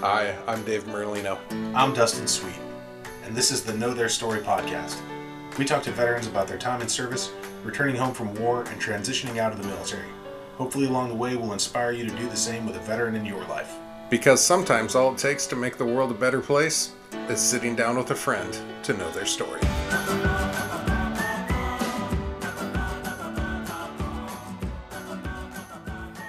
Hi, 0.00 0.38
I'm 0.46 0.62
Dave 0.62 0.84
Merlino. 0.84 1.40
I'm 1.74 1.92
Dustin 1.92 2.28
Sweet, 2.28 2.54
and 3.24 3.34
this 3.34 3.50
is 3.50 3.64
the 3.64 3.74
Know 3.74 3.92
Their 3.92 4.08
Story 4.08 4.38
podcast. 4.38 4.96
We 5.58 5.64
talk 5.64 5.82
to 5.82 5.90
veterans 5.90 6.28
about 6.28 6.46
their 6.46 6.56
time 6.56 6.80
in 6.80 6.88
service, 6.88 7.32
returning 7.64 7.96
home 7.96 8.14
from 8.14 8.32
war, 8.36 8.62
and 8.62 8.80
transitioning 8.80 9.38
out 9.38 9.50
of 9.50 9.60
the 9.60 9.66
military. 9.66 10.06
Hopefully, 10.56 10.86
along 10.86 11.08
the 11.08 11.16
way, 11.16 11.34
we'll 11.34 11.52
inspire 11.52 11.90
you 11.90 12.08
to 12.08 12.14
do 12.14 12.28
the 12.28 12.36
same 12.36 12.64
with 12.64 12.76
a 12.76 12.78
veteran 12.78 13.16
in 13.16 13.26
your 13.26 13.44
life. 13.46 13.74
Because 14.08 14.40
sometimes 14.40 14.94
all 14.94 15.12
it 15.14 15.18
takes 15.18 15.48
to 15.48 15.56
make 15.56 15.76
the 15.76 15.84
world 15.84 16.12
a 16.12 16.14
better 16.14 16.40
place 16.40 16.92
is 17.28 17.40
sitting 17.40 17.74
down 17.74 17.96
with 17.96 18.12
a 18.12 18.14
friend 18.14 18.56
to 18.84 18.92
know 18.92 19.10
their 19.10 19.26
story. 19.26 19.60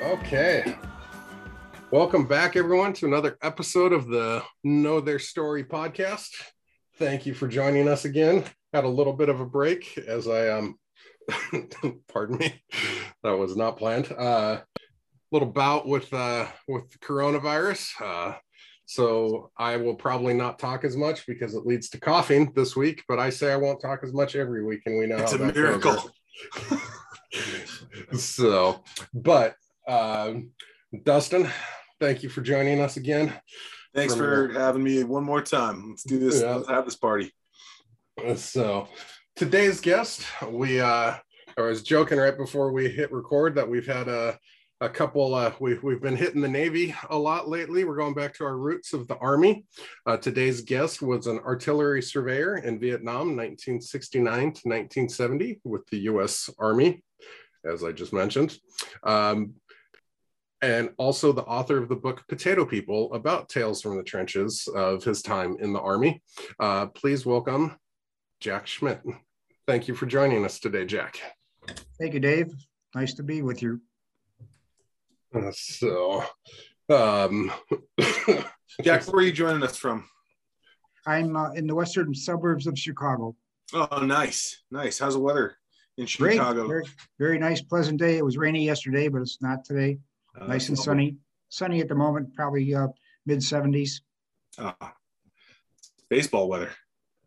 Okay. 0.02 0.76
Welcome 1.92 2.28
back, 2.28 2.56
everyone, 2.56 2.94
to 2.94 3.08
another 3.08 3.36
episode 3.42 3.94
of 3.94 4.08
the 4.08 4.44
Know 4.64 5.02
Their 5.02 5.18
Story 5.18 5.64
podcast. 5.64 6.30
Thank 7.00 7.26
you 7.26 7.34
for 7.34 7.48
joining 7.48 7.88
us 7.88 8.06
again. 8.06 8.44
Had 8.74 8.84
a 8.84 8.88
little 8.90 9.14
bit 9.14 9.28
of 9.28 9.40
a 9.40 9.46
break 9.46 9.98
as 9.98 10.28
I 10.28 10.50
um 10.50 10.78
pardon 12.14 12.38
me, 12.38 12.62
that 13.24 13.32
was 13.32 13.58
not 13.58 13.78
planned. 13.78 14.14
Uh 14.16 14.60
little 15.32 15.48
bout 15.48 15.88
with 15.88 16.14
uh 16.14 16.46
with 16.68 17.00
coronavirus. 17.00 17.90
Uh 18.00 18.36
so 18.86 19.50
I 19.58 19.78
will 19.78 19.96
probably 19.96 20.36
not 20.36 20.60
talk 20.60 20.84
as 20.84 20.96
much 20.96 21.26
because 21.26 21.56
it 21.56 21.66
leads 21.66 21.90
to 21.90 22.00
coughing 22.00 22.52
this 22.54 22.76
week, 22.76 23.04
but 23.08 23.18
I 23.18 23.32
say 23.32 23.52
I 23.52 23.58
won't 23.58 23.82
talk 23.82 24.02
as 24.04 24.14
much 24.14 24.36
every 24.36 24.64
week, 24.64 24.82
and 24.86 25.00
we 25.00 25.08
know 25.08 25.18
It's 25.18 25.34
a 25.34 25.40
miracle. 25.40 26.12
so, 28.14 28.84
but 29.12 29.56
um, 29.88 30.52
Dustin, 31.04 31.48
thank 32.00 32.24
you 32.24 32.30
for 32.30 32.42
joining 32.42 32.82
us 32.82 32.98
again. 32.98 33.34
Thanks 33.94 34.14
From 34.14 34.24
for 34.24 34.54
having 34.54 34.84
me 34.84 35.04
one 35.04 35.24
more 35.24 35.42
time. 35.42 35.90
Let's 35.90 36.04
do 36.04 36.20
this. 36.20 36.42
Yeah. 36.42 36.56
Let's 36.56 36.70
have 36.70 36.86
this 36.86 36.96
party. 36.96 37.34
So, 38.36 38.88
today's 39.36 39.80
guest, 39.80 40.26
we 40.48 40.80
uh, 40.80 41.16
I 41.58 41.62
was 41.62 41.84
joking 41.84 42.18
right 42.18 42.38
before 42.38 42.72
we 42.72 42.90
hit 42.90 43.12
record 43.12 43.56
that 43.56 43.70
we've 43.70 43.88
had 43.88 44.08
a 44.08 44.38
a 44.82 44.90
couple 44.90 45.36
uh, 45.36 45.52
we've, 45.60 45.84
we've 45.84 46.02
been 46.02 46.16
hitting 46.16 46.42
the 46.42 46.48
navy 46.48 46.96
a 47.10 47.18
lot 47.18 47.50
lately 47.50 47.84
we're 47.84 47.98
going 47.98 48.14
back 48.14 48.34
to 48.34 48.46
our 48.46 48.58
roots 48.58 48.94
of 48.94 49.08
the 49.08 49.18
army 49.18 49.66
uh, 50.06 50.16
today's 50.16 50.62
guest 50.62 51.02
was 51.02 51.28
an 51.28 51.38
artillery 51.40 52.02
surveyor 52.02 52.58
in 52.60 52.80
vietnam 52.80 53.36
1969 53.36 54.24
to 54.24 54.46
1970 54.46 55.60
with 55.66 55.86
the 55.88 56.00
u.s 56.00 56.50
army 56.58 57.04
as 57.70 57.84
i 57.84 57.92
just 57.92 58.14
mentioned 58.14 58.58
um, 59.04 59.54
and 60.62 60.90
also 60.98 61.32
the 61.32 61.44
author 61.44 61.78
of 61.78 61.90
the 61.90 61.96
book 61.96 62.24
potato 62.28 62.66
people 62.66 63.14
about 63.14 63.50
tales 63.50 63.82
from 63.82 63.98
the 63.98 64.04
trenches 64.04 64.68
of 64.76 65.04
his 65.04 65.22
time 65.22 65.56
in 65.60 65.74
the 65.74 65.80
army 65.80 66.22
uh, 66.60 66.86
please 66.88 67.26
welcome 67.26 67.78
jack 68.40 68.68
schmitt 68.68 69.02
thank 69.68 69.88
you 69.88 69.96
for 69.96 70.06
joining 70.06 70.44
us 70.44 70.60
today 70.60 70.86
jack 70.86 71.20
Thank 72.00 72.14
you, 72.14 72.20
Dave. 72.20 72.54
Nice 72.96 73.14
to 73.16 73.24
be 73.24 73.42
with 73.42 73.62
you. 73.62 73.82
Uh, 75.34 75.52
so 75.52 76.24
um 76.90 77.52
Jack, 78.84 79.06
where 79.08 79.18
are 79.18 79.22
you 79.22 79.32
joining 79.32 79.62
us 79.62 79.78
from? 79.78 80.06
I'm 81.06 81.36
uh, 81.36 81.52
in 81.52 81.68
the 81.68 81.76
western 81.76 82.14
suburbs 82.16 82.66
of 82.66 82.78
Chicago. 82.78 83.36
Oh, 83.74 84.00
nice, 84.00 84.64
nice. 84.72 84.98
How's 84.98 85.14
the 85.14 85.20
weather 85.20 85.58
in 85.98 86.08
Chicago? 86.08 86.68
very, 86.68 86.86
very 87.20 87.38
nice, 87.38 87.62
pleasant 87.62 88.00
day. 88.00 88.18
It 88.18 88.26
was 88.26 88.38
rainy 88.38 88.66
yesterday, 88.66 89.08
but 89.08 89.22
it's 89.22 89.40
not 89.42 89.64
today. 89.64 90.00
Uh, 90.40 90.48
Nice 90.48 90.70
and 90.70 90.78
lovely. 90.78 90.86
sunny. 90.86 91.18
Sunny 91.50 91.82
at 91.82 91.88
the 91.88 91.96
moment, 91.96 92.34
probably 92.36 92.74
uh, 92.76 92.88
mid 93.26 93.40
70s. 93.40 94.02
Ah, 94.58 94.94
baseball 96.10 96.50
weather 96.50 96.72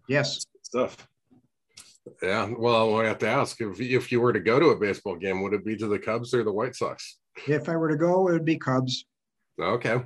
Yes, 0.08 0.44
stuff. 0.62 1.08
Yeah, 2.22 2.52
well, 2.58 3.00
I 3.00 3.04
have 3.06 3.18
to 3.18 3.28
ask 3.28 3.60
if 3.60 3.80
if 3.80 4.10
you 4.12 4.20
were 4.20 4.32
to 4.32 4.40
go 4.40 4.58
to 4.58 4.66
a 4.70 4.76
baseball 4.76 5.16
game, 5.16 5.42
would 5.42 5.54
it 5.54 5.64
be 5.64 5.76
to 5.76 5.86
the 5.86 5.98
Cubs 5.98 6.34
or 6.34 6.42
the 6.44 6.52
White 6.52 6.74
Sox? 6.74 7.18
if 7.46 7.68
I 7.68 7.76
were 7.76 7.88
to 7.88 7.96
go, 7.96 8.28
it 8.28 8.32
would 8.32 8.44
be 8.44 8.58
Cubs. 8.58 9.06
Okay, 9.60 10.02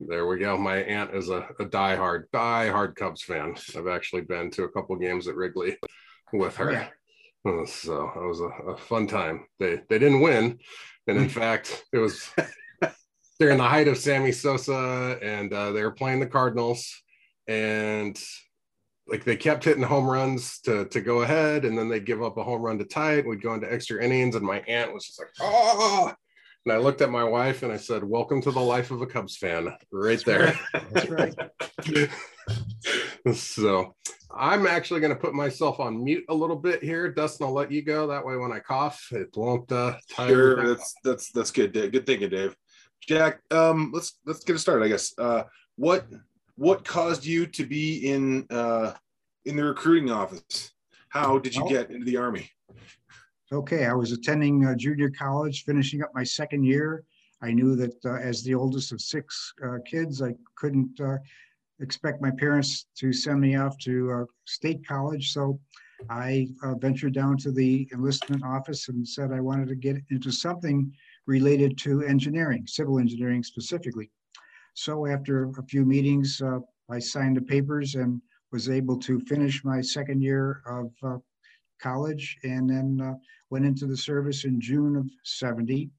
there 0.00 0.26
we 0.26 0.38
go. 0.38 0.56
My 0.58 0.76
aunt 0.78 1.14
is 1.14 1.30
a, 1.30 1.48
a 1.58 1.64
diehard 1.64 2.24
diehard 2.34 2.94
Cubs 2.96 3.22
fan. 3.22 3.54
I've 3.76 3.88
actually 3.88 4.22
been 4.22 4.50
to 4.52 4.64
a 4.64 4.68
couple 4.70 4.94
games 4.96 5.26
at 5.26 5.34
Wrigley 5.36 5.76
with 6.32 6.56
her, 6.56 6.72
Yeah. 6.72 6.88
So 7.66 8.10
it 8.16 8.26
was 8.26 8.40
a, 8.40 8.48
a 8.72 8.76
fun 8.76 9.06
time. 9.06 9.46
They 9.60 9.80
they 9.88 10.00
didn't 10.00 10.20
win, 10.20 10.58
and 11.06 11.16
in 11.16 11.28
fact, 11.28 11.84
it 11.92 11.98
was 11.98 12.28
during 13.38 13.58
the 13.58 13.64
height 13.64 13.86
of 13.86 13.98
Sammy 13.98 14.32
Sosa, 14.32 15.18
and 15.22 15.52
uh, 15.52 15.70
they 15.70 15.82
were 15.82 15.92
playing 15.92 16.18
the 16.18 16.26
Cardinals, 16.26 17.02
and 17.46 18.20
like 19.06 19.22
they 19.22 19.36
kept 19.36 19.62
hitting 19.62 19.84
home 19.84 20.08
runs 20.08 20.58
to 20.62 20.86
to 20.86 21.00
go 21.00 21.22
ahead, 21.22 21.64
and 21.64 21.78
then 21.78 21.88
they'd 21.88 22.04
give 22.04 22.20
up 22.20 22.36
a 22.36 22.42
home 22.42 22.62
run 22.62 22.78
to 22.78 22.84
tie 22.84 23.14
it. 23.14 23.26
We'd 23.26 23.42
go 23.42 23.54
into 23.54 23.72
extra 23.72 24.02
innings, 24.02 24.34
and 24.34 24.44
my 24.44 24.60
aunt 24.66 24.92
was 24.92 25.06
just 25.06 25.20
like, 25.20 25.28
"Oh!" 25.40 26.12
And 26.64 26.72
I 26.72 26.78
looked 26.78 27.00
at 27.00 27.10
my 27.10 27.22
wife 27.22 27.62
and 27.62 27.72
I 27.72 27.76
said, 27.76 28.02
"Welcome 28.02 28.42
to 28.42 28.50
the 28.50 28.60
life 28.60 28.90
of 28.90 29.02
a 29.02 29.06
Cubs 29.06 29.36
fan," 29.36 29.72
right 29.92 30.24
there. 30.24 30.58
That's 30.72 31.08
right. 31.08 31.34
so 33.34 33.94
I'm 34.38 34.66
actually 34.66 35.00
going 35.00 35.12
to 35.14 35.18
put 35.18 35.34
myself 35.34 35.80
on 35.80 36.02
mute 36.02 36.24
a 36.28 36.34
little 36.34 36.56
bit 36.56 36.82
here. 36.82 37.10
Dustin, 37.10 37.46
I'll 37.46 37.52
let 37.52 37.72
you 37.72 37.82
go. 37.82 38.06
That 38.06 38.24
way, 38.24 38.36
when 38.36 38.52
I 38.52 38.58
cough, 38.58 39.08
it 39.12 39.28
won't 39.36 39.70
uh, 39.72 39.96
tire. 40.10 40.28
Sure, 40.28 40.68
that's 40.68 40.94
that's 41.02 41.30
that's 41.32 41.50
good. 41.50 41.72
Dave. 41.72 41.92
Good 41.92 42.06
thinking, 42.06 42.30
Dave. 42.30 42.56
Jack, 43.00 43.40
um, 43.50 43.90
let's 43.94 44.18
let's 44.26 44.44
get 44.44 44.56
it 44.56 44.58
started. 44.60 44.84
I 44.84 44.88
guess. 44.88 45.12
Uh, 45.18 45.44
what 45.76 46.06
what 46.56 46.84
caused 46.84 47.24
you 47.24 47.46
to 47.46 47.64
be 47.64 48.08
in 48.08 48.46
uh, 48.50 48.92
in 49.44 49.56
the 49.56 49.64
recruiting 49.64 50.10
office? 50.10 50.72
How 51.08 51.38
did 51.38 51.54
you 51.54 51.62
Well- 51.62 51.72
get 51.72 51.90
into 51.90 52.04
the 52.04 52.16
army? 52.16 52.50
Okay, 53.52 53.86
I 53.86 53.92
was 53.92 54.10
attending 54.10 54.66
uh, 54.66 54.74
junior 54.74 55.08
college, 55.08 55.64
finishing 55.64 56.02
up 56.02 56.10
my 56.14 56.24
second 56.24 56.64
year. 56.64 57.04
I 57.42 57.52
knew 57.52 57.76
that 57.76 57.94
uh, 58.04 58.14
as 58.14 58.42
the 58.42 58.54
oldest 58.54 58.90
of 58.90 59.00
six 59.00 59.52
uh, 59.64 59.76
kids, 59.88 60.20
I 60.20 60.34
couldn't 60.56 61.00
uh, 61.00 61.18
expect 61.80 62.22
my 62.22 62.30
parents 62.30 62.86
to 62.96 63.12
send 63.12 63.40
me 63.40 63.56
off 63.56 63.76
to 63.78 64.12
uh, 64.12 64.24
state 64.46 64.86
college. 64.86 65.32
So 65.32 65.58
I 66.10 66.48
uh, 66.62 66.74
ventured 66.74 67.14
down 67.14 67.36
to 67.38 67.52
the 67.52 67.88
enlistment 67.92 68.44
office 68.44 68.88
and 68.88 69.06
said 69.06 69.32
I 69.32 69.40
wanted 69.40 69.68
to 69.68 69.74
get 69.74 69.96
into 70.10 70.30
something 70.30 70.92
related 71.26 71.78
to 71.78 72.02
engineering, 72.02 72.66
civil 72.66 72.98
engineering 72.98 73.42
specifically. 73.42 74.10
So 74.74 75.06
after 75.06 75.50
a 75.58 75.62
few 75.64 75.84
meetings, 75.84 76.40
uh, 76.42 76.58
I 76.90 76.98
signed 76.98 77.36
the 77.36 77.42
papers 77.42 77.94
and 77.94 78.20
was 78.52 78.68
able 78.68 78.98
to 78.98 79.20
finish 79.20 79.64
my 79.64 79.80
second 79.80 80.22
year 80.22 80.62
of 80.66 80.92
uh, 81.02 81.18
college 81.80 82.36
and 82.44 82.68
then 82.68 83.00
uh, 83.02 83.14
went 83.50 83.64
into 83.64 83.86
the 83.86 83.96
service 83.96 84.44
in 84.44 84.60
June 84.60 84.96
of 84.96 85.08
70. 85.24 85.90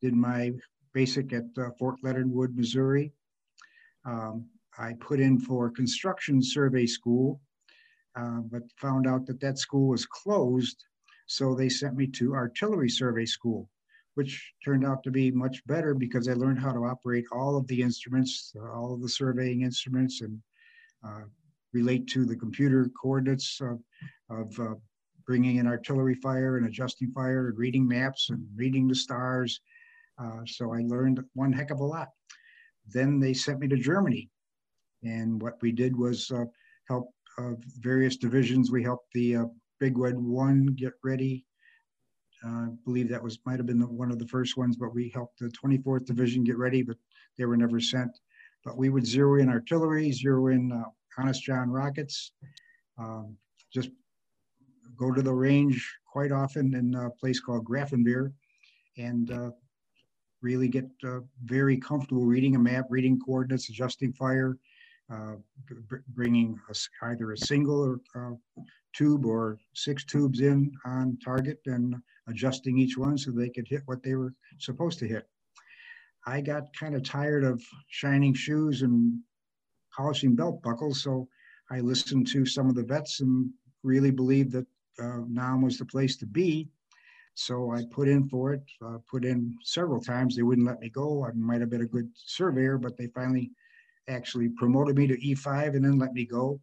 Did 0.00 0.14
my 0.14 0.52
basic 0.92 1.32
at 1.32 1.44
uh, 1.58 1.70
Fort 1.78 1.96
Leonard 2.02 2.30
Wood, 2.30 2.56
Missouri. 2.56 3.12
Um, 4.04 4.46
I 4.78 4.94
put 5.00 5.20
in 5.20 5.40
for 5.40 5.70
construction 5.70 6.40
survey 6.42 6.86
school, 6.86 7.40
uh, 8.16 8.40
but 8.50 8.62
found 8.76 9.06
out 9.06 9.26
that 9.26 9.40
that 9.40 9.58
school 9.58 9.88
was 9.88 10.06
closed. 10.06 10.84
So 11.26 11.54
they 11.54 11.68
sent 11.68 11.96
me 11.96 12.06
to 12.08 12.34
artillery 12.34 12.88
survey 12.88 13.26
school, 13.26 13.68
which 14.14 14.52
turned 14.64 14.86
out 14.86 15.02
to 15.02 15.10
be 15.10 15.30
much 15.30 15.64
better 15.66 15.94
because 15.94 16.28
I 16.28 16.34
learned 16.34 16.60
how 16.60 16.72
to 16.72 16.84
operate 16.84 17.26
all 17.32 17.56
of 17.56 17.66
the 17.66 17.82
instruments, 17.82 18.54
all 18.72 18.94
of 18.94 19.02
the 19.02 19.08
surveying 19.08 19.62
instruments, 19.62 20.22
and 20.22 20.40
uh, 21.06 21.24
relate 21.72 22.06
to 22.08 22.24
the 22.24 22.36
computer 22.36 22.90
coordinates 23.00 23.60
of, 23.60 23.80
of 24.30 24.58
uh, 24.60 24.74
bringing 25.26 25.56
in 25.56 25.66
artillery 25.66 26.14
fire 26.14 26.56
and 26.56 26.66
adjusting 26.66 27.10
fire 27.12 27.48
and 27.48 27.58
reading 27.58 27.86
maps 27.86 28.30
and 28.30 28.46
reading 28.56 28.88
the 28.88 28.94
stars. 28.94 29.60
Uh, 30.18 30.40
so 30.46 30.72
I 30.72 30.80
learned 30.80 31.22
one 31.34 31.52
heck 31.52 31.70
of 31.70 31.80
a 31.80 31.84
lot. 31.84 32.08
Then 32.86 33.20
they 33.20 33.34
sent 33.34 33.60
me 33.60 33.68
to 33.68 33.76
Germany. 33.76 34.30
And 35.02 35.40
what 35.40 35.60
we 35.62 35.72
did 35.72 35.96
was 35.96 36.30
uh, 36.30 36.44
help 36.88 37.12
uh, 37.38 37.52
various 37.80 38.16
divisions. 38.16 38.70
We 38.70 38.82
helped 38.82 39.12
the 39.12 39.36
uh, 39.36 39.44
Big 39.78 39.96
Red 39.96 40.18
One 40.18 40.66
get 40.66 40.94
ready. 41.04 41.44
I 42.44 42.68
believe 42.84 43.08
that 43.08 43.22
was 43.22 43.38
might 43.46 43.58
have 43.58 43.66
been 43.66 43.80
the, 43.80 43.86
one 43.86 44.10
of 44.10 44.18
the 44.18 44.26
first 44.26 44.56
ones, 44.56 44.76
but 44.76 44.94
we 44.94 45.10
helped 45.12 45.40
the 45.40 45.48
24th 45.48 46.06
Division 46.06 46.44
get 46.44 46.56
ready, 46.56 46.82
but 46.82 46.96
they 47.36 47.44
were 47.44 47.56
never 47.56 47.80
sent. 47.80 48.16
But 48.64 48.76
we 48.76 48.90
would 48.90 49.06
zero 49.06 49.40
in 49.40 49.48
artillery, 49.48 50.12
zero 50.12 50.48
in 50.48 50.72
Honest 51.18 51.42
John 51.42 51.68
rockets, 51.68 52.32
um, 52.96 53.36
just 53.72 53.90
go 54.96 55.12
to 55.12 55.20
the 55.20 55.32
range 55.32 55.92
quite 56.10 56.32
often 56.32 56.74
in 56.74 56.94
a 56.94 57.10
place 57.10 57.40
called 57.40 57.64
Grafenwöhr 57.64 58.32
and 58.96 59.30
uh, 59.30 59.50
really 60.42 60.68
get 60.68 60.86
uh, 61.04 61.20
very 61.44 61.76
comfortable 61.76 62.24
reading 62.24 62.56
a 62.56 62.58
map, 62.58 62.86
reading 62.88 63.18
coordinates, 63.18 63.68
adjusting 63.68 64.12
fire, 64.12 64.56
bringing 66.08 66.58
a 66.70 67.06
either 67.06 67.32
a 67.32 67.38
single 67.38 67.82
or 67.82 68.00
uh, 68.14 68.34
tube 68.94 69.24
or 69.24 69.58
six 69.74 70.04
tubes 70.04 70.40
in 70.40 70.70
on 70.84 71.18
target 71.24 71.58
and 71.66 71.94
adjusting 72.28 72.78
each 72.78 72.98
one 72.98 73.16
so 73.16 73.30
they 73.30 73.48
could 73.48 73.66
hit 73.68 73.82
what 73.86 74.02
they 74.02 74.14
were 74.14 74.34
supposed 74.58 74.98
to 74.98 75.08
hit. 75.08 75.26
I 76.26 76.40
got 76.40 76.74
kind 76.78 76.94
of 76.94 77.02
tired 77.02 77.44
of 77.44 77.62
shining 77.88 78.34
shoes 78.34 78.82
and 78.82 79.20
polishing 79.96 80.36
belt 80.36 80.62
buckles. 80.62 81.02
So 81.02 81.28
I 81.70 81.80
listened 81.80 82.26
to 82.28 82.44
some 82.44 82.68
of 82.68 82.74
the 82.74 82.84
vets 82.84 83.20
and 83.20 83.50
really 83.82 84.10
believed 84.10 84.52
that 84.52 84.66
uh, 85.00 85.20
Nam 85.28 85.62
was 85.62 85.78
the 85.78 85.86
place 85.86 86.16
to 86.18 86.26
be. 86.26 86.68
So 87.34 87.72
I 87.72 87.84
put 87.92 88.08
in 88.08 88.28
for 88.28 88.52
it, 88.52 88.62
uh, 88.84 88.98
put 89.08 89.24
in 89.24 89.56
several 89.62 90.00
times. 90.00 90.34
They 90.34 90.42
wouldn't 90.42 90.66
let 90.66 90.80
me 90.80 90.90
go. 90.90 91.24
I 91.24 91.30
might 91.34 91.60
have 91.60 91.70
been 91.70 91.82
a 91.82 91.86
good 91.86 92.10
surveyor, 92.14 92.78
but 92.78 92.96
they 92.96 93.06
finally 93.14 93.52
actually 94.08 94.48
promoted 94.48 94.96
me 94.96 95.06
to 95.06 95.16
E5 95.16 95.76
and 95.76 95.84
then 95.84 95.98
let 95.98 96.12
me 96.12 96.24
go. 96.24 96.60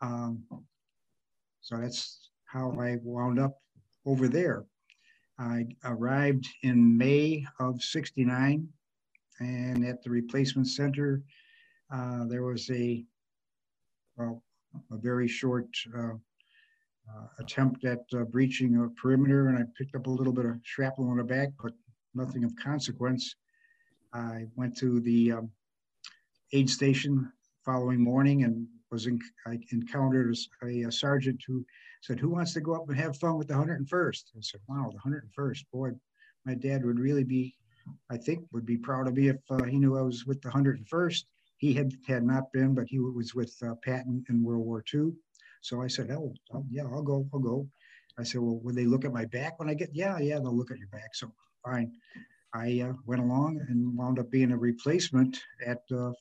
Um, 0.00 0.44
so 1.60 1.76
that's 1.76 2.30
how 2.46 2.72
I 2.80 2.96
wound 3.02 3.38
up 3.38 3.56
over 4.06 4.28
there. 4.28 4.64
I 5.38 5.66
arrived 5.84 6.46
in 6.62 6.96
May 6.98 7.46
of 7.58 7.82
69 7.82 8.68
and 9.38 9.86
at 9.86 10.02
the 10.02 10.10
replacement 10.10 10.68
center, 10.68 11.22
uh, 11.92 12.24
there 12.26 12.42
was 12.42 12.70
a, 12.70 13.04
well, 14.16 14.42
a 14.92 14.96
very 14.96 15.28
short 15.28 15.68
uh, 15.96 16.12
uh, 16.12 17.26
attempt 17.38 17.84
at 17.84 18.00
uh, 18.14 18.24
breaching 18.24 18.76
a 18.76 18.88
perimeter 19.00 19.48
and 19.48 19.58
I 19.58 19.62
picked 19.78 19.94
up 19.94 20.06
a 20.06 20.10
little 20.10 20.32
bit 20.32 20.44
of 20.44 20.58
shrapnel 20.62 21.10
in 21.12 21.18
the 21.18 21.24
back, 21.24 21.48
but 21.62 21.72
nothing 22.14 22.44
of 22.44 22.52
consequence. 22.56 23.34
I 24.12 24.46
went 24.56 24.76
to 24.78 25.00
the 25.00 25.32
um, 25.32 25.50
aid 26.52 26.68
station 26.68 27.30
following 27.64 28.02
morning 28.02 28.44
and 28.44 28.66
was 28.90 29.06
in, 29.06 29.20
I 29.46 29.58
encountered 29.72 30.36
a, 30.62 30.82
a, 30.84 30.92
sergeant 30.92 31.42
who 31.46 31.64
said, 32.02 32.18
who 32.18 32.30
wants 32.30 32.54
to 32.54 32.60
go 32.60 32.74
up 32.74 32.88
and 32.88 32.98
have 32.98 33.16
fun 33.16 33.36
with 33.36 33.48
the 33.48 33.54
101st? 33.54 34.22
I 34.36 34.40
said, 34.40 34.60
wow, 34.68 34.90
the 34.92 35.10
101st, 35.10 35.64
boy, 35.72 35.90
my 36.44 36.54
dad 36.54 36.84
would 36.84 36.98
really 36.98 37.24
be, 37.24 37.54
I 38.10 38.16
think 38.16 38.44
would 38.52 38.66
be 38.66 38.76
proud 38.76 39.06
of 39.06 39.14
me 39.14 39.28
if 39.28 39.36
uh, 39.50 39.62
he 39.64 39.78
knew 39.78 39.96
I 39.96 40.02
was 40.02 40.26
with 40.26 40.40
the 40.42 40.48
101st. 40.48 41.24
He 41.58 41.74
had, 41.74 41.92
had 42.08 42.24
not 42.24 42.52
been, 42.52 42.74
but 42.74 42.86
he 42.88 42.98
was 42.98 43.34
with 43.34 43.54
uh, 43.62 43.74
Patton 43.84 44.24
in 44.28 44.42
World 44.42 44.64
War 44.64 44.82
II. 44.92 45.12
So 45.60 45.82
I 45.82 45.88
said, 45.88 46.10
oh, 46.10 46.34
yeah, 46.70 46.84
I'll 46.84 47.02
go, 47.02 47.28
I'll 47.32 47.40
go. 47.40 47.68
I 48.18 48.22
said, 48.22 48.40
well, 48.40 48.60
would 48.64 48.74
they 48.74 48.86
look 48.86 49.04
at 49.04 49.12
my 49.12 49.26
back 49.26 49.58
when 49.58 49.68
I 49.68 49.74
get? 49.74 49.90
Yeah, 49.92 50.18
yeah, 50.18 50.38
they'll 50.38 50.56
look 50.56 50.70
at 50.70 50.78
your 50.78 50.88
back. 50.88 51.14
So 51.14 51.32
fine. 51.64 51.92
I 52.54 52.80
uh, 52.88 52.94
went 53.06 53.22
along 53.22 53.64
and 53.68 53.96
wound 53.96 54.18
up 54.18 54.30
being 54.30 54.52
a 54.52 54.56
replacement 54.56 55.38
at 55.64 55.82
uh, 55.94 56.12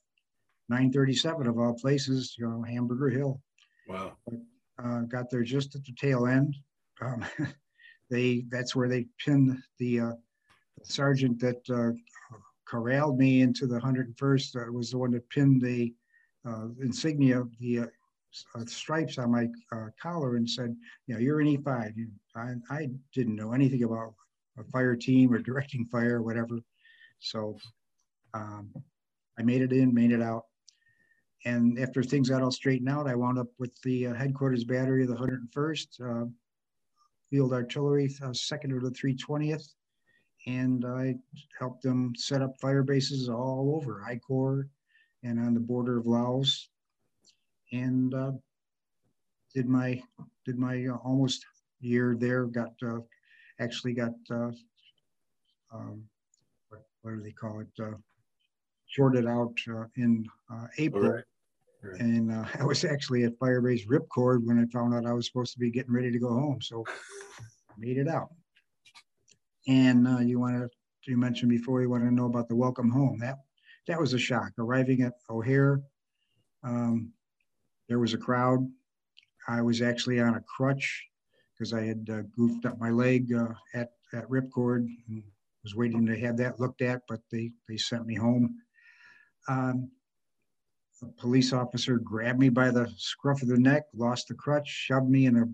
937 0.70 1.48
of 1.48 1.58
all 1.58 1.74
places, 1.74 2.36
you 2.38 2.48
know, 2.48 2.62
Hamburger 2.62 3.10
Hill. 3.10 3.42
Wow. 3.88 4.14
But, 4.26 4.40
uh, 4.84 5.02
got 5.02 5.30
there 5.30 5.44
just 5.44 5.76
at 5.76 5.84
the 5.84 5.94
tail 5.94 6.28
end. 6.28 6.56
Um, 7.02 7.26
they 8.10 8.46
that's 8.50 8.76
where 8.76 8.88
they 8.88 9.08
pinned 9.24 9.58
the 9.78 10.00
uh, 10.00 10.12
sergeant 10.84 11.40
that 11.40 11.70
uh, 11.70 11.92
corralled 12.66 13.18
me 13.18 13.42
into 13.42 13.68
the 13.68 13.80
101st. 13.80 14.56
Uh, 14.56 14.72
was 14.72 14.92
the 14.92 14.98
one 14.98 15.12
that 15.12 15.30
pinned 15.30 15.62
the 15.62 15.94
uh, 16.48 16.68
insignia, 16.82 17.44
the 17.60 17.80
uh, 17.80 18.66
stripes 18.66 19.18
on 19.18 19.32
my 19.32 19.48
collar, 20.02 20.36
and 20.36 20.50
said, 20.50 20.76
"You 21.08 21.16
know, 21.16 21.20
you're 21.20 21.42
an 21.42 21.48
E5." 21.48 21.98
You 21.98 22.08
I, 22.36 22.54
I 22.70 22.90
didn't 23.14 23.36
know 23.36 23.54
anything 23.54 23.84
about 23.84 24.14
a 24.58 24.64
fire 24.66 24.96
team 24.96 25.34
or 25.34 25.40
directing 25.40 25.86
fire 25.86 26.18
or 26.18 26.22
whatever, 26.22 26.60
so 27.20 27.58
um, 28.34 28.72
I 29.38 29.44
made 29.44 29.62
it 29.62 29.74
in, 29.74 29.94
made 29.94 30.12
it 30.12 30.22
out 30.22 30.46
and 31.46 31.80
after 31.80 32.04
things 32.04 32.30
got 32.30 32.42
all 32.42 32.52
straightened 32.52 32.90
out, 32.90 33.08
I 33.08 33.16
wound 33.16 33.40
up 33.40 33.48
with 33.60 33.80
the 33.82 34.08
uh, 34.08 34.14
headquarters 34.14 34.64
battery 34.64 35.04
of 35.04 35.10
the 35.10 35.16
101st 35.16 35.88
uh, 36.02 36.26
Field 37.30 37.54
Artillery, 37.54 38.14
uh, 38.24 38.34
second 38.34 38.72
to 38.72 38.80
the 38.80 38.92
320th, 38.92 39.74
and 40.48 40.86
I 40.86 41.16
helped 41.58 41.84
them 41.84 42.14
set 42.18 42.42
up 42.42 42.60
fire 42.60 42.84
bases 42.84 43.30
all 43.30 43.76
over 43.76 44.04
I 44.06 44.18
Corps 44.18 44.68
and 45.24 45.40
on 45.40 45.54
the 45.54 45.60
border 45.60 45.98
of 45.98 46.08
Laos, 46.08 46.70
and 47.72 48.14
uh, 48.14 48.32
did 49.54 49.68
my 49.68 50.02
did 50.46 50.58
my 50.58 50.88
uh, 50.88 50.98
almost 51.04 51.46
year 51.80 52.16
there. 52.18 52.46
Got 52.46 52.74
uh, 52.84 53.00
actually 53.60 53.94
got 53.94 54.14
um, 54.30 56.04
what, 56.70 56.86
what 57.02 57.16
do 57.16 57.22
they 57.22 57.32
call 57.32 57.60
it? 57.62 57.68
Shorted 58.90 59.26
out 59.26 59.54
uh, 59.72 59.86
in 59.96 60.26
uh, 60.52 60.68
April. 60.78 61.12
Right. 61.12 61.24
Right. 61.82 62.02
And 62.02 62.32
uh, 62.32 62.46
I 62.60 62.64
was 62.64 62.84
actually 62.84 63.24
at 63.24 63.40
Firebase 63.40 63.88
Ripcord 63.88 64.46
when 64.46 64.60
I 64.60 64.66
found 64.72 64.94
out 64.94 65.06
I 65.06 65.14
was 65.14 65.28
supposed 65.28 65.54
to 65.54 65.60
be 65.60 65.72
getting 65.72 65.94
ready 65.94 66.12
to 66.12 66.20
go 66.20 66.30
home. 66.30 66.60
So 66.62 66.84
I 66.88 67.74
made 67.78 67.98
it 67.98 68.08
out. 68.08 68.30
And 69.68 70.08
uh, 70.08 70.20
you 70.20 70.40
want 70.40 70.56
to, 70.56 70.70
you 71.08 71.18
mentioned 71.18 71.50
before, 71.50 71.82
you 71.82 71.90
want 71.90 72.04
to 72.04 72.14
know 72.14 72.26
about 72.26 72.50
the 72.50 72.56
welcome 72.56 72.90
home. 72.90 73.20
That 73.20 73.38
that 73.88 74.00
was 74.00 74.14
a 74.14 74.20
shock. 74.20 74.52
Arriving 74.60 75.02
at 75.02 75.14
O'Hare, 75.30 75.82
um, 76.64 77.12
there 77.88 78.00
was 78.00 78.14
a 78.14 78.18
crowd. 78.18 78.68
I 79.48 79.62
was 79.62 79.82
actually 79.82 80.20
on 80.20 80.36
a 80.36 80.42
crutch 80.42 81.08
because 81.58 81.74
I 81.74 81.84
had 81.84 82.08
uh, 82.12 82.22
goofed 82.36 82.66
up 82.66 82.80
my 82.80 82.90
leg 82.90 83.34
uh, 83.34 83.54
at 83.74 83.90
at 84.14 84.30
Ripcord 84.30 84.88
and 85.08 85.24
was 85.64 85.76
waiting 85.76 86.06
to 86.06 86.20
have 86.20 86.38
that 86.38 86.60
looked 86.60 86.82
at, 86.82 87.02
but 87.08 87.22
they 87.32 87.52
they 87.68 87.78
sent 87.78 88.06
me 88.06 88.16
home. 88.16 88.56
Um, 89.50 89.90
a 91.02 91.08
police 91.20 91.54
officer 91.54 91.98
grabbed 91.98 92.40
me 92.40 92.50
by 92.50 92.70
the 92.72 92.92
scruff 92.98 93.42
of 93.42 93.48
the 93.48 93.58
neck, 93.58 93.84
lost 93.96 94.28
the 94.28 94.36
crutch, 94.36 94.68
shoved 94.68 95.10
me 95.10 95.26
in 95.26 95.38
a 95.38 95.46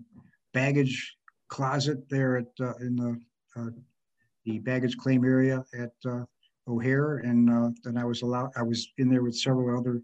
baggage 0.52 1.16
closet 1.48 2.08
there 2.10 2.36
at 2.36 2.48
uh, 2.60 2.74
in 2.80 2.96
the 2.96 3.20
uh, 3.56 3.70
the 4.44 4.58
baggage 4.58 4.96
claim 4.96 5.24
area 5.24 5.64
at 5.78 5.92
uh, 6.04 6.24
O'Hare, 6.68 7.18
and 7.18 7.50
uh, 7.50 7.70
then 7.84 7.96
I 7.96 8.04
was 8.04 8.22
allowed. 8.22 8.50
I 8.56 8.62
was 8.62 8.88
in 8.98 9.08
there 9.08 9.22
with 9.22 9.36
several 9.36 9.78
other 9.78 10.02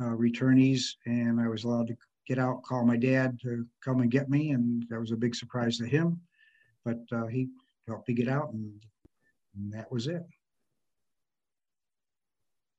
uh, 0.00 0.16
returnees, 0.16 0.82
and 1.06 1.40
I 1.40 1.48
was 1.48 1.64
allowed 1.64 1.86
to 1.88 1.96
get 2.26 2.38
out, 2.38 2.62
call 2.62 2.84
my 2.84 2.96
dad 2.96 3.38
to 3.42 3.66
come 3.84 4.00
and 4.00 4.10
get 4.10 4.28
me, 4.28 4.50
and 4.50 4.84
that 4.88 5.00
was 5.00 5.12
a 5.12 5.16
big 5.16 5.34
surprise 5.34 5.78
to 5.78 5.86
him. 5.86 6.20
But 6.84 7.00
uh, 7.12 7.26
he 7.26 7.48
helped 7.86 8.08
me 8.08 8.14
get 8.14 8.28
out, 8.28 8.52
and, 8.52 8.82
and 9.54 9.72
that 9.72 9.90
was 9.92 10.06
it. 10.06 10.22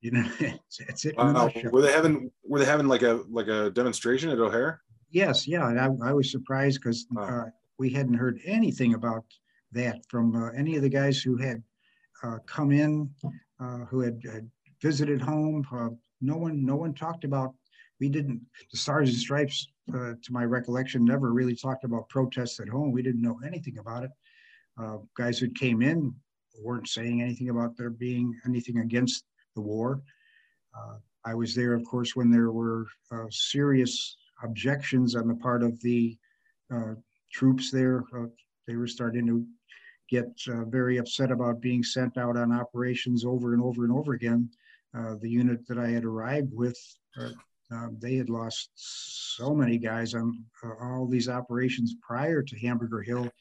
You 0.01 0.11
know, 0.11 0.23
that's 0.39 1.05
it. 1.05 1.15
Wow. 1.17 1.51
Were 1.71 1.81
they 1.81 1.91
having 1.91 2.31
Were 2.43 2.59
they 2.59 2.65
having 2.65 2.87
like 2.87 3.03
a 3.03 3.23
like 3.29 3.47
a 3.47 3.69
demonstration 3.69 4.29
at 4.29 4.39
O'Hare? 4.39 4.81
Yes, 5.11 5.47
yeah, 5.47 5.69
and 5.69 5.79
I, 5.79 6.09
I 6.09 6.13
was 6.13 6.31
surprised 6.31 6.81
because 6.81 7.05
uh, 7.17 7.43
we 7.77 7.89
hadn't 7.89 8.13
heard 8.13 8.39
anything 8.45 8.93
about 8.93 9.25
that 9.73 9.99
from 10.07 10.35
uh, 10.35 10.51
any 10.51 10.77
of 10.77 10.81
the 10.81 10.89
guys 10.89 11.21
who 11.21 11.35
had 11.35 11.61
uh, 12.23 12.37
come 12.45 12.71
in, 12.71 13.09
uh, 13.59 13.79
who 13.89 13.99
had, 13.99 14.21
had, 14.23 14.49
visited 14.81 15.21
home. 15.21 15.63
Uh, 15.71 15.89
no 16.21 16.35
one, 16.37 16.65
no 16.65 16.75
one 16.75 16.91
talked 16.91 17.23
about. 17.23 17.53
We 17.99 18.09
didn't. 18.09 18.41
The 18.71 18.77
Stars 18.77 19.09
and 19.09 19.17
Stripes, 19.17 19.67
uh, 19.93 20.13
to 20.19 20.31
my 20.31 20.43
recollection, 20.43 21.05
never 21.05 21.33
really 21.33 21.55
talked 21.55 21.83
about 21.83 22.09
protests 22.09 22.59
at 22.59 22.67
home. 22.67 22.91
We 22.91 23.03
didn't 23.03 23.21
know 23.21 23.39
anything 23.45 23.77
about 23.77 24.05
it. 24.05 24.11
guys 25.15 25.37
who 25.37 25.51
came 25.51 25.83
in 25.83 26.15
weren't 26.59 26.87
saying 26.87 27.21
anything 27.21 27.49
about 27.49 27.77
there 27.77 27.91
being 27.91 28.39
anything 28.45 28.79
against 28.79 29.25
the 29.55 29.61
war. 29.61 30.01
Uh, 30.77 30.95
I 31.25 31.35
was 31.35 31.53
there, 31.53 31.73
of 31.73 31.83
course, 31.85 32.15
when 32.15 32.31
there 32.31 32.51
were 32.51 32.87
uh, 33.11 33.25
serious 33.29 34.15
objections 34.43 35.15
on 35.15 35.27
the 35.27 35.35
part 35.35 35.63
of 35.63 35.79
the 35.81 36.17
uh, 36.73 36.95
troops 37.31 37.71
there. 37.71 38.03
Uh, 38.15 38.27
they 38.67 38.75
were 38.75 38.87
starting 38.87 39.27
to 39.27 39.45
get 40.09 40.29
uh, 40.49 40.65
very 40.65 40.97
upset 40.97 41.31
about 41.31 41.61
being 41.61 41.83
sent 41.83 42.17
out 42.17 42.37
on 42.37 42.51
operations 42.51 43.23
over 43.23 43.53
and 43.53 43.61
over 43.61 43.83
and 43.83 43.93
over 43.93 44.13
again. 44.13 44.49
Uh, 44.97 45.15
the 45.21 45.29
unit 45.29 45.65
that 45.67 45.77
I 45.77 45.87
had 45.89 46.03
arrived 46.03 46.53
with, 46.53 46.77
they 47.99 48.15
had 48.15 48.29
lost 48.29 48.71
so 48.75 49.53
many 49.53 49.77
guys 49.77 50.13
on 50.13 50.43
all 50.81 51.07
these 51.07 51.29
operations 51.29 51.95
prior 52.01 52.41
to 52.41 52.59
Hamburger 52.59 53.01
Hill. 53.01 53.31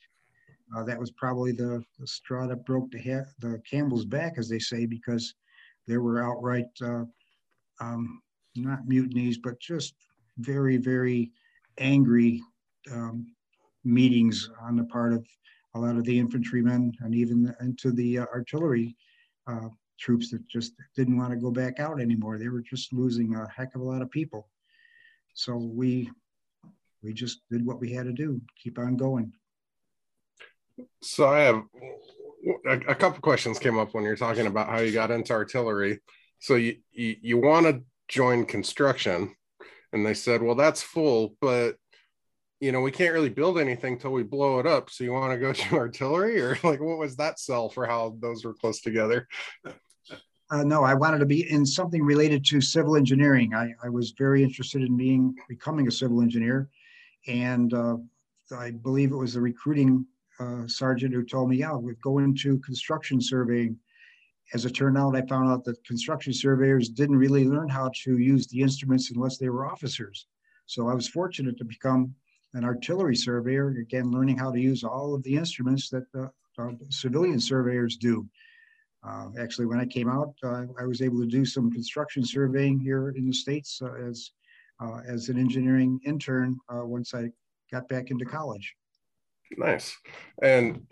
that 0.86 0.98
was 0.98 1.10
probably 1.10 1.50
the, 1.50 1.82
the 1.98 2.06
straw 2.06 2.46
that 2.46 2.64
broke 2.64 2.90
the, 2.92 3.26
the 3.40 3.60
camel's 3.68 4.04
back, 4.04 4.34
as 4.36 4.48
they 4.48 4.60
say, 4.60 4.86
because 4.86 5.34
there 5.86 6.00
were 6.00 6.22
outright, 6.22 6.66
uh, 6.82 7.04
um, 7.80 8.22
not 8.56 8.86
mutinies, 8.86 9.38
but 9.42 9.60
just 9.60 9.94
very, 10.38 10.76
very 10.76 11.32
angry 11.78 12.42
um, 12.92 13.26
meetings 13.84 14.50
on 14.62 14.76
the 14.76 14.84
part 14.84 15.12
of 15.12 15.26
a 15.74 15.78
lot 15.78 15.96
of 15.96 16.04
the 16.04 16.18
infantrymen 16.18 16.92
and 17.00 17.14
even 17.14 17.54
into 17.60 17.92
the 17.92 18.18
uh, 18.18 18.26
artillery 18.34 18.96
uh, 19.46 19.68
troops 19.98 20.30
that 20.30 20.46
just 20.48 20.72
didn't 20.96 21.16
want 21.16 21.30
to 21.30 21.36
go 21.36 21.50
back 21.50 21.78
out 21.78 22.00
anymore. 22.00 22.38
They 22.38 22.48
were 22.48 22.62
just 22.62 22.92
losing 22.92 23.34
a 23.34 23.48
heck 23.48 23.74
of 23.74 23.80
a 23.80 23.84
lot 23.84 24.02
of 24.02 24.10
people. 24.10 24.48
So 25.34 25.56
we 25.56 26.10
we 27.02 27.14
just 27.14 27.40
did 27.50 27.64
what 27.64 27.80
we 27.80 27.92
had 27.92 28.06
to 28.06 28.12
do, 28.12 28.40
keep 28.62 28.78
on 28.78 28.96
going. 28.96 29.32
So 31.02 31.28
I 31.28 31.40
have 31.40 31.62
a, 32.66 32.72
a 32.88 32.94
couple 32.94 33.20
questions 33.20 33.58
came 33.58 33.78
up 33.78 33.94
when 33.94 34.04
you're 34.04 34.16
talking 34.16 34.46
about 34.46 34.68
how 34.68 34.78
you 34.78 34.92
got 34.92 35.10
into 35.10 35.32
artillery. 35.32 36.00
So 36.38 36.54
you 36.54 36.76
you, 36.92 37.16
you 37.20 37.38
want 37.38 37.66
to 37.66 37.82
join 38.08 38.46
construction, 38.46 39.34
and 39.92 40.04
they 40.04 40.14
said, 40.14 40.42
well, 40.42 40.54
that's 40.54 40.82
full, 40.82 41.36
but 41.40 41.76
you 42.60 42.72
know 42.72 42.80
we 42.80 42.90
can't 42.90 43.14
really 43.14 43.28
build 43.28 43.58
anything 43.58 43.98
till 43.98 44.12
we 44.12 44.22
blow 44.22 44.58
it 44.58 44.66
up. 44.66 44.90
So 44.90 45.04
you 45.04 45.12
want 45.12 45.32
to 45.32 45.38
go 45.38 45.52
to 45.52 45.76
artillery, 45.76 46.40
or 46.40 46.58
like 46.62 46.80
what 46.80 46.98
was 46.98 47.16
that 47.16 47.38
sell 47.38 47.68
for 47.68 47.86
how 47.86 48.16
those 48.20 48.44
were 48.44 48.54
close 48.54 48.80
together? 48.80 49.28
Uh, 50.52 50.64
no, 50.64 50.82
I 50.82 50.94
wanted 50.94 51.18
to 51.18 51.26
be 51.26 51.48
in 51.48 51.64
something 51.64 52.02
related 52.02 52.44
to 52.46 52.60
civil 52.60 52.96
engineering. 52.96 53.54
I, 53.54 53.72
I 53.84 53.88
was 53.88 54.14
very 54.18 54.42
interested 54.42 54.82
in 54.82 54.96
being 54.96 55.36
becoming 55.48 55.86
a 55.86 55.92
civil 55.92 56.22
engineer, 56.22 56.68
and 57.28 57.72
uh, 57.72 57.96
I 58.56 58.72
believe 58.72 59.12
it 59.12 59.16
was 59.16 59.34
the 59.34 59.40
recruiting 59.40 60.06
uh, 60.40 60.66
sergeant 60.66 61.14
who 61.14 61.24
told 61.24 61.48
me, 61.50 61.58
"Yeah, 61.58 61.76
we 61.76 61.94
go 62.02 62.18
into 62.18 62.58
construction 62.58 63.20
surveying." 63.20 63.78
As 64.52 64.64
it 64.64 64.70
turned 64.70 64.98
out, 64.98 65.14
I 65.14 65.22
found 65.26 65.48
out 65.48 65.64
that 65.64 65.84
construction 65.84 66.32
surveyors 66.32 66.88
didn't 66.88 67.16
really 67.16 67.46
learn 67.46 67.68
how 67.68 67.90
to 68.02 68.18
use 68.18 68.48
the 68.48 68.60
instruments 68.60 69.10
unless 69.12 69.38
they 69.38 69.48
were 69.48 69.66
officers. 69.66 70.26
So 70.66 70.88
I 70.88 70.94
was 70.94 71.06
fortunate 71.06 71.56
to 71.58 71.64
become 71.64 72.14
an 72.54 72.64
artillery 72.64 73.14
surveyor, 73.14 73.68
again, 73.78 74.10
learning 74.10 74.38
how 74.38 74.50
to 74.50 74.60
use 74.60 74.82
all 74.82 75.14
of 75.14 75.22
the 75.22 75.36
instruments 75.36 75.88
that 75.90 76.04
uh, 76.18 76.28
civilian 76.90 77.40
surveyors 77.40 77.96
do. 77.96 78.28
Uh, 79.06 79.28
actually, 79.38 79.66
when 79.66 79.80
I 79.80 79.86
came 79.86 80.08
out, 80.08 80.34
uh, 80.42 80.64
I 80.78 80.84
was 80.84 81.00
able 81.00 81.20
to 81.20 81.26
do 81.26 81.44
some 81.44 81.70
construction 81.70 82.24
surveying 82.24 82.78
here 82.78 83.10
in 83.10 83.26
the 83.26 83.32
States 83.32 83.80
uh, 83.82 83.94
as, 83.94 84.32
uh, 84.82 85.00
as 85.06 85.28
an 85.28 85.38
engineering 85.38 86.00
intern 86.04 86.58
uh, 86.68 86.84
once 86.84 87.14
I 87.14 87.30
got 87.72 87.88
back 87.88 88.10
into 88.10 88.24
college. 88.24 88.74
Nice. 89.56 89.96
And 90.42 90.86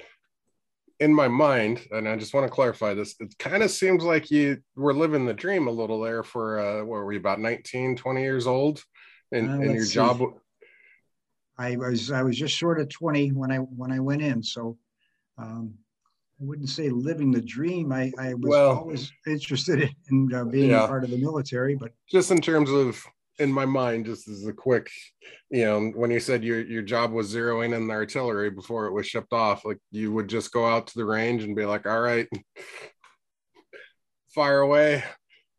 in 1.00 1.14
my 1.14 1.28
mind, 1.28 1.86
and 1.92 2.08
I 2.08 2.16
just 2.16 2.34
want 2.34 2.46
to 2.46 2.52
clarify 2.52 2.94
this, 2.94 3.14
it 3.20 3.38
kind 3.38 3.62
of 3.62 3.70
seems 3.70 4.02
like 4.02 4.30
you 4.30 4.58
were 4.76 4.94
living 4.94 5.26
the 5.26 5.34
dream 5.34 5.68
a 5.68 5.72
little 5.72 6.00
there 6.00 6.22
for, 6.22 6.58
uh, 6.58 6.78
what 6.84 7.04
were 7.04 7.12
you, 7.12 7.20
about 7.20 7.40
19, 7.40 7.96
20 7.96 8.22
years 8.22 8.46
old? 8.46 8.82
And, 9.30 9.48
and 9.48 9.74
your 9.74 9.84
see. 9.84 9.94
job 9.94 10.22
I 11.58 11.76
was 11.76 12.10
I 12.12 12.22
was 12.22 12.36
just 12.36 12.54
short 12.54 12.80
of 12.80 12.88
20 12.88 13.32
when 13.32 13.50
I 13.50 13.56
when 13.56 13.90
I 13.90 13.98
went 13.98 14.22
in. 14.22 14.42
So 14.42 14.78
um, 15.36 15.74
I 16.40 16.44
wouldn't 16.44 16.68
say 16.68 16.88
living 16.88 17.32
the 17.32 17.40
dream. 17.40 17.92
I, 17.92 18.12
I 18.18 18.34
was 18.34 18.48
well, 18.48 18.78
always 18.78 19.12
interested 19.26 19.90
in 20.10 20.32
uh, 20.32 20.44
being 20.44 20.70
yeah. 20.70 20.86
part 20.86 21.02
of 21.02 21.10
the 21.10 21.18
military, 21.18 21.74
but 21.74 21.92
just 22.08 22.30
in 22.30 22.40
terms 22.40 22.70
of 22.70 23.04
in 23.38 23.52
my 23.52 23.64
mind, 23.64 24.07
just 24.07 24.28
as 24.28 24.47
a 24.47 24.52
quick, 24.52 24.90
you 25.50 25.64
know, 25.64 25.88
when 25.95 26.11
you 26.11 26.21
said 26.21 26.42
your 26.42 26.61
your 26.61 26.83
job 26.83 27.12
was 27.12 27.33
zeroing 27.33 27.75
in 27.75 27.87
the 27.87 27.95
artillery 27.95 28.50
before 28.50 28.87
it 28.87 28.92
was 28.92 29.07
shipped 29.07 29.33
off, 29.33 29.64
like 29.64 29.78
you 29.90 30.12
would 30.12 30.28
just 30.28 30.52
go 30.52 30.66
out 30.66 30.88
to 30.88 30.99
the 30.99 31.04
range 31.04 31.45
and 31.45 31.57
be 31.57 31.64
like, 31.64 31.87
all 31.87 32.00
right, 32.00 32.28
fire 34.35 34.61
away, 34.61 35.04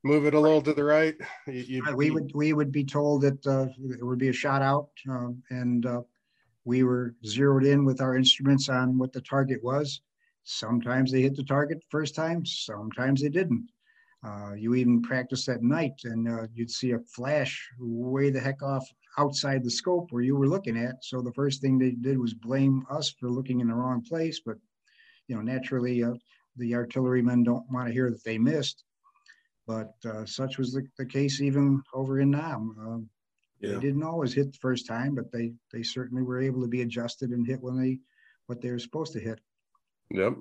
move 0.03 0.25
it 0.25 0.33
a 0.33 0.39
little 0.39 0.61
to 0.61 0.73
the 0.73 0.83
right. 0.83 1.15
You, 1.47 1.81
you, 1.85 1.95
we 1.95 2.11
would 2.11 2.31
we 2.35 2.53
would 2.53 2.71
be 2.71 2.83
told 2.83 3.21
that 3.21 3.45
uh, 3.47 3.67
there 3.77 4.05
would 4.05 4.19
be 4.19 4.29
a 4.29 4.33
shot 4.33 4.61
out, 4.61 4.89
um, 5.09 5.41
and 5.49 5.85
uh, 5.85 6.01
we 6.65 6.83
were 6.83 7.15
zeroed 7.25 7.65
in 7.65 7.85
with 7.85 8.01
our 8.01 8.15
instruments 8.15 8.69
on 8.69 8.97
what 8.97 9.13
the 9.13 9.21
target 9.21 9.63
was. 9.63 10.01
Sometimes 10.43 11.11
they 11.11 11.21
hit 11.21 11.35
the 11.35 11.43
target 11.43 11.83
first 11.89 12.15
time, 12.15 12.45
sometimes 12.45 13.21
they 13.21 13.29
didn't. 13.29 13.69
Uh, 14.25 14.53
you 14.53 14.75
even 14.75 15.01
practice 15.01 15.47
at 15.47 15.63
night, 15.63 15.93
and 16.03 16.27
uh, 16.27 16.45
you'd 16.53 16.69
see 16.69 16.91
a 16.91 16.99
flash 17.15 17.69
way 17.79 18.29
the 18.29 18.39
heck 18.39 18.61
off 18.61 18.85
outside 19.17 19.63
the 19.63 19.71
scope 19.71 20.11
where 20.11 20.21
you 20.21 20.35
were 20.35 20.47
looking 20.47 20.77
at. 20.77 20.95
So 21.03 21.21
the 21.21 21.33
first 21.33 21.61
thing 21.61 21.77
they 21.77 21.91
did 21.91 22.17
was 22.17 22.33
blame 22.33 22.85
us 22.89 23.09
for 23.09 23.29
looking 23.29 23.61
in 23.61 23.67
the 23.67 23.75
wrong 23.75 24.01
place. 24.01 24.41
But 24.45 24.57
you 25.27 25.35
know, 25.35 25.41
naturally, 25.41 26.03
uh, 26.03 26.15
the 26.57 26.75
artillerymen 26.75 27.43
don't 27.43 27.65
want 27.71 27.87
to 27.87 27.93
hear 27.93 28.09
that 28.11 28.23
they 28.25 28.37
missed. 28.37 28.83
But 29.65 29.93
uh, 30.03 30.25
such 30.25 30.57
was 30.57 30.73
the, 30.73 30.85
the, 30.97 31.05
case 31.05 31.41
even 31.41 31.83
over 31.93 32.19
in 32.19 32.31
Nam. 32.31 32.75
Um, 32.79 33.09
yeah. 33.61 33.73
They 33.73 33.79
didn't 33.79 34.03
always 34.03 34.33
hit 34.33 34.51
the 34.51 34.57
first 34.57 34.87
time, 34.87 35.15
but 35.15 35.31
they 35.31 35.53
they 35.71 35.83
certainly 35.83 36.23
were 36.23 36.41
able 36.41 36.61
to 36.61 36.67
be 36.67 36.81
adjusted 36.81 37.29
and 37.29 37.45
hit 37.45 37.61
when 37.61 37.79
they 37.79 37.99
what 38.47 38.61
they 38.61 38.71
were 38.71 38.79
supposed 38.79 39.13
to 39.13 39.19
hit. 39.19 39.39
Yep, 40.11 40.33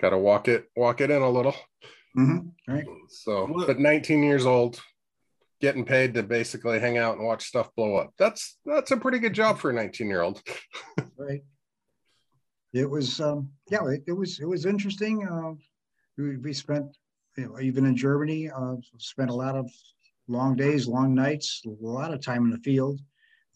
got 0.00 0.10
to 0.10 0.18
walk 0.18 0.48
it 0.48 0.68
walk 0.74 1.00
it 1.00 1.10
in 1.10 1.22
a 1.22 1.30
little. 1.30 1.54
Mm-hmm. 2.16 2.72
Right. 2.72 2.84
So, 3.08 3.46
but 3.66 3.78
19 3.78 4.22
years 4.22 4.46
old, 4.46 4.80
getting 5.60 5.84
paid 5.84 6.14
to 6.14 6.22
basically 6.22 6.78
hang 6.78 6.98
out 6.98 7.16
and 7.16 7.26
watch 7.26 7.44
stuff 7.44 7.74
blow 7.74 7.96
up. 7.96 8.12
That's 8.18 8.58
that's 8.64 8.90
a 8.90 8.96
pretty 8.96 9.18
good 9.18 9.34
job 9.34 9.58
for 9.58 9.70
a 9.70 9.74
19 9.74 10.08
year 10.08 10.22
old. 10.22 10.42
right. 11.18 11.42
It 12.72 12.88
was 12.88 13.20
um, 13.20 13.50
yeah, 13.70 13.86
it, 13.86 14.02
it 14.06 14.12
was 14.12 14.40
it 14.40 14.46
was 14.46 14.66
interesting. 14.66 15.26
Uh, 15.26 15.54
we, 16.18 16.36
we 16.38 16.52
spent 16.52 16.96
you 17.36 17.46
know, 17.46 17.60
even 17.60 17.84
in 17.84 17.96
Germany, 17.96 18.50
uh, 18.50 18.76
spent 18.98 19.30
a 19.30 19.34
lot 19.34 19.56
of 19.56 19.70
long 20.28 20.56
days, 20.56 20.88
long 20.88 21.14
nights, 21.14 21.62
a 21.66 21.84
lot 21.84 22.12
of 22.12 22.20
time 22.20 22.44
in 22.44 22.50
the 22.50 22.58
field. 22.58 23.00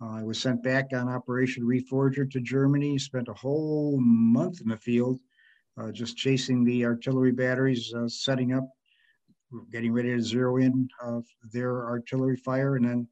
Uh, 0.03 0.19
I 0.19 0.23
was 0.23 0.41
sent 0.41 0.63
back 0.63 0.89
on 0.95 1.09
Operation 1.09 1.65
Reforger 1.65 2.31
to 2.31 2.41
Germany, 2.41 2.99
spent 2.99 3.29
a 3.29 3.35
whole 3.35 3.99
month 4.01 4.61
in 4.61 4.69
the 4.69 4.77
field, 4.77 5.21
uh, 5.81 5.91
just 5.93 6.17
chasing 6.17 6.65
the 6.65 6.85
artillery 6.85 7.33
batteries, 7.33 7.93
uh, 7.95 8.09
setting 8.09 8.53
up, 8.53 8.69
getting 9.73 9.93
ready 9.93 10.11
to 10.11 10.21
zero 10.21 10.59
in 10.59 10.89
their 11.53 11.87
artillery 11.87 12.37
fire, 12.37 12.77
and 12.77 12.85
then 12.85 13.09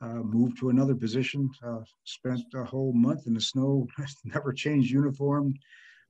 uh, 0.00 0.22
moved 0.22 0.58
to 0.58 0.70
another 0.70 0.94
position. 0.94 1.50
Uh, 1.64 1.80
spent 2.04 2.42
a 2.54 2.64
whole 2.64 2.92
month 2.92 3.26
in 3.26 3.34
the 3.34 3.40
snow, 3.40 3.86
never 4.24 4.52
changed 4.52 4.90
uniform. 4.90 5.54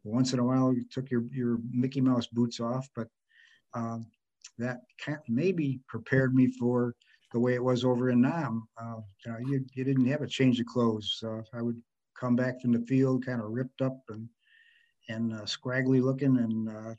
Once 0.05 0.33
in 0.33 0.39
a 0.39 0.45
while, 0.45 0.73
you 0.73 0.85
took 0.91 1.11
your, 1.11 1.25
your 1.33 1.59
Mickey 1.71 2.01
Mouse 2.01 2.27
boots 2.29 2.61
off, 2.61 2.89
but 2.95 3.09
um, 3.75 4.07
that 4.59 4.79
maybe 5.29 5.81
prepared 5.89 6.35
me 6.35 6.49
for 6.59 6.95
the 7.33 7.41
way 7.41 7.55
it 7.55 7.63
was 7.63 7.85
over 7.85 8.11
in 8.11 8.21
Nam. 8.21 8.67
Uh, 8.81 9.01
you, 9.25 9.33
know, 9.33 9.39
you, 9.39 9.65
you, 9.75 9.85
didn't 9.85 10.07
have 10.07 10.23
a 10.23 10.27
change 10.27 10.61
of 10.61 10.67
clothes. 10.67 11.23
Uh, 11.25 11.43
I 11.53 11.63
would 11.63 11.81
come 12.19 12.35
back 12.35 12.61
from 12.61 12.73
the 12.73 12.81
field 12.87 13.27
kind 13.27 13.41
of 13.41 13.51
ripped 13.51 13.83
up 13.83 13.99
and 14.09 14.29
and 15.09 15.33
uh, 15.33 15.47
scraggly 15.47 16.01
looking 16.01 16.37
and 16.39 16.69
uh, 16.69 16.95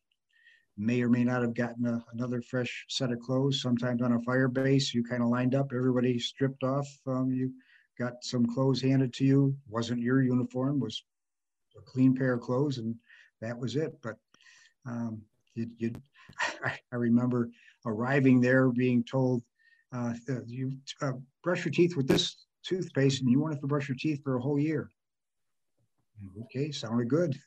may 0.77 1.01
or 1.01 1.09
may 1.09 1.23
not 1.23 1.41
have 1.41 1.53
gotten 1.53 1.85
a, 1.85 2.03
another 2.13 2.41
fresh 2.41 2.85
set 2.87 3.11
of 3.11 3.19
clothes. 3.19 3.61
Sometimes 3.61 4.01
on 4.01 4.13
a 4.13 4.21
fire 4.21 4.47
base, 4.47 4.93
you 4.93 5.03
kind 5.03 5.21
of 5.21 5.29
lined 5.29 5.53
up, 5.53 5.71
everybody 5.73 6.17
stripped 6.17 6.63
off. 6.63 6.87
Um, 7.05 7.31
you 7.31 7.51
got 7.99 8.23
some 8.23 8.45
clothes 8.45 8.81
handed 8.81 9.13
to 9.15 9.25
you. 9.25 9.55
Wasn't 9.67 9.99
your 9.99 10.21
uniform, 10.21 10.79
was 10.79 11.03
a 11.77 11.81
clean 11.81 12.15
pair 12.15 12.33
of 12.33 12.41
clothes, 12.41 12.77
and 12.77 12.95
that 13.41 13.57
was 13.57 13.75
it. 13.75 13.93
But 14.01 14.15
um, 14.85 15.21
you, 15.55 15.69
you 15.77 15.91
I, 16.63 16.95
remember 16.95 17.49
arriving 17.85 18.39
there 18.39 18.69
being 18.69 19.03
told, 19.03 19.43
uh, 19.91 20.13
you 20.45 20.71
uh, 21.01 21.13
brush 21.43 21.65
your 21.65 21.71
teeth 21.71 21.97
with 21.97 22.07
this 22.07 22.45
toothpaste 22.63 23.21
and 23.21 23.31
you 23.31 23.39
won't 23.39 23.53
have 23.53 23.61
to 23.61 23.67
brush 23.67 23.89
your 23.89 23.97
teeth 23.99 24.21
for 24.23 24.35
a 24.35 24.41
whole 24.41 24.59
year. 24.59 24.89
Okay, 26.43 26.71
sounded 26.71 27.07
good. 27.07 27.39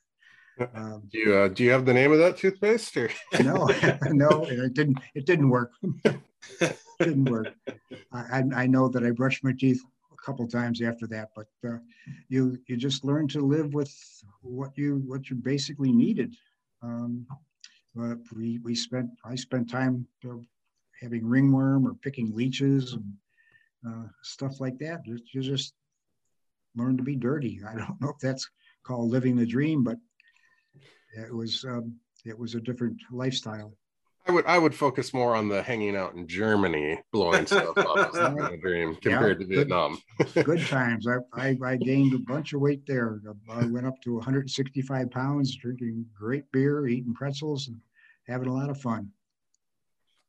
Um, 0.75 1.09
do 1.11 1.19
you 1.19 1.35
uh, 1.35 1.49
do 1.49 1.65
you 1.65 1.71
have 1.71 1.87
the 1.87 1.95
name 1.95 2.13
of 2.13 2.19
that 2.19 2.37
toothpaste? 2.37 2.97
Or? 2.97 3.11
no, 3.43 3.67
no, 4.11 4.45
it 4.45 4.75
didn't. 4.75 4.99
It 5.15 5.27
didn't 5.27 5.49
work. 5.49 5.73
it 6.05 6.79
didn't 6.99 7.25
work. 7.25 7.55
I, 8.13 8.43
I 8.55 8.67
know 8.67 8.89
that 8.89 9.05
I 9.05 9.11
brushed 9.11 9.43
my 9.43 9.53
teeth 9.59 9.81
a 10.13 10.23
couple 10.25 10.47
times 10.47 10.83
after 10.83 11.07
that, 11.09 11.31
but 11.35 11.47
uh, 11.67 11.79
you 12.29 12.59
you 12.67 12.77
just 12.77 13.05
learn 13.05 13.29
to 13.29 13.41
live 13.41 13.73
with 13.73 13.93
what 14.43 14.77
you 14.77 15.03
what 15.07 15.31
you 15.31 15.37
basically 15.37 15.93
needed. 15.93 16.37
Um, 16.83 17.27
but 17.95 18.19
we, 18.35 18.59
we 18.59 18.75
spent, 18.75 19.11
I 19.25 19.35
spent 19.35 19.71
time 19.71 20.07
uh, 20.29 20.37
having 21.01 21.27
ringworm 21.27 21.87
or 21.87 21.95
picking 21.95 22.35
leeches 22.35 22.95
and 22.95 23.13
uh, 23.87 24.09
stuff 24.23 24.61
like 24.61 24.79
that. 24.79 25.01
You 25.07 25.19
just 25.43 25.75
learn 26.75 26.97
to 26.97 27.03
be 27.03 27.17
dirty. 27.17 27.61
I 27.69 27.77
don't 27.77 28.01
know 28.01 28.11
if 28.11 28.19
that's 28.19 28.49
called 28.83 29.11
living 29.11 29.37
the 29.37 29.47
dream, 29.47 29.85
but 29.85 29.99
it 31.13 31.35
was, 31.35 31.65
um, 31.65 31.95
it 32.25 32.39
was 32.39 32.55
a 32.55 32.61
different 32.61 32.97
lifestyle. 33.11 33.75
I 34.27 34.31
would 34.31 34.47
I 34.47 34.57
would 34.57 34.75
focus 34.75 35.13
more 35.13 35.35
on 35.35 35.49
the 35.49 35.63
hanging 35.63 35.97
out 35.97 36.15
in 36.15 36.29
Germany, 36.29 37.01
blowing 37.13 37.45
stuff 37.45 37.77
up 37.77 38.15
as 38.15 38.61
dream 38.61 38.95
compared 38.95 39.41
yeah, 39.41 39.47
to 39.47 39.55
Vietnam. 39.55 39.99
Good, 40.35 40.45
good 40.45 40.67
times. 40.67 41.09
I, 41.09 41.17
I, 41.33 41.59
I 41.65 41.77
gained 41.77 42.15
a 42.15 42.19
bunch 42.19 42.53
of 42.53 42.61
weight 42.61 42.87
there. 42.87 43.21
I 43.51 43.67
went 43.67 43.87
up 43.87 44.01
to 44.03 44.15
165 44.15 45.11
pounds, 45.11 45.57
drinking 45.57 46.07
great 46.15 46.45
beer, 46.53 46.87
eating 46.87 47.15
pretzels, 47.15 47.67
and 47.67 47.81
having 48.29 48.47
a 48.47 48.55
lot 48.55 48.71
of 48.71 48.81
fun. 48.81 49.11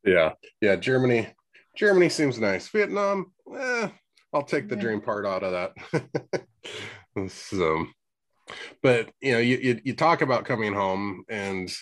Yeah, 0.03 0.33
yeah. 0.59 0.75
Germany, 0.75 1.27
Germany 1.77 2.09
seems 2.09 2.39
nice. 2.39 2.67
Vietnam, 2.69 3.31
eh, 3.55 3.89
I'll 4.33 4.43
take 4.43 4.69
the 4.69 4.75
yeah. 4.75 4.81
dream 4.81 5.01
part 5.01 5.27
out 5.27 5.43
of 5.43 5.51
that. 5.51 6.47
so, 7.29 7.85
but 8.81 9.09
you 9.21 9.33
know, 9.33 9.39
you, 9.39 9.57
you 9.57 9.81
you 9.83 9.95
talk 9.95 10.21
about 10.21 10.45
coming 10.45 10.73
home 10.73 11.23
and 11.29 11.73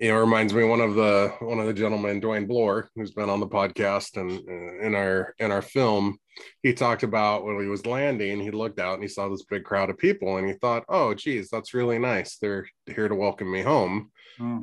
you 0.00 0.08
know, 0.08 0.18
reminds 0.18 0.54
me 0.54 0.64
one 0.64 0.80
of 0.80 0.94
the 0.94 1.34
one 1.40 1.60
of 1.60 1.66
the 1.66 1.74
gentlemen, 1.74 2.22
Dwayne 2.22 2.48
Bloor, 2.48 2.88
who's 2.96 3.10
been 3.10 3.28
on 3.28 3.38
the 3.38 3.46
podcast 3.46 4.18
and 4.18 4.32
uh, 4.48 4.86
in 4.86 4.94
our 4.94 5.34
in 5.38 5.52
our 5.52 5.60
film, 5.60 6.18
he 6.62 6.72
talked 6.72 7.02
about 7.02 7.44
when 7.44 7.60
he 7.60 7.66
was 7.66 7.84
landing, 7.84 8.40
he 8.40 8.50
looked 8.50 8.80
out 8.80 8.94
and 8.94 9.02
he 9.02 9.08
saw 9.08 9.28
this 9.28 9.44
big 9.44 9.62
crowd 9.62 9.90
of 9.90 9.98
people, 9.98 10.38
and 10.38 10.48
he 10.48 10.54
thought, 10.54 10.84
"Oh, 10.88 11.12
geez, 11.12 11.50
that's 11.50 11.74
really 11.74 11.98
nice. 11.98 12.38
They're 12.38 12.66
here 12.86 13.08
to 13.08 13.14
welcome 13.14 13.52
me 13.52 13.60
home." 13.60 14.10
Hmm. 14.38 14.62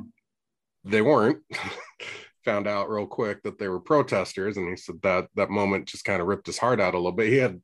They 0.84 1.02
weren't. 1.02 1.38
Found 2.44 2.66
out 2.66 2.90
real 2.90 3.06
quick 3.06 3.42
that 3.42 3.58
they 3.58 3.68
were 3.68 3.80
protesters, 3.80 4.56
and 4.56 4.68
he 4.68 4.76
said 4.76 5.00
that 5.02 5.28
that 5.36 5.50
moment 5.50 5.86
just 5.86 6.04
kind 6.04 6.20
of 6.20 6.26
ripped 6.26 6.46
his 6.46 6.58
heart 6.58 6.80
out 6.80 6.94
a 6.94 6.96
little 6.96 7.12
bit. 7.12 7.28
He 7.28 7.36
had 7.36 7.60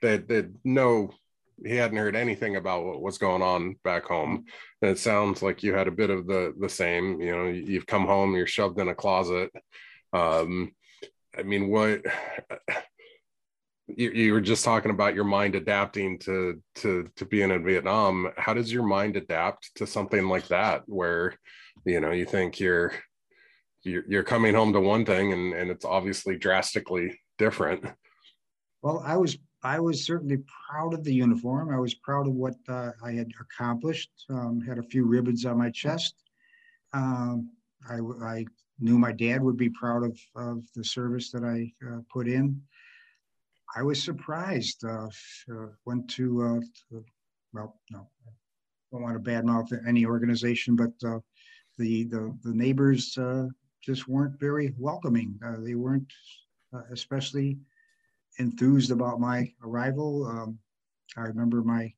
they, 0.00 0.16
they 0.16 0.36
had 0.36 0.54
no 0.64 1.10
he 1.64 1.76
hadn't 1.76 1.98
heard 1.98 2.16
anything 2.16 2.56
about 2.56 2.84
what 2.84 3.00
was 3.00 3.18
going 3.18 3.42
on 3.42 3.76
back 3.82 4.04
home. 4.04 4.44
And 4.82 4.90
it 4.90 4.98
sounds 4.98 5.42
like 5.42 5.62
you 5.62 5.74
had 5.74 5.88
a 5.88 5.92
bit 5.92 6.10
of 6.10 6.26
the 6.26 6.54
the 6.58 6.68
same. 6.68 7.20
You 7.20 7.36
know, 7.36 7.46
you've 7.46 7.86
come 7.86 8.06
home, 8.06 8.34
you're 8.34 8.46
shoved 8.46 8.78
in 8.78 8.88
a 8.88 8.94
closet. 8.94 9.50
Um, 10.12 10.72
I 11.36 11.42
mean, 11.42 11.68
what 11.68 12.02
you, 13.88 14.10
you 14.10 14.32
were 14.32 14.40
just 14.40 14.64
talking 14.64 14.90
about 14.90 15.14
your 15.14 15.24
mind 15.24 15.54
adapting 15.54 16.18
to 16.20 16.62
to 16.76 17.08
to 17.16 17.24
being 17.24 17.50
in 17.50 17.64
Vietnam. 17.64 18.30
How 18.36 18.54
does 18.54 18.72
your 18.72 18.82
mind 18.82 19.16
adapt 19.16 19.74
to 19.76 19.86
something 19.86 20.28
like 20.28 20.48
that, 20.48 20.82
where 20.86 21.34
you 21.84 22.00
know 22.00 22.10
you 22.10 22.26
think 22.26 22.60
you're 22.60 22.92
you're, 23.82 24.04
you're 24.08 24.24
coming 24.24 24.54
home 24.54 24.72
to 24.72 24.80
one 24.80 25.04
thing 25.04 25.32
and 25.32 25.54
and 25.54 25.70
it's 25.70 25.84
obviously 25.84 26.36
drastically 26.36 27.20
different. 27.38 27.84
Well, 28.82 29.02
I 29.04 29.16
was 29.16 29.38
I 29.66 29.80
was 29.80 30.06
certainly 30.06 30.38
proud 30.70 30.94
of 30.94 31.02
the 31.02 31.12
uniform. 31.12 31.74
I 31.74 31.80
was 31.80 31.92
proud 31.92 32.28
of 32.28 32.34
what 32.34 32.54
uh, 32.68 32.92
I 33.04 33.10
had 33.10 33.32
accomplished. 33.40 34.10
Um, 34.30 34.60
had 34.60 34.78
a 34.78 34.82
few 34.84 35.04
ribbons 35.04 35.44
on 35.44 35.58
my 35.58 35.70
chest. 35.70 36.14
Um, 36.92 37.50
I, 37.90 37.98
I, 38.24 38.46
knew 38.78 38.98
my 38.98 39.10
dad 39.10 39.42
would 39.42 39.56
be 39.56 39.70
proud 39.70 40.04
of, 40.04 40.20
of 40.36 40.62
the 40.76 40.84
service 40.84 41.30
that 41.30 41.42
I 41.42 41.72
uh, 41.84 42.00
put 42.12 42.28
in. 42.28 42.60
I 43.74 43.82
was 43.82 44.00
surprised. 44.02 44.84
Uh, 44.84 45.08
uh 45.50 45.68
went 45.86 46.10
to, 46.10 46.26
uh, 46.42 46.60
to, 46.90 47.04
well, 47.54 47.80
no, 47.90 48.06
I 48.26 48.30
don't 48.92 49.02
want 49.02 49.24
to 49.24 49.30
badmouth 49.30 49.88
any 49.88 50.04
organization, 50.04 50.76
but 50.76 50.92
uh, 51.04 51.20
the, 51.78 52.04
the 52.04 52.38
the 52.44 52.54
neighbors 52.54 53.18
just 53.82 54.06
weren't 54.06 54.38
very 54.38 54.74
welcoming. 54.78 55.40
they 55.60 55.74
weren't 55.74 56.12
especially 56.92 57.58
enthused 58.38 58.90
about 58.90 59.20
my 59.20 59.52
arrival. 59.62 60.26
Um, 60.26 60.58
I 61.16 61.22
remember 61.22 61.62
my 61.62 61.92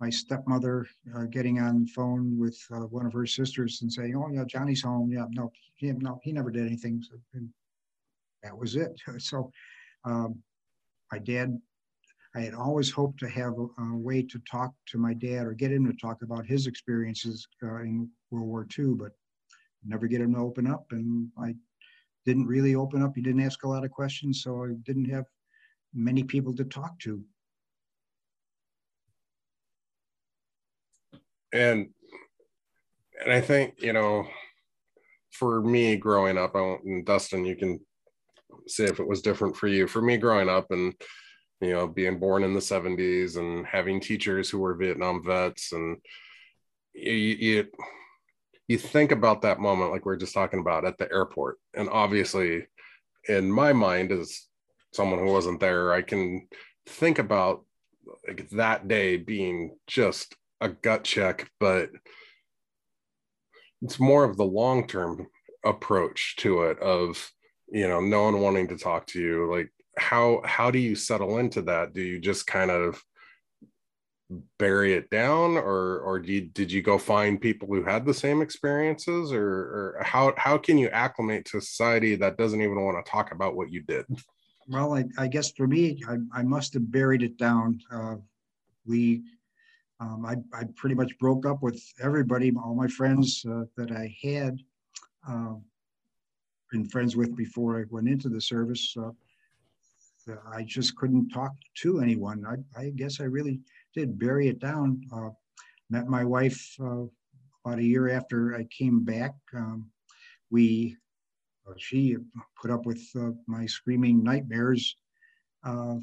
my 0.00 0.10
stepmother 0.10 0.86
uh, 1.16 1.24
getting 1.24 1.58
on 1.58 1.84
the 1.84 1.90
phone 1.90 2.38
with 2.38 2.58
uh, 2.70 2.80
one 2.80 3.06
of 3.06 3.12
her 3.14 3.26
sisters 3.26 3.80
and 3.82 3.92
saying, 3.92 4.14
"Oh 4.14 4.28
yeah, 4.30 4.44
Johnny's 4.44 4.82
home. 4.82 5.10
Yeah, 5.10 5.26
no, 5.30 5.50
he, 5.76 5.90
no, 5.92 6.20
he 6.22 6.32
never 6.32 6.50
did 6.50 6.66
anything." 6.66 7.02
So, 7.02 7.16
that 8.42 8.56
was 8.56 8.76
it. 8.76 9.00
So, 9.18 9.50
um, 10.04 10.42
my 11.10 11.18
dad, 11.18 11.58
I 12.34 12.40
had 12.40 12.54
always 12.54 12.90
hoped 12.90 13.18
to 13.20 13.28
have 13.28 13.54
a, 13.58 13.82
a, 13.82 13.96
way 13.96 14.22
to 14.22 14.38
talk 14.50 14.74
to 14.88 14.98
my 14.98 15.14
dad 15.14 15.46
or 15.46 15.52
get 15.52 15.72
him 15.72 15.86
to 15.86 15.96
talk 15.96 16.22
about 16.22 16.46
his 16.46 16.66
experiences 16.66 17.46
uh, 17.62 17.76
in 17.76 18.08
World 18.30 18.48
War 18.48 18.66
II, 18.78 18.94
but 18.94 19.12
never 19.84 20.06
get 20.06 20.20
him 20.20 20.34
to 20.34 20.40
open 20.40 20.66
up. 20.66 20.86
And 20.90 21.28
I 21.38 21.54
didn't 22.24 22.46
really 22.46 22.74
open 22.74 23.02
up. 23.02 23.12
He 23.14 23.22
didn't 23.22 23.42
ask 23.42 23.64
a 23.64 23.68
lot 23.68 23.84
of 23.84 23.90
questions, 23.90 24.42
so 24.42 24.64
I 24.64 24.74
didn't 24.84 25.10
have 25.10 25.24
many 25.94 26.24
people 26.24 26.54
to 26.56 26.64
talk 26.64 26.98
to. 27.00 27.22
And 31.52 31.88
and 33.22 33.32
I 33.32 33.40
think 33.40 33.80
you 33.82 33.92
know, 33.92 34.26
for 35.30 35.60
me 35.62 35.96
growing 35.96 36.38
up, 36.38 36.54
I 36.54 36.76
and 36.84 37.04
Dustin, 37.04 37.44
you 37.44 37.56
can 37.56 37.80
say 38.66 38.84
if 38.84 39.00
it 39.00 39.08
was 39.08 39.22
different 39.22 39.56
for 39.56 39.68
you. 39.68 39.86
For 39.86 40.02
me 40.02 40.16
growing 40.16 40.48
up 40.48 40.70
and 40.70 40.94
you 41.60 41.72
know 41.72 41.86
being 41.86 42.18
born 42.18 42.42
in 42.42 42.54
the 42.54 42.60
70s 42.60 43.36
and 43.36 43.66
having 43.66 44.00
teachers 44.00 44.50
who 44.50 44.58
were 44.58 44.74
Vietnam 44.74 45.22
vets 45.24 45.72
and 45.72 45.96
you, 46.94 47.12
you 47.12 47.66
you 48.68 48.78
think 48.78 49.12
about 49.12 49.42
that 49.42 49.60
moment 49.60 49.90
like 49.90 50.04
we 50.04 50.12
are 50.12 50.18
just 50.18 50.34
talking 50.34 50.60
about 50.60 50.84
at 50.84 50.98
the 50.98 51.10
airport 51.10 51.58
and 51.74 51.88
obviously 51.88 52.66
in 53.28 53.50
my 53.50 53.72
mind 53.72 54.12
as 54.12 54.46
someone 54.96 55.20
who 55.20 55.32
wasn't 55.32 55.60
there, 55.60 55.92
I 55.92 56.02
can 56.02 56.48
think 56.86 57.18
about 57.18 57.64
like 58.26 58.48
that 58.50 58.88
day 58.88 59.16
being 59.16 59.76
just 59.86 60.34
a 60.60 60.68
gut 60.68 61.04
check, 61.04 61.50
but 61.60 61.90
it's 63.82 64.00
more 64.00 64.24
of 64.24 64.36
the 64.36 64.44
long 64.44 64.86
term 64.86 65.26
approach 65.64 66.36
to 66.36 66.62
it 66.62 66.78
of 66.78 67.30
you 67.68 67.88
know 67.88 68.00
no 68.00 68.24
one 68.24 68.40
wanting 68.40 68.68
to 68.68 68.78
talk 68.78 69.06
to 69.08 69.20
you. 69.20 69.50
Like 69.52 69.70
how 69.98 70.42
how 70.44 70.70
do 70.70 70.78
you 70.78 70.94
settle 70.94 71.38
into 71.38 71.62
that? 71.62 71.94
Do 71.94 72.02
you 72.02 72.18
just 72.18 72.46
kind 72.46 72.70
of 72.70 73.02
bury 74.58 74.94
it 74.94 75.08
down 75.10 75.56
or 75.56 76.00
or 76.00 76.18
you, 76.18 76.40
did 76.40 76.72
you 76.72 76.82
go 76.82 76.98
find 76.98 77.40
people 77.40 77.68
who 77.68 77.84
had 77.84 78.04
the 78.04 78.14
same 78.14 78.42
experiences 78.42 79.32
or, 79.32 79.46
or 79.46 80.02
how 80.02 80.34
how 80.36 80.58
can 80.58 80.78
you 80.78 80.88
acclimate 80.88 81.44
to 81.44 81.60
society 81.60 82.16
that 82.16 82.36
doesn't 82.36 82.60
even 82.60 82.84
want 82.84 83.04
to 83.04 83.08
talk 83.08 83.30
about 83.30 83.54
what 83.54 83.70
you 83.70 83.82
did 83.82 84.04
well, 84.68 84.94
I, 84.94 85.04
I 85.18 85.28
guess 85.28 85.52
for 85.52 85.66
me, 85.66 86.02
I, 86.08 86.16
I, 86.32 86.42
must 86.42 86.74
have 86.74 86.90
buried 86.90 87.22
it 87.22 87.36
down. 87.36 87.80
Uh, 87.92 88.16
we, 88.84 89.22
um, 90.00 90.26
I, 90.26 90.36
I 90.56 90.64
pretty 90.76 90.94
much 90.94 91.16
broke 91.18 91.46
up 91.46 91.62
with 91.62 91.80
everybody, 92.02 92.52
all 92.56 92.74
my 92.74 92.88
friends 92.88 93.44
uh, 93.48 93.64
that 93.76 93.92
I 93.92 94.16
had 94.22 94.58
uh, 95.28 95.54
been 96.70 96.88
friends 96.88 97.16
with 97.16 97.36
before 97.36 97.80
I 97.80 97.84
went 97.90 98.08
into 98.08 98.28
the 98.28 98.40
service. 98.40 98.94
Uh, 98.96 99.10
I 100.52 100.62
just 100.64 100.96
couldn't 100.96 101.30
talk 101.30 101.52
to 101.82 102.00
anyone. 102.00 102.44
I, 102.46 102.80
I, 102.80 102.90
guess 102.90 103.20
I 103.20 103.24
really 103.24 103.60
did 103.94 104.18
bury 104.18 104.48
it 104.48 104.58
down. 104.58 105.00
Uh, 105.14 105.30
met 105.88 106.08
my 106.08 106.24
wife 106.24 106.74
uh, 106.80 107.04
about 107.64 107.78
a 107.78 107.84
year 107.84 108.10
after 108.10 108.56
I 108.56 108.64
came 108.76 109.04
back. 109.04 109.34
Um, 109.54 109.86
we 110.50 110.96
she 111.76 112.16
put 112.60 112.70
up 112.70 112.86
with 112.86 113.02
uh, 113.18 113.30
my 113.46 113.66
screaming 113.66 114.22
nightmares 114.22 114.96
uh, 115.64 115.96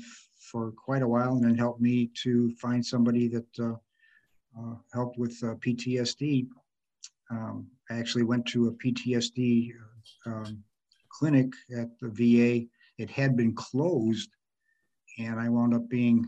for 0.52 0.72
quite 0.72 1.02
a 1.02 1.08
while 1.08 1.34
and 1.34 1.44
then 1.44 1.58
helped 1.58 1.82
me 1.82 2.10
to 2.24 2.54
find 2.56 2.86
somebody 2.86 3.28
that 3.28 3.80
helped 4.94 5.18
with 5.18 5.40
PTSD. 5.42 6.48
Um, 7.32 7.68
I 7.90 7.98
actually 7.98 8.24
went 8.24 8.46
to 8.48 8.68
a 8.68 8.72
PTSD 8.72 9.72
um, 10.26 10.64
clinic 11.10 11.52
at 11.78 11.90
the 12.00 12.10
VA. 12.10 12.68
It 12.98 13.10
had 13.10 13.36
been 13.36 13.56
closed, 13.56 14.30
and 15.20 15.40
I 15.40 15.50
wound 15.50 15.74
up 15.74 15.88
being 15.90 16.28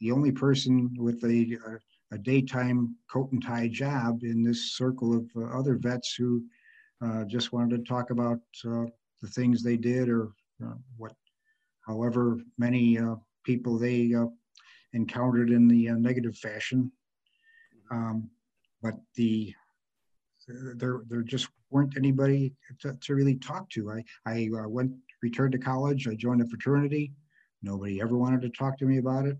the 0.00 0.12
only 0.12 0.32
person 0.32 0.94
with 0.98 1.22
a, 1.24 1.56
a, 1.66 2.16
a 2.16 2.18
daytime 2.18 2.96
coat 3.10 3.30
and 3.32 3.42
tie 3.42 3.68
job 3.68 4.22
in 4.22 4.42
this 4.42 4.72
circle 4.76 5.16
of 5.16 5.24
uh, 5.36 5.58
other 5.58 5.76
vets 5.76 6.14
who 6.14 6.42
uh, 7.04 7.24
just 7.24 7.52
wanted 7.52 7.76
to 7.76 7.88
talk 7.88 8.10
about 8.10 8.40
uh, 8.66 8.84
the 9.20 9.28
things 9.28 9.62
they 9.62 9.76
did 9.76 10.08
or 10.08 10.32
uh, 10.64 10.74
what, 10.96 11.12
however 11.86 12.38
many 12.58 12.98
uh, 12.98 13.16
people 13.44 13.78
they 13.78 14.14
uh, 14.14 14.26
encountered 14.92 15.50
in 15.50 15.66
the 15.66 15.90
negative 15.92 16.36
fashion. 16.36 16.90
Um, 17.90 18.30
but 18.82 18.94
the 19.16 19.52
there 20.76 21.02
there 21.08 21.22
just 21.22 21.48
weren't 21.70 21.96
anybody 21.96 22.52
to, 22.80 22.96
to 23.00 23.14
really 23.14 23.36
talk 23.36 23.68
to. 23.70 23.90
I 23.90 24.04
I 24.26 24.48
went 24.66 24.92
returned 25.22 25.52
to 25.52 25.58
college. 25.58 26.08
I 26.08 26.14
joined 26.14 26.42
a 26.42 26.48
fraternity. 26.48 27.12
Nobody 27.62 28.00
ever 28.00 28.16
wanted 28.16 28.42
to 28.42 28.48
talk 28.50 28.76
to 28.78 28.86
me 28.86 28.98
about 28.98 29.26
it. 29.26 29.36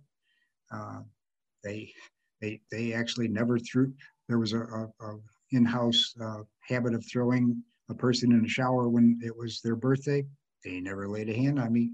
they 1.64 1.92
they 2.40 2.60
they 2.70 2.92
actually 2.92 3.28
never 3.28 3.58
threw. 3.58 3.92
There 4.28 4.38
was 4.38 4.52
a, 4.52 4.60
a, 4.60 4.88
a 5.00 5.18
in-house 5.52 6.14
uh, 6.22 6.42
habit 6.66 6.94
of 6.94 7.04
throwing 7.10 7.62
a 7.88 7.94
person 7.94 8.32
in 8.32 8.44
a 8.44 8.48
shower 8.48 8.88
when 8.88 9.18
it 9.22 9.36
was 9.36 9.60
their 9.60 9.76
birthday. 9.76 10.24
They 10.64 10.80
never 10.80 11.08
laid 11.08 11.28
a 11.28 11.34
hand 11.34 11.58
on 11.58 11.72
me. 11.72 11.92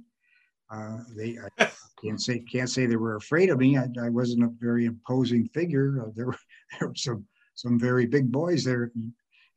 Uh, 0.70 0.98
they 1.16 1.38
I 1.58 1.70
can't 2.02 2.20
say 2.20 2.40
can't 2.40 2.68
say 2.68 2.86
they 2.86 2.96
were 2.96 3.16
afraid 3.16 3.50
of 3.50 3.58
me. 3.58 3.78
I, 3.78 3.86
I 4.00 4.08
wasn't 4.10 4.44
a 4.44 4.52
very 4.58 4.84
imposing 4.84 5.48
figure. 5.48 6.02
Uh, 6.02 6.10
there 6.14 6.26
were 6.26 6.38
there 6.78 6.88
were 6.88 6.94
some 6.94 7.24
some 7.54 7.78
very 7.78 8.06
big 8.06 8.30
boys 8.30 8.64
there, 8.64 8.92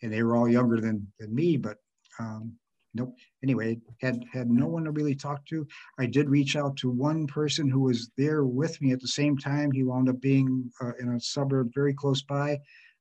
and 0.01 0.13
they 0.13 0.23
were 0.23 0.35
all 0.35 0.49
younger 0.49 0.79
than 0.79 1.05
than 1.19 1.33
me. 1.35 1.57
But 1.57 1.77
um, 2.19 2.53
nope. 2.93 3.13
Anyway, 3.43 3.79
had 3.99 4.23
had 4.31 4.49
no 4.49 4.67
one 4.67 4.85
to 4.85 4.91
really 4.91 5.15
talk 5.15 5.45
to. 5.47 5.67
I 5.99 6.05
did 6.05 6.29
reach 6.29 6.55
out 6.55 6.77
to 6.77 6.89
one 6.89 7.27
person 7.27 7.69
who 7.69 7.81
was 7.81 8.09
there 8.17 8.45
with 8.45 8.81
me 8.81 8.91
at 8.93 9.01
the 9.01 9.07
same 9.07 9.37
time. 9.37 9.71
He 9.71 9.83
wound 9.83 10.09
up 10.09 10.21
being 10.21 10.71
uh, 10.81 10.93
in 10.99 11.09
a 11.09 11.19
suburb 11.19 11.71
very 11.75 11.93
close 11.93 12.21
by. 12.21 12.59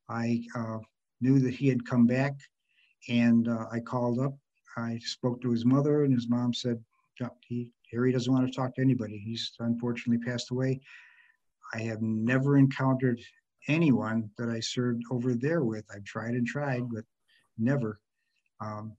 I 0.09 0.43
uh, 0.57 0.79
knew 1.21 1.39
that 1.41 1.55
he 1.55 1.69
had 1.69 1.87
come 1.87 2.07
back 2.07 2.35
and 3.09 3.49
uh, 3.49 3.67
I 3.73 3.81
called 3.81 4.19
up. 4.19 4.35
I 4.77 4.99
spoke 5.03 5.41
to 5.43 5.51
his 5.51 5.65
mother, 5.65 6.05
and 6.05 6.15
his 6.15 6.29
mom 6.29 6.55
said, 6.55 6.83
he, 7.47 7.71
Harry 7.91 8.13
doesn't 8.13 8.33
want 8.33 8.47
to 8.47 8.53
talk 8.53 8.75
to 8.75 8.81
anybody. 8.81 9.19
He's 9.19 9.53
unfortunately 9.59 10.25
passed 10.25 10.51
away. 10.51 10.81
I 11.75 11.81
have 11.81 12.01
never 12.01 12.57
encountered 12.57 13.21
anyone 13.69 14.31
that 14.39 14.49
I 14.49 14.61
served 14.61 15.03
over 15.11 15.35
there 15.35 15.63
with. 15.63 15.85
I've 15.95 16.05
tried 16.05 16.35
and 16.35 16.47
tried, 16.47 16.89
but 16.89 17.05
never. 17.59 18.01
Um, 18.61 18.97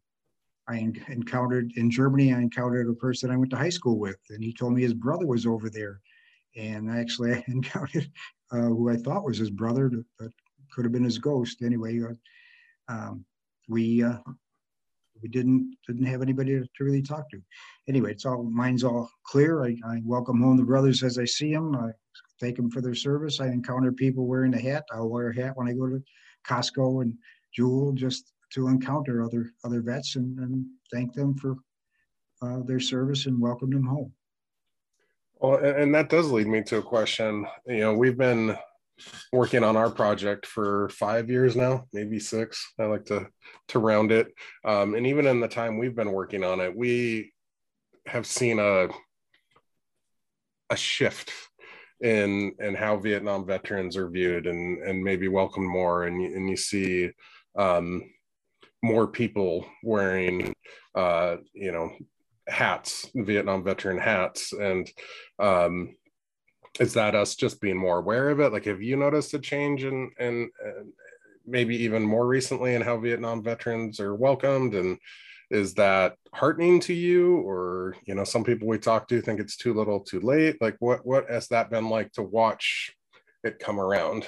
I 0.67 0.77
en- 0.77 1.03
encountered 1.07 1.71
in 1.75 1.89
Germany, 1.89 2.33
I 2.33 2.39
encountered 2.39 2.89
a 2.89 2.93
person 2.93 3.31
I 3.31 3.37
went 3.37 3.51
to 3.51 3.57
high 3.57 3.69
school 3.69 3.97
with, 3.97 4.19
and 4.29 4.43
he 4.43 4.53
told 4.53 4.73
me 4.73 4.83
his 4.83 4.93
brother 4.93 5.25
was 5.25 5.45
over 5.45 5.69
there. 5.69 5.99
And 6.55 6.91
actually, 6.91 7.33
I 7.35 7.43
encountered 7.47 8.09
uh, 8.51 8.67
who 8.67 8.89
I 8.89 8.97
thought 8.97 9.25
was 9.25 9.37
his 9.37 9.49
brother, 9.49 9.91
but 10.19 10.31
could 10.71 10.85
have 10.85 10.91
been 10.91 11.03
his 11.03 11.17
ghost. 11.17 11.61
Anyway, 11.61 11.99
uh, 12.01 12.13
um, 12.91 13.25
we 13.67 14.03
uh, 14.03 14.17
we 15.21 15.29
didn't 15.29 15.75
didn't 15.87 16.05
have 16.05 16.21
anybody 16.21 16.59
to, 16.59 16.83
really 16.83 17.01
talk 17.01 17.29
to. 17.29 17.41
Anyway, 17.87 18.11
it's 18.11 18.25
all 18.25 18.43
mine's 18.43 18.83
all 18.83 19.09
clear. 19.23 19.63
I, 19.63 19.75
I, 19.85 20.01
welcome 20.03 20.41
home 20.41 20.57
the 20.57 20.63
brothers 20.63 21.03
as 21.03 21.17
I 21.17 21.25
see 21.25 21.53
them. 21.53 21.75
I 21.75 21.91
thank 22.39 22.57
them 22.57 22.71
for 22.71 22.81
their 22.81 22.95
service. 22.95 23.39
I 23.39 23.47
encounter 23.47 23.91
people 23.91 24.25
wearing 24.25 24.53
a 24.53 24.59
hat. 24.59 24.85
I'll 24.91 25.09
wear 25.09 25.29
a 25.29 25.35
hat 25.35 25.55
when 25.55 25.67
I 25.67 25.73
go 25.73 25.87
to 25.87 26.03
Costco 26.47 27.03
and 27.03 27.13
Jewel 27.53 27.93
just 27.93 28.33
to 28.53 28.67
encounter 28.67 29.23
other 29.23 29.51
other 29.63 29.81
vets 29.81 30.15
and, 30.15 30.37
and 30.39 30.65
thank 30.91 31.13
them 31.13 31.35
for 31.35 31.55
uh, 32.41 32.59
their 32.65 32.79
service 32.79 33.25
and 33.27 33.39
welcome 33.39 33.69
them 33.69 33.85
home. 33.85 34.11
Well, 35.39 35.57
and 35.57 35.93
that 35.95 36.09
does 36.09 36.29
lead 36.29 36.47
me 36.47 36.61
to 36.63 36.77
a 36.77 36.83
question. 36.83 37.47
You 37.65 37.79
know, 37.79 37.93
we've 37.93 38.17
been 38.17 38.55
working 39.31 39.63
on 39.63 39.77
our 39.77 39.89
project 39.89 40.45
for 40.45 40.89
five 40.89 41.29
years 41.29 41.55
now, 41.55 41.85
maybe 41.93 42.19
six. 42.19 42.73
I 42.79 42.85
like 42.85 43.05
to 43.05 43.27
to 43.69 43.79
round 43.79 44.11
it. 44.11 44.27
Um, 44.65 44.95
and 44.95 45.07
even 45.07 45.27
in 45.27 45.39
the 45.39 45.47
time 45.47 45.77
we've 45.77 45.95
been 45.95 46.11
working 46.11 46.43
on 46.43 46.59
it, 46.59 46.75
we 46.75 47.33
have 48.07 48.25
seen 48.25 48.59
a 48.59 48.87
a 50.69 50.75
shift 50.75 51.31
in 52.01 52.53
in 52.59 52.75
how 52.75 52.97
Vietnam 52.97 53.45
veterans 53.45 53.95
are 53.97 54.09
viewed 54.09 54.47
and 54.47 54.81
and 54.83 55.03
maybe 55.03 55.27
welcomed 55.27 55.69
more. 55.69 56.03
And 56.03 56.21
and 56.21 56.49
you 56.49 56.57
see 56.57 57.11
um, 57.57 58.03
more 58.83 59.07
people 59.07 59.65
wearing 59.83 60.53
uh, 60.95 61.37
you 61.53 61.71
know 61.71 61.91
hats, 62.47 63.09
Vietnam 63.15 63.63
veteran 63.63 63.97
hats, 63.97 64.53
and 64.53 64.89
um, 65.39 65.95
is 66.79 66.93
that 66.93 67.15
us 67.15 67.35
just 67.35 67.59
being 67.59 67.77
more 67.77 67.99
aware 67.99 68.29
of 68.29 68.39
it? 68.39 68.53
Like, 68.53 68.65
have 68.65 68.81
you 68.81 68.95
noticed 68.95 69.33
a 69.33 69.39
change 69.39 69.83
in 69.83 70.11
in, 70.19 70.49
in 70.65 70.93
maybe 71.45 71.75
even 71.83 72.03
more 72.03 72.27
recently 72.27 72.75
in 72.75 72.81
how 72.81 72.97
Vietnam 72.97 73.43
veterans 73.43 73.99
are 73.99 74.15
welcomed? 74.15 74.73
And 74.73 74.97
is 75.49 75.73
that 75.73 76.15
heartening 76.33 76.79
to 76.81 76.93
you? 76.93 77.37
Or 77.37 77.95
you 78.05 78.15
know 78.15 78.23
some 78.23 78.43
people 78.43 78.67
we 78.67 78.77
talk 78.77 79.07
to 79.09 79.21
think 79.21 79.39
it's 79.39 79.57
too 79.57 79.73
little 79.73 79.99
too 79.99 80.21
late. 80.21 80.61
Like 80.61 80.77
what 80.79 81.05
what 81.05 81.29
has 81.29 81.47
that 81.49 81.69
been 81.69 81.89
like 81.89 82.11
to 82.13 82.23
watch 82.23 82.95
it 83.43 83.59
come 83.59 83.79
around? 83.79 84.25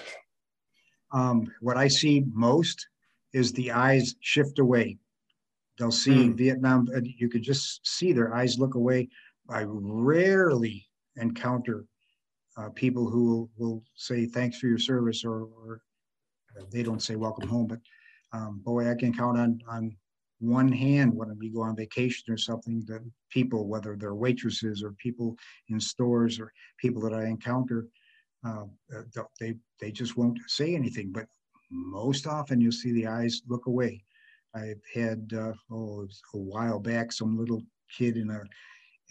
Um, 1.12 1.52
what 1.62 1.78
i 1.78 1.88
see 1.88 2.26
most 2.34 2.88
is 3.34 3.54
the 3.54 3.72
eyes 3.72 4.16
shift 4.20 4.60
away. 4.60 4.98
They'll 5.78 5.92
see 5.92 6.28
mm. 6.28 6.36
vietnam 6.36 6.88
you 7.04 7.30
could 7.30 7.44
just 7.44 7.88
see 7.88 8.12
their 8.12 8.34
eyes 8.34 8.60
look 8.60 8.76
away. 8.76 9.10
I 9.50 9.64
rarely 9.66 10.88
encounter 11.16 11.86
uh, 12.58 12.70
people 12.70 13.10
who 13.10 13.50
will 13.58 13.84
say 13.96 14.26
thanks 14.26 14.60
for 14.60 14.68
your 14.68 14.78
service 14.78 15.24
or, 15.24 15.44
or 15.44 15.82
they 16.72 16.84
don't 16.84 17.02
say 17.02 17.16
welcome 17.16 17.48
home 17.48 17.68
but 17.68 17.80
um, 18.34 18.60
boy 18.64 18.90
i 18.90 18.96
can 18.96 19.14
count 19.14 19.38
on 19.38 19.60
on 19.68 19.96
one 20.44 20.72
hand 20.72 21.14
when 21.14 21.38
we 21.40 21.50
go 21.50 21.62
on 21.62 21.76
vacation 21.76 22.34
or 22.34 22.38
something 22.38 22.84
that 22.86 23.00
people, 23.30 23.66
whether 23.68 23.96
they're 23.96 24.14
waitresses 24.14 24.84
or 24.84 24.92
people 24.94 25.38
in 25.70 25.80
stores 25.80 26.40
or 26.40 26.52
people 26.78 27.02
that 27.02 27.14
I 27.14 27.26
encounter, 27.26 27.88
uh, 28.46 28.66
uh 28.94 29.24
they 29.40 29.56
they 29.80 29.92
just 29.92 30.18
won't 30.18 30.38
say 30.48 30.76
anything. 30.76 31.12
But 31.12 31.28
most 31.72 32.28
often 32.28 32.60
you'll 32.60 32.74
see 32.74 32.92
the 32.92 33.08
eyes 33.08 33.42
look 33.48 33.68
away. 33.68 34.04
I've 34.54 34.82
had 34.94 35.32
uh, 35.34 35.54
oh 35.72 36.08
a 36.34 36.38
while 36.38 36.80
back 36.80 37.12
some 37.12 37.38
little 37.38 37.64
kid 37.98 38.18
in 38.18 38.30
a 38.30 38.44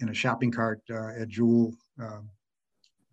in 0.01 0.11
a 0.11 0.15
shopping 0.15 0.53
cart 0.53 0.83
uh, 0.91 1.19
at 1.19 1.29
Jewel 1.29 1.73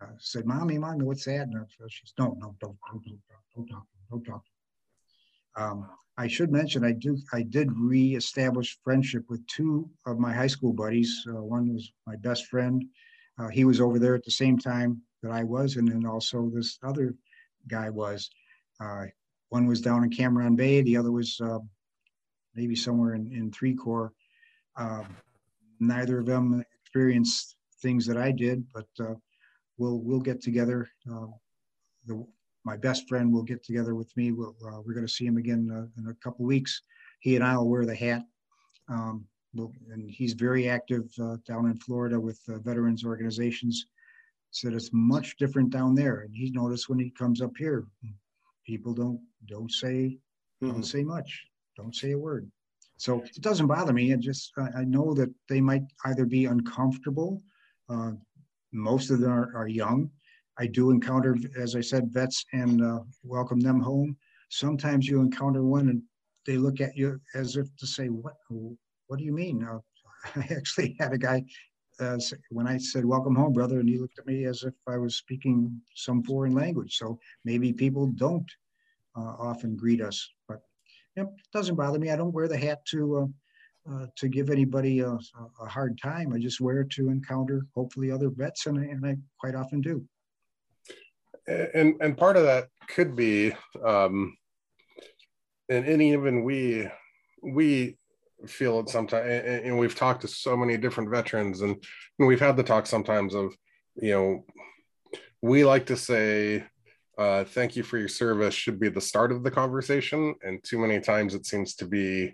uh, 0.02 0.08
said, 0.18 0.46
"Mommy, 0.46 0.78
mommy, 0.78 1.04
what's 1.04 1.26
that?" 1.26 1.48
And 1.48 1.66
she's 1.90 2.14
no, 2.18 2.38
no, 2.40 2.56
don't, 2.62 2.78
don't, 2.92 3.04
don't, 3.04 3.20
don't 3.56 3.68
talk, 3.68 3.86
don't 4.10 4.24
talk. 4.24 4.44
Um, 5.56 5.90
I 6.18 6.28
should 6.28 6.52
mention 6.52 6.84
I 6.84 6.92
do 6.92 7.18
I 7.32 7.44
did 7.44 7.72
reestablish 7.72 8.78
friendship 8.84 9.24
with 9.30 9.46
two 9.48 9.90
of 10.06 10.20
my 10.20 10.34
high 10.34 10.48
school 10.48 10.74
buddies. 10.74 11.26
Uh, 11.30 11.42
one 11.42 11.74
was 11.74 11.92
my 12.06 12.16
best 12.18 12.48
friend. 12.48 12.84
Uh, 13.38 13.48
he 13.48 13.64
was 13.64 13.80
over 13.80 14.00
there 14.00 14.16
at 14.16 14.26
the 14.26 14.32
same 14.32 14.58
time 14.58 15.02
that 15.24 15.32
I 15.32 15.44
was, 15.44 15.78
and 15.78 15.88
then 15.88 16.06
also 16.06 16.52
this 16.54 16.78
other 16.84 17.16
guy 17.68 17.90
was. 17.90 18.30
Uh, 18.82 19.06
one 19.50 19.66
was 19.66 19.82
down 19.82 20.04
in 20.04 20.10
Cam 20.10 20.36
Ranh 20.36 20.56
Bay. 20.56 20.82
The 20.82 20.98
other 20.98 21.12
was 21.12 21.40
uh, 21.42 21.60
maybe 22.54 22.76
somewhere 22.76 23.16
in, 23.16 23.32
in 23.32 23.52
Three 23.52 23.74
Corps. 23.74 24.12
Um, 24.76 25.16
neither 25.80 26.20
of 26.20 26.26
them 26.26 26.64
experienced 26.82 27.56
things 27.82 28.06
that 28.06 28.18
I 28.18 28.32
did, 28.32 28.66
but 28.74 28.88
uh, 29.00 29.16
we'll 29.80 30.00
we'll 30.00 30.20
get 30.20 30.42
together. 30.42 30.88
Uh, 31.12 31.28
the 32.06 32.24
my 32.66 32.78
best 32.78 33.08
friend 33.08 33.34
will 33.34 33.44
get 33.44 33.64
together 33.64 33.96
with 33.96 34.16
me. 34.18 34.32
We'll, 34.32 34.56
uh, 34.68 34.82
we're 34.86 34.94
going 34.94 35.08
to 35.08 35.12
see 35.12 35.26
him 35.26 35.38
again 35.38 35.70
uh, 35.74 35.88
in 36.00 36.10
a 36.10 36.14
couple 36.16 36.46
weeks. 36.46 36.82
He 37.22 37.36
and 37.36 37.44
I 37.44 37.58
will 37.58 37.70
wear 37.70 37.86
the 37.86 37.96
hat. 37.96 38.24
Um, 38.90 39.26
we'll, 39.54 39.72
and 39.92 40.10
he's 40.12 40.34
very 40.34 40.70
active 40.70 41.10
uh, 41.22 41.38
down 41.48 41.66
in 41.68 41.78
Florida 41.78 42.20
with 42.20 42.40
uh, 42.50 42.60
veterans 42.60 43.06
organizations. 43.06 43.88
Said 44.52 44.74
it's 44.74 44.90
much 44.92 45.38
different 45.38 45.70
down 45.70 45.96
there, 45.96 46.22
and 46.22 46.36
he 46.36 46.50
noticed 46.50 46.90
when 46.90 47.00
he 47.00 47.12
comes 47.12 47.42
up 47.42 47.56
here, 47.58 47.86
people 48.66 48.94
don't 48.94 49.22
don't 49.48 49.72
say 49.72 50.18
mm-hmm. 50.62 50.72
don't 50.72 50.84
say 50.84 51.04
much, 51.04 51.46
don't 51.78 51.96
say 51.96 52.12
a 52.12 52.18
word. 52.18 52.52
So 52.98 53.22
it 53.22 53.42
doesn't 53.42 53.68
bother 53.68 53.94
me. 53.94 54.12
It 54.12 54.20
just 54.20 54.52
I, 54.58 54.82
I 54.82 54.84
know 54.86 55.14
that 55.14 55.30
they 55.48 55.62
might 55.62 55.84
either 56.06 56.26
be 56.26 56.46
uncomfortable. 56.46 57.42
Uh, 57.90 58.14
most 58.72 59.10
of 59.10 59.20
them 59.20 59.32
are, 59.32 59.52
are 59.56 59.68
young 59.68 60.10
I 60.60 60.68
do 60.68 60.92
encounter, 60.92 61.38
as 61.58 61.76
I 61.78 61.82
said, 61.82 62.12
vets 62.12 62.46
and 62.52 62.84
uh, 62.84 63.00
welcome 63.24 63.62
them 63.62 63.80
home. 63.80 64.18
Sometimes 64.50 65.08
you 65.08 65.22
encounter 65.22 65.64
one 65.64 65.88
and 65.88 66.02
they 66.46 66.58
look 66.58 66.82
at 66.82 66.98
you 66.98 67.22
as 67.34 67.56
if 67.56 67.74
to 67.78 67.88
say, 67.88 68.08
"What? 68.08 68.36
What 69.08 69.20
do 69.20 69.24
you 69.24 69.32
mean?" 69.32 69.64
Uh, 69.64 69.80
I 70.36 70.54
actually 70.54 70.98
had 71.00 71.14
a 71.14 71.18
guy 71.18 71.46
uh, 72.02 72.20
when 72.50 72.68
I 72.68 72.78
said 72.78 73.06
"Welcome 73.06 73.36
home, 73.36 73.54
brother," 73.54 73.80
and 73.80 73.88
he 73.88 73.98
looked 73.98 74.20
at 74.20 74.28
me 74.28 74.46
as 74.46 74.64
if 74.64 74.74
I 74.86 74.98
was 74.98 75.16
speaking 75.16 75.82
some 75.96 76.24
foreign 76.24 76.54
language. 76.54 76.98
So 76.98 77.20
maybe 77.46 77.72
people 77.72 78.08
don't 78.08 78.52
uh, 79.16 79.36
often 79.40 79.78
greet 79.78 80.02
us, 80.02 80.30
but 80.50 80.60
it 81.16 81.26
doesn't 81.54 81.76
bother 81.76 82.00
me. 82.00 82.10
I 82.12 82.18
don't 82.18 82.34
wear 82.34 82.50
the 82.50 82.58
hat 82.58 82.84
to 82.88 83.34
uh, 83.92 84.06
to 84.16 84.28
give 84.28 84.50
anybody 84.50 85.00
a, 85.00 85.18
a, 85.62 85.66
hard 85.68 86.00
time. 86.02 86.34
I 86.34 86.40
just 86.40 86.62
wear 86.62 86.82
it 86.82 86.90
to 86.92 87.10
encounter 87.10 87.66
hopefully 87.76 88.12
other 88.12 88.30
vets, 88.30 88.66
and 88.66 88.80
I, 88.80 88.84
and 88.84 89.06
I 89.06 89.16
quite 89.40 89.56
often 89.56 89.82
do 89.82 90.06
and 91.50 91.96
and 92.02 92.18
part 92.18 92.38
of 92.38 92.44
that 92.44 92.68
could 92.88 93.16
be 93.16 93.52
um 93.84 94.36
and, 95.70 95.86
and 95.86 96.02
even 96.02 96.44
we 96.44 96.88
we 97.42 97.98
feel 98.48 98.80
it 98.80 98.90
sometimes 98.90 99.26
and, 99.26 99.66
and, 99.66 99.78
we've 99.78 99.96
talked 99.96 100.22
to 100.22 100.28
so 100.28 100.56
many 100.56 100.78
different 100.78 101.10
veterans 101.10 101.62
and, 101.62 101.76
and 102.18 102.28
we've 102.28 102.40
had 102.40 102.56
the 102.56 102.64
talk 102.64 102.86
sometimes 102.86 103.36
of 103.36 103.54
you 103.96 104.12
know 104.12 104.46
we 105.42 105.66
like 105.66 105.86
to 105.86 105.98
say 105.98 106.64
uh, 107.18 107.44
thank 107.44 107.76
you 107.76 107.84
for 107.84 107.98
your 107.98 108.08
service 108.08 108.54
should 108.54 108.80
be 108.80 108.88
the 108.88 109.02
start 109.02 109.32
of 109.32 109.44
the 109.44 109.52
conversation 109.52 110.34
and 110.44 110.64
too 110.64 110.78
many 110.78 111.02
times 111.02 111.34
it 111.34 111.46
seems 111.46 111.76
to 111.76 111.86
be 111.86 112.34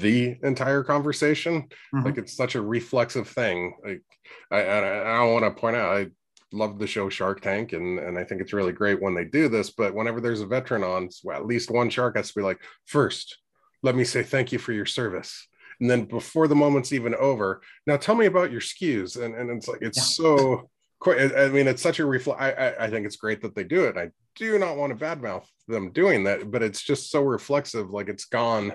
the 0.00 0.36
entire 0.42 0.82
conversation 0.82 1.62
mm-hmm. 1.62 2.04
like 2.04 2.18
it's 2.18 2.36
such 2.36 2.54
a 2.54 2.60
reflexive 2.60 3.28
thing 3.28 3.74
like 3.84 4.02
i 4.50 4.60
i, 4.62 4.78
I 5.20 5.24
want 5.24 5.44
to 5.44 5.50
point 5.50 5.76
out 5.76 5.96
i 5.96 6.06
love 6.52 6.78
the 6.78 6.86
show 6.86 7.08
Shark 7.08 7.40
Tank, 7.40 7.72
and 7.72 7.98
and 7.98 8.18
I 8.18 8.24
think 8.24 8.40
it's 8.40 8.52
really 8.52 8.72
great 8.72 9.00
when 9.00 9.14
they 9.14 9.24
do 9.24 9.48
this. 9.48 9.70
But 9.70 9.94
whenever 9.94 10.20
there's 10.20 10.40
a 10.40 10.46
veteran 10.46 10.82
on, 10.82 11.08
well, 11.22 11.36
at 11.36 11.46
least 11.46 11.70
one 11.70 11.90
shark 11.90 12.16
has 12.16 12.28
to 12.28 12.40
be 12.40 12.44
like, 12.44 12.60
first, 12.86 13.38
let 13.82 13.94
me 13.94 14.04
say 14.04 14.22
thank 14.22 14.52
you 14.52 14.58
for 14.58 14.72
your 14.72 14.86
service. 14.86 15.48
And 15.80 15.90
then 15.90 16.04
before 16.04 16.48
the 16.48 16.54
moment's 16.54 16.92
even 16.92 17.14
over, 17.14 17.60
now 17.86 17.96
tell 17.96 18.14
me 18.14 18.26
about 18.26 18.50
your 18.50 18.62
SKUs. 18.62 19.22
And, 19.22 19.34
and 19.34 19.50
it's 19.50 19.68
like, 19.68 19.82
it's 19.82 19.98
yeah. 19.98 20.24
so 20.24 20.70
I 21.06 21.48
mean, 21.48 21.68
it's 21.68 21.82
such 21.82 22.00
a 22.00 22.06
reflect. 22.06 22.40
I, 22.40 22.74
I 22.80 22.90
think 22.90 23.06
it's 23.06 23.16
great 23.16 23.42
that 23.42 23.54
they 23.54 23.64
do 23.64 23.84
it. 23.84 23.98
I 23.98 24.10
do 24.34 24.58
not 24.58 24.76
want 24.76 24.98
to 24.98 25.04
badmouth 25.04 25.44
them 25.68 25.92
doing 25.92 26.24
that, 26.24 26.50
but 26.50 26.62
it's 26.62 26.82
just 26.82 27.10
so 27.10 27.22
reflexive. 27.22 27.90
Like 27.90 28.08
it's 28.08 28.24
gone 28.24 28.72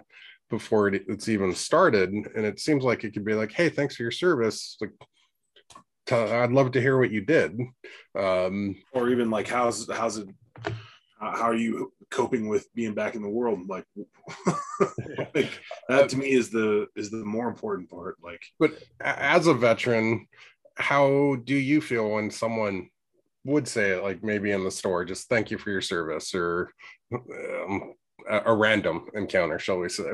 before 0.52 0.90
it, 0.90 1.06
it's 1.08 1.28
even 1.28 1.56
started. 1.56 2.12
And 2.12 2.46
it 2.46 2.60
seems 2.60 2.84
like 2.84 3.04
it 3.04 3.14
could 3.14 3.26
be 3.26 3.34
like, 3.34 3.52
hey, 3.52 3.70
thanks 3.70 3.96
for 3.96 4.04
your 4.04 4.12
service. 4.12 4.78
Like, 4.80 4.92
I'd 6.12 6.52
love 6.52 6.72
to 6.74 6.82
hear 6.82 7.00
what 7.00 7.12
you 7.12 7.22
did. 7.22 7.60
Um, 8.18 8.76
or 8.94 9.10
even 9.10 9.32
like, 9.32 9.48
how's 9.48 9.90
how's 9.90 10.18
it? 10.18 10.28
How 11.20 11.50
are 11.50 11.56
you 11.56 11.94
coping 12.10 12.50
with 12.50 12.68
being 12.74 12.94
back 12.94 13.16
in 13.16 13.22
the 13.22 13.30
world? 13.30 13.68
Like, 13.68 13.86
like 15.36 15.52
that 15.88 16.10
to 16.10 16.18
me 16.18 16.32
is 16.32 16.50
the 16.50 16.88
is 16.96 17.12
the 17.12 17.24
more 17.24 17.48
important 17.48 17.90
part. 17.90 18.18
Like, 18.22 18.42
but 18.60 18.74
as 19.00 19.48
a 19.48 19.54
veteran, 19.54 20.28
how 20.76 21.38
do 21.44 21.56
you 21.56 21.80
feel 21.80 22.10
when 22.10 22.32
someone 22.32 22.90
would 23.46 23.68
say 23.68 23.92
it, 23.92 24.04
like 24.04 24.24
maybe 24.24 24.52
in 24.52 24.64
the 24.64 24.72
store, 24.72 25.06
just 25.06 25.30
thank 25.30 25.52
you 25.52 25.58
for 25.58 25.70
your 25.72 25.82
service, 25.82 26.34
or 26.36 26.72
um, 27.14 27.94
a, 28.30 28.42
a 28.46 28.56
random 28.56 29.08
encounter, 29.14 29.60
shall 29.60 29.80
we 29.80 29.90
say? 29.90 30.12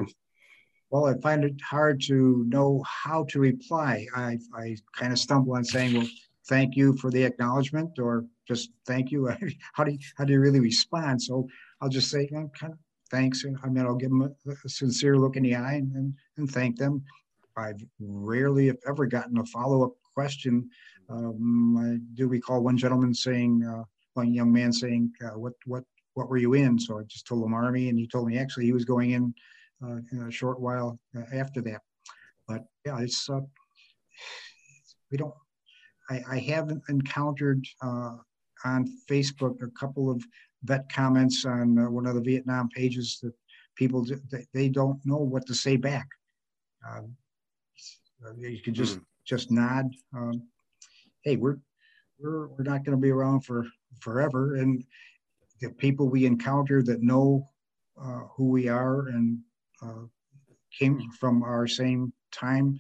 Well, 0.89 1.05
I 1.05 1.15
find 1.19 1.43
it 1.43 1.59
hard 1.61 2.01
to 2.03 2.45
know 2.47 2.83
how 2.85 3.25
to 3.29 3.39
reply. 3.39 4.07
I, 4.15 4.39
I 4.55 4.77
kind 4.95 5.11
of 5.11 5.19
stumble 5.19 5.55
on 5.55 5.63
saying, 5.63 5.97
well, 5.97 6.07
thank 6.47 6.75
you 6.75 6.95
for 6.97 7.11
the 7.11 7.23
acknowledgement 7.23 7.99
or 7.99 8.25
just 8.47 8.71
thank 8.85 9.11
you. 9.11 9.27
how 9.73 9.83
do 9.83 9.91
you, 9.91 9.99
how 10.17 10.23
do 10.23 10.33
you 10.33 10.39
really 10.39 10.61
respond? 10.61 11.21
So 11.21 11.47
I'll 11.81 11.89
just 11.89 12.09
say, 12.09 12.27
kind 12.27 12.49
of, 12.63 12.79
thanks. 13.11 13.43
And 13.43 13.57
I 13.63 13.67
mean, 13.67 13.85
I'll 13.85 13.95
give 13.95 14.09
them 14.09 14.21
a, 14.21 14.51
a 14.65 14.69
sincere 14.69 15.17
look 15.17 15.35
in 15.35 15.43
the 15.43 15.55
eye 15.55 15.73
and, 15.73 15.91
and, 15.93 16.13
and 16.37 16.49
thank 16.49 16.77
them. 16.77 17.03
I've 17.57 17.83
rarely, 17.99 18.69
if 18.69 18.77
ever, 18.87 19.05
gotten 19.05 19.37
a 19.39 19.45
follow-up 19.45 19.93
question 20.13 20.69
Um, 21.09 21.77
I 21.77 21.97
do 22.15 22.27
recall 22.27 22.63
one 22.63 22.77
gentleman 22.77 23.13
saying, 23.13 23.63
uh, 23.63 23.83
one 24.13 24.33
young 24.33 24.51
man 24.51 24.73
saying, 24.73 25.11
uh, 25.23 25.37
"What 25.37 25.53
what 25.65 25.83
what 26.15 26.27
were 26.29 26.37
you 26.37 26.53
in?" 26.53 26.79
So 26.79 26.99
I 26.99 27.03
just 27.03 27.27
told 27.27 27.45
him 27.45 27.53
Army, 27.53 27.89
and 27.89 27.97
he 27.99 28.07
told 28.07 28.27
me 28.27 28.37
actually 28.37 28.65
he 28.65 28.73
was 28.73 28.83
going 28.83 29.11
in, 29.11 29.33
in 29.81 30.25
a 30.27 30.31
short 30.31 30.59
while 30.59 30.99
uh, 31.15 31.23
after 31.33 31.61
that. 31.61 31.81
But 32.47 32.63
yeah, 32.85 32.99
it's 32.99 33.29
uh, 33.29 33.41
we 35.11 35.17
don't. 35.17 35.33
I, 36.09 36.21
I 36.29 36.39
haven't 36.39 36.83
encountered 36.89 37.65
uh, 37.81 38.15
on 38.65 38.87
Facebook 39.09 39.61
a 39.61 39.71
couple 39.71 40.09
of 40.09 40.23
vet 40.63 40.91
comments 40.91 41.45
on 41.45 41.77
uh, 41.77 41.89
one 41.89 42.05
of 42.05 42.15
the 42.15 42.21
Vietnam 42.21 42.69
pages 42.69 43.19
that 43.21 43.33
people 43.75 44.05
they 44.53 44.69
don't 44.69 44.99
know 45.05 45.17
what 45.17 45.45
to 45.47 45.53
say 45.53 45.75
back. 45.75 46.07
Um, 46.87 47.15
you 48.37 48.61
can 48.61 48.73
just 48.73 48.97
mm. 48.97 49.03
just 49.25 49.51
nod. 49.51 49.91
Um, 50.15 50.43
hey, 51.23 51.35
we're 51.35 51.57
we're 52.17 52.47
we're 52.47 52.63
not 52.63 52.83
going 52.83 52.97
to 52.97 53.01
be 53.01 53.11
around 53.11 53.41
for 53.41 53.65
forever, 53.99 54.55
and 54.55 54.83
the 55.61 55.69
people 55.69 56.07
we 56.07 56.25
encounter 56.25 56.81
that 56.83 57.01
know 57.01 57.49
uh, 58.01 58.21
who 58.35 58.49
we 58.49 58.67
are 58.67 59.07
and 59.07 59.39
uh, 59.81 60.05
came 60.77 60.99
from 61.19 61.43
our 61.43 61.67
same 61.67 62.13
time, 62.31 62.79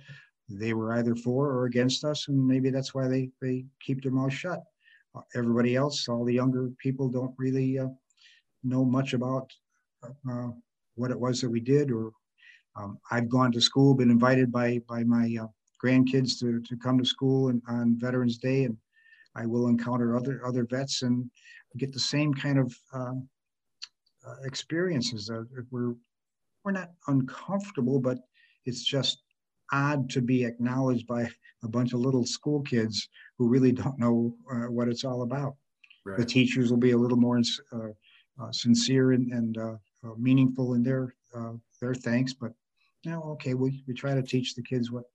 they 0.49 0.73
were 0.73 0.93
either 0.93 1.15
for 1.15 1.47
or 1.47 1.65
against 1.65 2.03
us, 2.03 2.27
and 2.27 2.47
maybe 2.47 2.69
that's 2.69 2.93
why 2.93 3.07
they 3.07 3.29
they 3.41 3.65
keep 3.81 4.01
their 4.01 4.11
mouth 4.11 4.33
shut. 4.33 4.63
Uh, 5.15 5.21
everybody 5.35 5.75
else, 5.75 6.07
all 6.07 6.23
the 6.23 6.33
younger 6.33 6.69
people, 6.77 7.09
don't 7.09 7.33
really 7.37 7.79
uh, 7.79 7.87
know 8.63 8.85
much 8.85 9.13
about 9.13 9.51
uh, 10.29 10.49
what 10.95 11.11
it 11.11 11.19
was 11.19 11.41
that 11.41 11.49
we 11.49 11.59
did. 11.59 11.91
Or 11.91 12.11
um, 12.75 12.97
I've 13.11 13.29
gone 13.29 13.51
to 13.53 13.61
school, 13.61 13.93
been 13.93 14.11
invited 14.11 14.51
by 14.51 14.79
by 14.87 15.03
my 15.03 15.37
uh, 15.41 15.47
grandkids 15.83 16.39
to 16.39 16.61
to 16.61 16.77
come 16.77 16.97
to 16.97 17.05
school 17.05 17.49
and 17.49 17.61
on 17.67 17.99
Veterans 17.99 18.37
Day, 18.37 18.63
and 18.63 18.77
I 19.35 19.45
will 19.45 19.67
encounter 19.67 20.15
other 20.15 20.45
other 20.45 20.65
vets 20.65 21.01
and 21.01 21.29
get 21.77 21.91
the 21.91 21.99
same 21.99 22.33
kind 22.33 22.57
of 22.57 22.73
uh, 22.93 23.13
experiences. 24.45 25.29
we're 25.71 25.93
we're 26.67 26.73
not 26.73 26.91
uncomfortable, 27.07 27.97
but 27.97 28.17
it's 28.65 28.83
just 28.83 29.23
odd 29.71 30.09
to 30.09 30.21
be 30.21 30.43
acknowledged 30.43 31.07
by 31.07 31.25
a 31.63 31.67
bunch 31.69 31.93
of 31.93 32.01
little 32.01 32.25
school 32.25 32.61
kids 32.61 33.07
who 33.37 33.47
really 33.47 33.71
don't 33.71 33.97
know 33.97 34.35
uh, 34.51 34.69
what 34.69 34.89
it's 34.89 35.05
all 35.05 35.21
about. 35.21 35.55
Right. 36.05 36.17
The 36.17 36.25
teachers 36.25 36.69
will 36.69 36.77
be 36.77 36.91
a 36.91 36.97
little 36.97 37.17
more 37.17 37.39
uh, 37.71 37.77
uh, 38.43 38.51
sincere 38.51 39.13
and, 39.13 39.31
and 39.31 39.57
uh, 39.57 39.75
uh, 40.03 40.15
meaningful 40.17 40.73
in 40.73 40.83
their 40.83 41.15
uh, 41.33 41.53
their 41.79 41.93
thanks, 41.93 42.33
but 42.33 42.51
you 43.03 43.11
know, 43.11 43.23
okay, 43.23 43.53
we, 43.53 43.81
we 43.87 43.93
try 43.93 44.13
to 44.13 44.21
teach 44.21 44.53
the 44.53 44.61
kids 44.61 44.91
what 44.91 45.05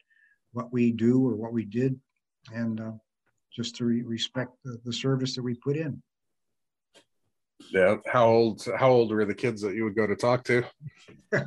what 0.52 0.72
we 0.72 0.90
do 0.90 1.26
or 1.26 1.36
what 1.36 1.52
we 1.52 1.66
did, 1.66 2.00
and 2.54 2.80
just 3.54 3.76
to 3.76 3.84
re- 3.84 4.02
respect 4.02 4.52
the, 4.64 4.78
the 4.86 4.92
service 4.92 5.34
that 5.34 5.42
we 5.42 5.54
put 5.54 5.76
in. 5.76 6.02
Yeah. 7.70 7.96
How 8.06 8.28
old? 8.28 8.66
How 8.76 8.90
old 8.90 9.10
were 9.10 9.24
the 9.24 9.34
kids 9.34 9.62
that 9.62 9.74
you 9.74 9.84
would 9.84 9.96
go 9.96 10.06
to 10.06 10.16
talk 10.16 10.44
to? 10.44 10.64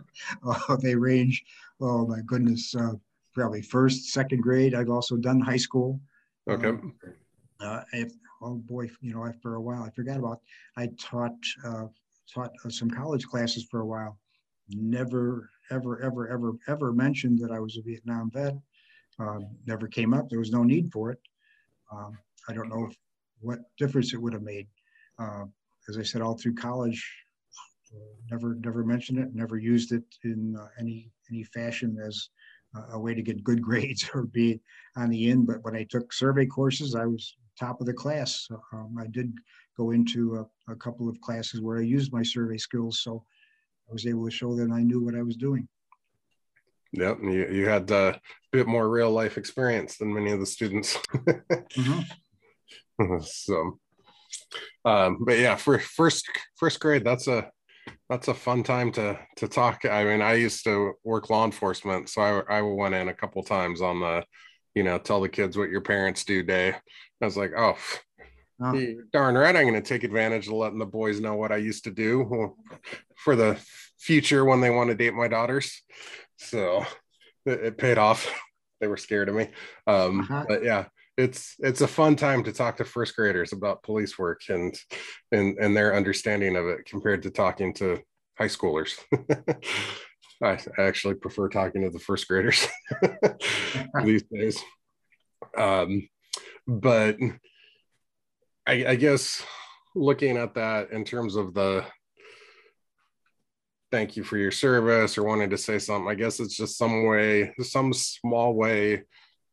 oh, 0.45 0.77
they 0.81 0.95
range. 0.95 1.43
Oh 1.81 2.07
my 2.07 2.21
goodness, 2.25 2.73
uh, 2.75 2.93
probably 3.33 3.61
first, 3.61 4.11
second 4.11 4.41
grade. 4.41 4.73
I've 4.73 4.89
also 4.89 5.17
done 5.17 5.39
high 5.39 5.57
school. 5.57 5.99
Okay. 6.49 6.69
Um, 6.69 6.95
uh, 7.59 7.81
if, 7.93 8.13
oh 8.41 8.55
boy, 8.55 8.89
you 9.01 9.13
know, 9.13 9.25
after 9.25 9.55
a 9.55 9.61
while 9.61 9.83
I 9.83 9.89
forgot 9.91 10.17
about. 10.17 10.39
I 10.77 10.89
taught 10.99 11.35
uh, 11.63 11.85
taught 12.33 12.51
uh, 12.63 12.69
some 12.69 12.89
college 12.89 13.25
classes 13.25 13.67
for 13.69 13.81
a 13.81 13.85
while. 13.85 14.17
Never, 14.69 15.49
ever, 15.69 16.01
ever, 16.01 16.29
ever, 16.29 16.53
ever 16.67 16.91
mentioned 16.93 17.39
that 17.39 17.51
I 17.51 17.59
was 17.59 17.77
a 17.77 17.81
Vietnam 17.81 18.31
vet. 18.31 18.55
Um, 19.19 19.47
never 19.65 19.87
came 19.87 20.13
up. 20.13 20.29
There 20.29 20.39
was 20.39 20.51
no 20.51 20.63
need 20.63 20.91
for 20.91 21.11
it. 21.11 21.19
Um, 21.91 22.17
I 22.49 22.53
don't 22.53 22.69
know 22.69 22.87
if, 22.89 22.97
what 23.41 23.59
difference 23.77 24.13
it 24.13 24.21
would 24.21 24.33
have 24.33 24.41
made. 24.41 24.67
Uh, 25.19 25.45
as 25.89 25.97
I 25.97 26.03
said, 26.03 26.21
all 26.21 26.37
through 26.37 26.55
college, 26.55 27.05
uh, 27.93 27.99
never 28.31 28.55
never 28.55 28.83
mentioned 28.83 29.19
it, 29.19 29.33
never 29.33 29.57
used 29.57 29.91
it 29.91 30.03
in 30.23 30.55
uh, 30.59 30.67
any 30.79 31.11
any 31.29 31.43
fashion 31.43 31.97
as 32.05 32.29
a 32.91 32.99
way 32.99 33.13
to 33.13 33.21
get 33.21 33.43
good 33.43 33.61
grades 33.69 34.09
or 34.13 34.23
be 34.23 34.59
on 34.95 35.09
the 35.09 35.29
end. 35.29 35.47
But 35.47 35.63
when 35.63 35.75
I 35.75 35.85
took 35.89 36.11
survey 36.11 36.45
courses, 36.45 36.95
I 36.95 37.05
was 37.05 37.35
top 37.59 37.79
of 37.79 37.87
the 37.87 37.93
class. 37.93 38.47
Um, 38.73 38.97
I 38.99 39.07
did 39.07 39.33
go 39.77 39.91
into 39.91 40.35
a, 40.67 40.71
a, 40.71 40.75
couple 40.75 41.07
of 41.07 41.19
classes 41.21 41.61
where 41.61 41.77
I 41.77 41.83
used 41.83 42.11
my 42.11 42.23
survey 42.23 42.57
skills, 42.57 43.01
so 43.01 43.23
I 43.89 43.93
was 43.93 44.05
able 44.05 44.25
to 44.25 44.31
show 44.31 44.55
that 44.55 44.71
I 44.71 44.83
knew 44.83 45.01
what 45.01 45.15
I 45.15 45.21
was 45.21 45.37
doing. 45.37 45.67
Yep, 46.91 47.19
you, 47.23 47.47
you 47.51 47.67
had 47.67 47.89
a 47.91 48.19
bit 48.51 48.67
more 48.67 48.89
real 48.89 49.11
life 49.11 49.37
experience 49.37 49.97
than 49.97 50.13
many 50.13 50.31
of 50.31 50.39
the 50.39 50.45
students. 50.45 50.97
mm-hmm. 51.15 52.01
so, 53.21 53.79
um, 54.83 55.19
but 55.25 55.37
yeah, 55.37 55.55
for 55.55 55.79
first 55.79 56.29
first 56.57 56.79
grade, 56.79 57.03
that's 57.03 57.27
a 57.27 57.49
that's 58.09 58.27
a 58.27 58.33
fun 58.33 58.63
time 58.63 58.91
to 58.93 59.19
to 59.37 59.47
talk. 59.47 59.85
I 59.85 60.03
mean, 60.03 60.21
I 60.21 60.33
used 60.33 60.63
to 60.65 60.93
work 61.03 61.29
law 61.29 61.45
enforcement, 61.45 62.09
so 62.09 62.21
I 62.21 62.57
I 62.57 62.61
went 62.61 62.95
in 62.95 63.09
a 63.09 63.13
couple 63.13 63.43
times 63.43 63.81
on 63.81 63.99
the, 63.99 64.23
you 64.73 64.83
know, 64.83 64.97
tell 64.97 65.21
the 65.21 65.29
kids 65.29 65.57
what 65.57 65.69
your 65.69 65.81
parents 65.81 66.23
do 66.23 66.43
day. 66.43 66.75
I 67.21 67.25
was 67.25 67.37
like, 67.37 67.53
oh, 67.57 67.77
oh. 68.61 68.95
darn 69.11 69.35
right, 69.35 69.55
I'm 69.55 69.67
going 69.67 69.73
to 69.73 69.81
take 69.81 70.03
advantage 70.03 70.47
of 70.47 70.53
letting 70.53 70.79
the 70.79 70.85
boys 70.85 71.19
know 71.19 71.35
what 71.35 71.51
I 71.51 71.57
used 71.57 71.85
to 71.85 71.91
do 71.91 72.55
for 73.15 73.35
the 73.35 73.57
future 73.97 74.45
when 74.45 74.61
they 74.61 74.69
want 74.69 74.89
to 74.89 74.95
date 74.95 75.13
my 75.13 75.27
daughters. 75.27 75.81
So 76.37 76.85
it, 77.45 77.59
it 77.59 77.77
paid 77.77 77.97
off. 77.97 78.29
they 78.81 78.87
were 78.87 78.97
scared 78.97 79.29
of 79.29 79.35
me, 79.35 79.49
um, 79.87 80.21
uh-huh. 80.21 80.45
but 80.47 80.63
yeah, 80.63 80.85
it's 81.17 81.55
it's 81.59 81.81
a 81.81 81.87
fun 81.87 82.15
time 82.15 82.43
to 82.43 82.51
talk 82.51 82.77
to 82.77 82.85
first 82.85 83.15
graders 83.15 83.53
about 83.53 83.83
police 83.83 84.19
work 84.19 84.41
and 84.49 84.77
and 85.31 85.57
and 85.59 85.75
their 85.75 85.95
understanding 85.95 86.57
of 86.57 86.67
it 86.67 86.85
compared 86.85 87.23
to 87.23 87.29
talking 87.29 87.73
to 87.75 88.01
high 88.37 88.47
schoolers. 88.47 88.99
I 90.43 90.59
actually 90.77 91.15
prefer 91.15 91.47
talking 91.47 91.83
to 91.83 91.89
the 91.89 91.99
first 91.99 92.27
graders 92.27 92.67
these 94.03 94.23
days. 94.23 94.61
Um, 95.57 96.09
but 96.67 97.17
I, 98.67 98.85
I 98.85 98.95
guess 98.95 99.41
looking 99.95 100.35
at 100.35 100.55
that 100.55 100.91
in 100.91 101.05
terms 101.05 101.37
of 101.37 101.53
the 101.53 101.85
thank 103.91 104.17
you 104.17 104.25
for 104.25 104.37
your 104.37 104.51
service 104.51 105.17
or 105.17 105.23
wanting 105.23 105.51
to 105.51 105.57
say 105.57 105.79
something, 105.79 106.09
I 106.09 106.15
guess 106.15 106.41
it's 106.41 106.57
just 106.57 106.77
some 106.77 107.05
way, 107.05 107.53
some 107.61 107.93
small 107.93 108.53
way 108.55 109.03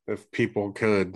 if 0.08 0.28
people 0.32 0.72
could 0.72 1.14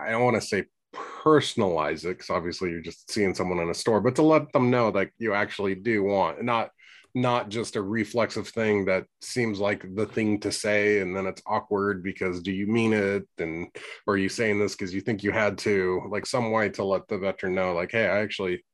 I 0.00 0.10
don't 0.10 0.24
want 0.24 0.40
to 0.40 0.46
say 0.46 0.64
personalize 0.94 2.04
it 2.04 2.18
because 2.18 2.30
obviously 2.30 2.70
you're 2.70 2.80
just 2.80 3.10
seeing 3.10 3.34
someone 3.34 3.58
in 3.58 3.70
a 3.70 3.74
store, 3.74 4.00
but 4.00 4.16
to 4.16 4.22
let 4.22 4.52
them 4.52 4.70
know 4.70 4.90
that 4.90 5.10
you 5.18 5.34
actually 5.34 5.74
do 5.74 6.02
want 6.02 6.42
not 6.42 6.70
not 7.14 7.48
just 7.48 7.74
a 7.74 7.82
reflexive 7.82 8.48
thing 8.48 8.84
that 8.84 9.04
seems 9.20 9.58
like 9.58 9.84
the 9.96 10.06
thing 10.06 10.38
to 10.38 10.52
say 10.52 11.00
and 11.00 11.16
then 11.16 11.26
it's 11.26 11.42
awkward 11.44 12.04
because 12.04 12.40
do 12.40 12.52
you 12.52 12.66
mean 12.66 12.92
it? 12.92 13.26
And 13.38 13.66
or 14.06 14.14
are 14.14 14.16
you 14.16 14.28
saying 14.28 14.60
this 14.60 14.76
because 14.76 14.94
you 14.94 15.00
think 15.00 15.22
you 15.22 15.32
had 15.32 15.58
to? 15.58 16.02
Like 16.08 16.26
some 16.26 16.52
way 16.52 16.68
to 16.70 16.84
let 16.84 17.08
the 17.08 17.18
veteran 17.18 17.54
know 17.54 17.74
like 17.74 17.92
hey 17.92 18.06
i 18.06 18.20
actually 18.20 18.64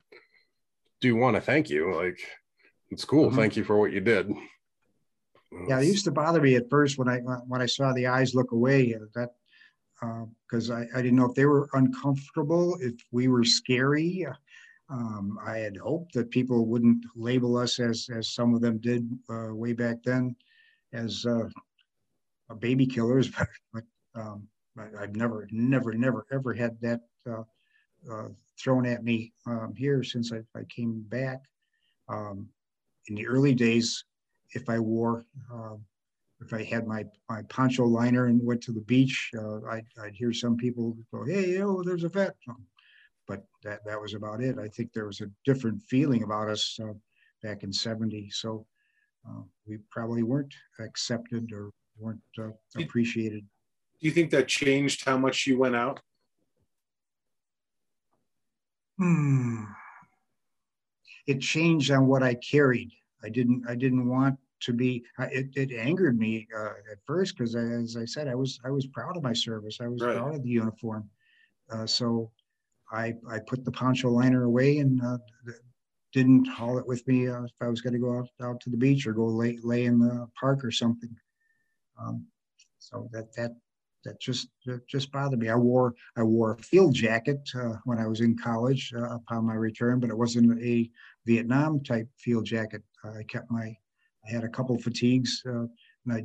do 1.01 1.17
want 1.17 1.37
to 1.37 1.41
thank 1.41 1.71
you 1.71 1.95
like 1.95 2.19
it's 2.91 3.05
cool 3.05 3.29
mm-hmm. 3.29 3.37
thank 3.37 3.57
you 3.57 3.65
for 3.65 3.79
what 3.79 3.93
you 3.93 4.01
did. 4.01 4.31
Yeah 5.69 5.81
it 5.81 5.87
used 5.87 6.05
to 6.05 6.13
bother 6.13 6.41
me 6.41 6.57
at 6.57 6.69
first 6.69 6.99
when 6.99 7.09
i 7.09 7.19
when 7.19 7.63
i 7.63 7.67
saw 7.67 7.93
the 7.93 8.07
eyes 8.07 8.35
look 8.35 8.53
away 8.53 8.95
that 9.15 9.31
because 10.01 10.71
uh, 10.71 10.75
I, 10.75 10.99
I 10.99 11.03
didn't 11.03 11.17
know 11.17 11.29
if 11.29 11.35
they 11.35 11.47
were 11.47 11.69
uncomfortable, 11.73 12.77
if 12.81 12.95
we 13.13 13.29
were 13.29 13.45
scary. 13.45 14.27
Um, 14.89 15.39
I 15.45 15.59
had 15.59 15.77
hoped 15.77 16.13
that 16.15 16.31
people 16.31 16.67
wouldn't 16.67 17.05
label 17.17 17.57
us 17.57 17.81
as, 17.81 18.09
as 18.15 18.33
some 18.33 18.55
of 18.55 18.61
them 18.61 18.79
did 18.79 19.09
uh, 19.29 19.55
way 19.55 19.73
back 19.73 20.03
then 20.05 20.37
as 20.93 21.27
uh, 21.27 21.49
baby 22.59 22.87
killers, 22.87 23.29
but, 23.39 23.49
but 23.73 23.85
um, 24.15 24.47
I, 24.79 25.01
have 25.01 25.17
never, 25.17 25.49
never, 25.51 25.93
never, 25.95 26.27
ever 26.33 26.53
had 26.53 26.81
that 26.83 27.01
uh, 27.29 27.43
uh, 28.11 28.29
thrown 28.59 28.87
at 28.87 29.05
me 29.05 29.33
um, 29.47 29.75
here 29.77 30.03
since 30.03 30.33
I, 30.33 30.39
I 30.59 30.65
came 30.65 31.05
back. 31.09 31.41
Um, 32.09 32.49
in 33.09 33.15
the 33.15 33.27
early 33.27 33.55
days, 33.55 34.05
if 34.53 34.69
I 34.69 34.79
wore 34.79 35.25
uh, 35.53 35.77
if 36.41 36.53
I 36.53 36.63
had 36.63 36.87
my, 36.87 37.05
my 37.29 37.43
poncho 37.49 37.85
liner 37.85 38.27
and 38.27 38.45
went 38.45 38.63
to 38.65 38.73
the 38.73 38.83
beach, 38.83 39.31
uh, 39.39 39.65
I'd, 39.69 39.87
I'd 40.03 40.15
hear 40.15 40.33
some 40.33 40.57
people 40.57 40.97
go, 41.13 41.25
hey, 41.25 41.61
oh, 41.63 41.83
there's 41.83 42.05
a 42.05 42.09
vet. 42.09 42.37
But 43.27 43.45
that, 43.65 43.85
that 43.87 44.01
was 44.01 44.15
about 44.15 44.43
it. 44.43 44.59
I 44.59 44.69
think 44.69 44.93
there 44.93 45.07
was 45.07 45.21
a 45.21 45.31
different 45.45 45.83
feeling 45.83 46.23
about 46.23 46.49
us 46.49 46.79
uh, 46.83 46.93
back 47.43 47.63
in 47.63 47.73
70. 47.73 48.31
So 48.31 48.67
uh, 49.29 49.43
we 49.67 49.79
probably 49.91 50.23
weren't 50.23 50.55
accepted 50.79 51.51
or 51.53 51.71
weren't 51.99 52.21
uh, 52.39 52.51
appreciated. 52.79 53.45
Do 54.01 54.07
you 54.07 54.13
think 54.13 54.31
that 54.31 54.47
changed 54.47 55.05
how 55.05 55.17
much 55.17 55.47
you 55.47 55.59
went 55.59 55.75
out? 55.75 56.01
Hmm. 58.99 59.65
It 61.27 61.41
changed 61.41 61.91
on 61.91 62.07
what 62.07 62.23
I 62.23 62.35
carried. 62.35 62.93
I 63.23 63.29
didn't 63.29 63.65
I 63.69 63.75
didn't 63.75 64.09
want 64.09 64.39
to 64.61 64.73
be. 64.73 65.05
It, 65.19 65.49
it 65.57 65.73
angered 65.73 66.19
me 66.19 66.47
uh, 66.57 66.73
at 66.91 66.99
first 67.05 67.37
because, 67.37 67.55
as 67.55 67.97
I 67.97 68.05
said, 68.05 68.29
I 68.29 68.35
was 68.35 68.59
I 68.65 68.71
was 68.71 68.87
proud 68.87 69.17
of 69.17 69.23
my 69.23 69.33
service. 69.33 69.79
I 69.81 69.89
was 69.89 70.03
right. 70.03 70.17
proud 70.17 70.35
of 70.35 70.43
the 70.43 70.49
uniform. 70.49 71.09
Uh, 71.71 71.87
so 71.87 72.31
I 72.91 73.15
I 73.29 73.39
put 73.41 73.65
the 73.65 73.73
poncho 73.73 74.11
liner 74.11 74.45
away 74.45 74.79
and 74.79 75.03
uh, 75.03 75.19
didn't 76.13 76.47
haul 76.47 76.79
it 76.79 76.87
with 76.87 77.07
me 77.07 77.29
uh, 77.29 77.43
if 77.43 77.53
I 77.61 77.69
was 77.69 77.81
going 77.81 77.93
to 77.93 77.99
go 77.99 78.19
out, 78.19 78.29
out 78.43 78.61
to 78.61 78.71
the 78.71 78.77
beach 78.77 79.07
or 79.07 79.13
go 79.13 79.27
lay 79.27 79.59
lay 79.63 79.85
in 79.85 79.99
the 79.99 80.27
park 80.39 80.65
or 80.65 80.71
something. 80.71 81.15
Um, 82.01 82.27
so 82.79 83.09
that 83.13 83.35
that 83.35 83.53
that 84.05 84.21
just 84.21 84.49
that 84.65 84.87
just 84.87 85.11
bothered 85.11 85.39
me. 85.39 85.49
I 85.49 85.57
wore 85.57 85.95
I 86.17 86.23
wore 86.23 86.53
a 86.53 86.63
field 86.63 86.95
jacket 86.95 87.49
uh, 87.55 87.75
when 87.85 87.99
I 87.99 88.07
was 88.07 88.21
in 88.21 88.39
college 88.39 88.93
uh, 88.97 89.17
upon 89.17 89.45
my 89.45 89.55
return, 89.55 90.01
but 90.01 90.11
it 90.11 90.17
wasn't 90.17 90.63
a 90.63 90.91
Vietnam 91.27 91.83
type 91.83 92.09
field 92.17 92.47
jacket. 92.47 92.83
I 93.05 93.25
kept 93.25 93.51
my 93.51 93.77
I 94.27 94.33
had 94.33 94.45
a 94.45 94.49
couple 94.49 94.79
fatigues, 94.79 95.43
uh, 95.47 95.67
and 96.05 96.13
I 96.13 96.25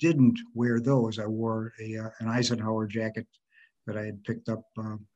didn't 0.00 0.38
wear 0.54 0.80
those. 0.80 1.18
I 1.18 1.26
wore 1.26 1.72
a 1.80 1.98
uh, 1.98 2.10
an 2.20 2.28
Eisenhower 2.28 2.86
jacket 2.86 3.26
that 3.86 3.96
I 3.96 4.04
had 4.04 4.22
picked 4.24 4.48
up 4.48 4.62
um, 4.78 5.06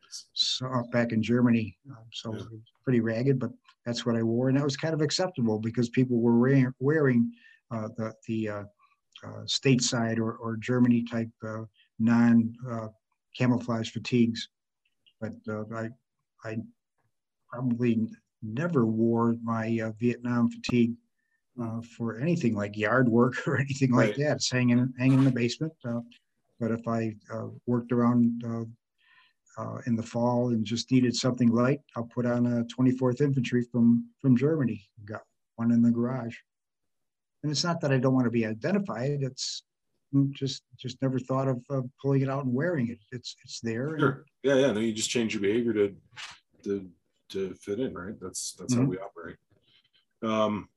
back 0.92 1.12
in 1.12 1.22
Germany. 1.22 1.77
Um, 1.90 2.05
so 2.12 2.35
yeah. 2.35 2.42
pretty 2.85 3.01
ragged, 3.01 3.38
but 3.38 3.51
that's 3.85 4.05
what 4.05 4.16
I 4.16 4.22
wore, 4.22 4.49
and 4.49 4.57
that 4.59 4.64
was 4.64 4.77
kind 4.77 4.94
of 4.94 5.01
acceptable 5.01 5.59
because 5.59 5.88
people 5.88 6.20
were 6.20 6.38
wearing, 6.38 6.72
wearing 6.81 7.33
uh, 7.70 7.88
the 7.96 8.12
the 8.27 8.49
uh, 8.49 8.64
uh, 9.25 9.44
stateside 9.46 10.18
or, 10.18 10.35
or 10.37 10.57
Germany 10.57 11.05
type 11.11 11.31
uh, 11.46 11.64
non 11.99 12.55
uh, 12.70 12.88
camouflage 13.37 13.90
fatigues. 13.90 14.49
But 15.20 15.33
I, 15.75 15.88
I 16.44 16.59
probably 17.49 18.07
never 18.42 18.85
wore 18.85 19.37
my 19.42 19.81
Vietnam 19.99 20.51
fatigue 20.51 20.92
uh, 21.61 21.81
for 21.97 22.19
anything 22.19 22.55
like 22.55 22.77
yard 22.77 23.09
work 23.09 23.35
or 23.47 23.59
anything 23.59 23.92
right. 23.92 24.09
like 24.09 24.16
that. 24.16 24.37
It's 24.37 24.51
hanging 24.51 24.92
hanging 24.99 25.19
in 25.19 25.25
the 25.25 25.31
basement. 25.31 25.73
Uh, 25.85 26.01
but 26.59 26.71
if 26.71 26.87
I 26.88 27.14
uh, 27.33 27.49
worked 27.66 27.92
around 27.92 28.42
in 29.87 29.97
the 29.97 30.03
fall 30.03 30.49
and 30.49 30.64
just 30.64 30.90
needed 30.90 31.14
something 31.14 31.51
light, 31.51 31.81
I'll 31.97 32.05
put 32.14 32.27
on 32.27 32.47
a 32.47 32.64
24th 32.64 33.21
Infantry 33.21 33.62
from 33.71 34.09
from 34.21 34.37
Germany. 34.37 34.83
Got 35.05 35.23
one 35.57 35.73
in 35.73 35.83
the 35.83 35.90
garage. 35.90 36.37
And 37.42 37.53
it's 37.53 37.64
not 37.64 37.81
that 37.81 37.92
I 37.92 37.99
don't 37.99 38.14
want 38.14 38.25
to 38.25 38.31
be 38.31 38.47
identified. 38.47 39.23
It's 39.23 39.62
just 40.31 40.62
just 40.79 41.01
never 41.03 41.19
thought 41.19 41.49
of 41.49 41.62
uh, 41.71 41.83
pulling 42.01 42.23
it 42.23 42.29
out 42.29 42.45
and 42.45 42.55
wearing 42.55 42.88
it. 42.88 42.99
It's 43.12 43.37
it's 43.45 43.61
there. 43.61 43.99
Sure. 43.99 44.25
Yeah, 44.42 44.57
yeah. 44.57 44.73
No, 44.73 44.81
you 44.81 44.92
just 44.92 45.11
change 45.11 45.35
your 45.35 45.42
behavior 45.42 45.73
to 45.73 45.97
to 46.64 46.88
to 47.31 47.55
fit 47.55 47.81
in, 47.81 47.95
right? 47.95 48.14
That's 48.21 48.55
that's 48.59 48.75
mm-hmm. 48.75 48.85
how 48.85 48.90
we 48.90 48.99
operate. 48.99 49.37
Um, 50.23 50.69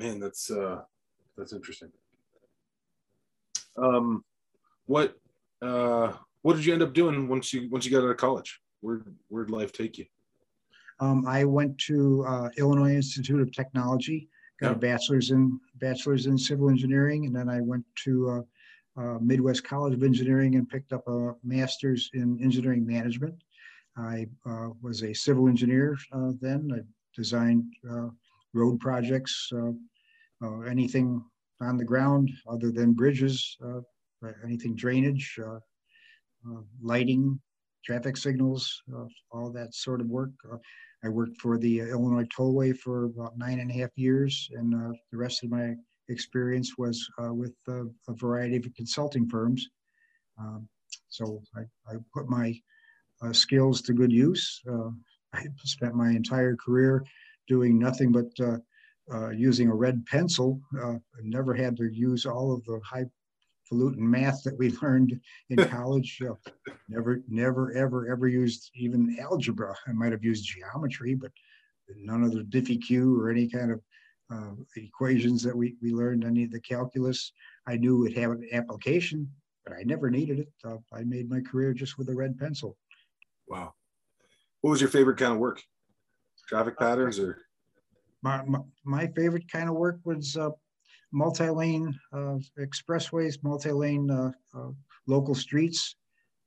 man, 0.00 0.18
that's 0.18 0.50
uh, 0.50 0.80
that's 1.36 1.52
interesting. 1.52 1.90
Um, 3.76 4.24
what 4.86 5.16
uh, 5.62 6.12
what 6.42 6.56
did 6.56 6.64
you 6.64 6.72
end 6.72 6.82
up 6.82 6.94
doing 6.94 7.28
once 7.28 7.52
you 7.52 7.68
once 7.70 7.84
you 7.84 7.90
got 7.90 8.04
out 8.04 8.10
of 8.10 8.16
college? 8.16 8.60
Where 8.80 9.02
where'd 9.28 9.50
life 9.50 9.72
take 9.72 9.98
you? 9.98 10.06
Um, 11.00 11.26
I 11.26 11.44
went 11.44 11.78
to 11.86 12.24
uh, 12.26 12.48
Illinois 12.58 12.94
Institute 12.94 13.40
of 13.40 13.52
Technology 13.52 14.28
got 14.60 14.72
a 14.72 14.76
bachelor's 14.76 15.30
in 15.30 15.58
bachelor's 15.76 16.26
in 16.26 16.36
civil 16.36 16.68
engineering, 16.68 17.26
and 17.26 17.34
then 17.34 17.48
I 17.48 17.60
went 17.60 17.84
to 18.04 18.44
uh, 18.98 19.00
uh, 19.00 19.18
Midwest 19.20 19.64
College 19.64 19.94
of 19.94 20.02
Engineering 20.02 20.56
and 20.56 20.68
picked 20.68 20.92
up 20.92 21.06
a 21.08 21.32
master's 21.42 22.10
in 22.12 22.38
engineering 22.42 22.86
management. 22.86 23.34
I 23.96 24.26
uh, 24.46 24.68
was 24.82 25.02
a 25.02 25.14
civil 25.14 25.48
engineer 25.48 25.96
uh, 26.12 26.32
then. 26.40 26.70
I 26.74 26.80
designed 27.16 27.64
uh, 27.90 28.08
road 28.52 28.80
projects, 28.80 29.50
uh, 30.42 30.60
anything 30.60 31.22
on 31.60 31.76
the 31.76 31.84
ground 31.84 32.30
other 32.48 32.70
than 32.70 32.92
bridges, 32.92 33.56
anything 34.44 34.74
drainage, 34.74 35.38
lighting, 36.82 37.38
traffic 37.84 38.16
signals, 38.16 38.82
all 39.30 39.50
that 39.50 39.74
sort 39.74 40.00
of 40.00 40.06
work. 40.06 40.30
I 41.04 41.08
worked 41.08 41.38
for 41.38 41.56
the 41.56 41.80
Illinois 41.80 42.24
Tollway 42.24 42.76
for 42.76 43.04
about 43.04 43.38
nine 43.38 43.60
and 43.60 43.70
a 43.70 43.74
half 43.74 43.90
years, 43.96 44.48
and 44.52 44.74
uh, 44.74 44.92
the 45.10 45.16
rest 45.16 45.42
of 45.42 45.50
my 45.50 45.74
experience 46.10 46.76
was 46.76 47.08
uh, 47.22 47.32
with 47.32 47.54
uh, 47.68 47.84
a 48.08 48.14
variety 48.14 48.56
of 48.56 48.74
consulting 48.76 49.28
firms. 49.28 49.66
Um, 50.38 50.68
so 51.08 51.42
I, 51.56 51.60
I, 51.90 51.96
put 52.12 52.28
my 52.28 52.54
uh, 53.22 53.32
skills 53.32 53.80
to 53.82 53.92
good 53.92 54.12
use. 54.12 54.60
Uh, 54.70 54.90
I 55.32 55.46
spent 55.64 55.94
my 55.94 56.10
entire 56.10 56.56
career 56.56 57.04
doing 57.48 57.78
nothing 57.78 58.12
but 58.12 58.28
uh, 58.44 58.58
using 59.32 59.68
a 59.68 59.74
red 59.74 60.04
pencil. 60.06 60.60
I 60.82 60.98
never 61.22 61.54
had 61.54 61.76
to 61.78 61.84
use 61.84 62.26
all 62.26 62.52
of 62.52 62.64
the 62.64 62.80
high 62.84 63.06
highfalutin 63.70 64.10
math 64.10 64.42
that 64.44 64.58
we 64.58 64.70
learned 64.82 65.20
in 65.50 65.56
college. 65.68 66.20
Uh, 66.22 66.34
never, 66.88 67.22
never, 67.28 67.72
ever, 67.72 68.08
ever 68.08 68.28
used 68.28 68.70
even 68.74 69.16
algebra. 69.20 69.74
I 69.86 69.92
might 69.92 70.12
have 70.12 70.24
used 70.24 70.44
geometry, 70.44 71.14
but 71.14 71.32
none 71.96 72.22
of 72.22 72.32
the 72.32 72.42
Diffie-Q 72.42 73.20
or 73.20 73.30
any 73.30 73.48
kind 73.48 73.72
of 73.72 73.80
uh, 74.32 74.52
equations 74.76 75.42
that 75.42 75.56
we, 75.56 75.76
we 75.82 75.92
learned, 75.92 76.24
any 76.24 76.44
of 76.44 76.52
the 76.52 76.60
calculus. 76.60 77.32
I 77.66 77.76
knew 77.76 78.04
it 78.06 78.16
had 78.16 78.30
an 78.30 78.48
application, 78.52 79.28
but 79.64 79.74
I 79.74 79.82
never 79.82 80.10
needed 80.10 80.40
it. 80.40 80.48
Uh, 80.64 80.76
I 80.92 81.02
made 81.02 81.28
my 81.28 81.40
career 81.40 81.74
just 81.74 81.98
with 81.98 82.08
a 82.08 82.14
red 82.14 82.38
pencil. 82.38 82.76
Wow. 83.48 83.74
What 84.60 84.70
was 84.70 84.80
your 84.80 84.90
favorite 84.90 85.18
kind 85.18 85.32
of 85.32 85.38
work? 85.38 85.62
Traffic 86.48 86.78
patterns 86.78 87.18
or? 87.18 87.38
My, 88.22 88.42
my, 88.84 89.06
favorite 89.08 89.50
kind 89.50 89.68
of 89.68 89.76
work 89.76 89.98
was 90.04 90.36
uh, 90.36 90.50
multi-lane 91.12 91.98
uh, 92.12 92.36
expressways, 92.58 93.42
multi-lane 93.42 94.10
uh, 94.10 94.30
uh, 94.54 94.70
local 95.06 95.34
streets, 95.34 95.96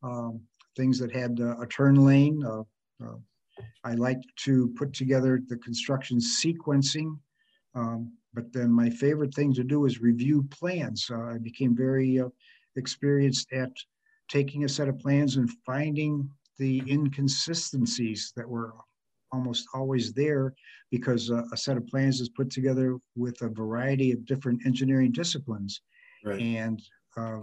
um, 0.04 0.40
things 0.78 1.00
that 1.00 1.12
had 1.12 1.40
a 1.40 1.66
turn 1.68 1.96
lane. 1.96 2.44
I 3.84 3.94
like 3.94 4.22
to 4.46 4.74
put 4.76 4.94
together 4.94 5.42
the 5.48 5.58
construction 5.58 6.18
sequencing, 6.20 7.18
um, 7.76 8.12
but 8.34 8.52
then 8.52 8.72
my 8.72 8.90
favorite 8.90 9.34
thing 9.34 9.54
to 9.54 9.64
do 9.64 9.86
is 9.86 10.02
review 10.02 10.48
plans. 10.50 11.10
I 11.12 11.38
became 11.38 11.76
very 11.76 12.22
experienced 12.76 13.52
at 13.52 13.72
taking 14.30 14.64
a 14.64 14.70
set 14.70 14.88
of 14.88 14.98
plans 15.00 15.38
and 15.38 15.50
finding 15.66 16.30
the 16.58 16.82
inconsistencies 16.88 18.32
that 18.36 18.48
were 18.48 18.74
almost 19.34 19.68
always 19.74 20.14
there 20.14 20.54
because 20.92 21.32
uh, 21.32 21.44
a 21.52 21.58
set 21.58 21.76
of 21.76 21.88
plans 21.88 22.22
is 22.22 22.30
put 22.30 22.50
together 22.50 22.98
with 23.16 23.42
a 23.42 23.50
variety 23.50 24.12
of 24.12 24.26
different 24.26 24.62
engineering 24.66 25.12
disciplines. 25.12 25.82
Right. 26.24 26.40
And 26.40 26.82
uh, 27.18 27.40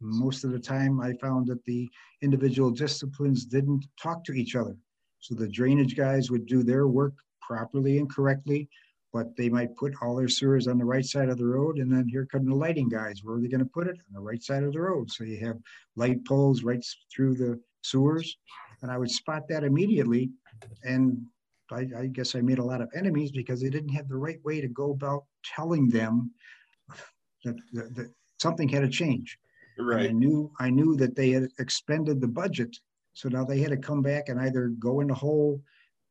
most 0.00 0.44
of 0.44 0.52
the 0.52 0.58
time, 0.58 1.00
I 1.00 1.12
found 1.20 1.46
that 1.48 1.64
the 1.64 1.88
individual 2.22 2.70
disciplines 2.70 3.44
didn't 3.44 3.84
talk 4.00 4.24
to 4.24 4.32
each 4.32 4.56
other. 4.56 4.76
So 5.20 5.34
the 5.34 5.48
drainage 5.48 5.96
guys 5.96 6.30
would 6.30 6.46
do 6.46 6.62
their 6.62 6.88
work 6.88 7.14
properly 7.40 7.98
and 7.98 8.12
correctly, 8.12 8.68
but 9.12 9.36
they 9.36 9.48
might 9.48 9.76
put 9.76 9.94
all 10.00 10.16
their 10.16 10.28
sewers 10.28 10.66
on 10.66 10.78
the 10.78 10.84
right 10.84 11.04
side 11.04 11.28
of 11.28 11.38
the 11.38 11.46
road. 11.46 11.78
And 11.78 11.92
then 11.92 12.08
here 12.08 12.26
come 12.26 12.46
the 12.46 12.54
lighting 12.54 12.88
guys. 12.88 13.20
Where 13.22 13.36
are 13.36 13.40
they 13.40 13.48
going 13.48 13.60
to 13.60 13.66
put 13.66 13.86
it? 13.86 13.96
On 14.08 14.14
the 14.14 14.20
right 14.20 14.42
side 14.42 14.64
of 14.64 14.72
the 14.72 14.80
road. 14.80 15.10
So 15.10 15.24
you 15.24 15.44
have 15.46 15.58
light 15.96 16.24
poles 16.24 16.64
right 16.64 16.84
through 17.14 17.34
the 17.36 17.60
sewers. 17.82 18.36
And 18.80 18.90
I 18.90 18.98
would 18.98 19.10
spot 19.10 19.42
that 19.48 19.62
immediately 19.62 20.30
and 20.84 21.24
I, 21.70 21.86
I, 21.96 22.06
guess 22.06 22.34
I 22.34 22.40
made 22.40 22.58
a 22.58 22.64
lot 22.64 22.80
of 22.82 22.90
enemies 22.94 23.32
because 23.32 23.60
they 23.60 23.70
didn't 23.70 23.94
have 23.94 24.08
the 24.08 24.16
right 24.16 24.42
way 24.44 24.60
to 24.60 24.68
go 24.68 24.90
about 24.90 25.24
telling 25.44 25.88
them 25.88 26.30
that, 27.44 27.56
that, 27.72 27.94
that 27.94 28.12
something 28.38 28.68
had 28.68 28.82
to 28.82 28.88
change. 28.88 29.38
Right. 29.78 30.06
And 30.06 30.08
I 30.08 30.12
knew 30.12 30.52
I 30.60 30.70
knew 30.70 30.96
that 30.96 31.16
they 31.16 31.30
had 31.30 31.48
expended 31.58 32.20
the 32.20 32.28
budget, 32.28 32.76
so 33.14 33.28
now 33.28 33.44
they 33.44 33.60
had 33.60 33.70
to 33.70 33.76
come 33.76 34.02
back 34.02 34.28
and 34.28 34.38
either 34.40 34.68
go 34.78 35.00
in 35.00 35.08
the 35.08 35.14
hole 35.14 35.62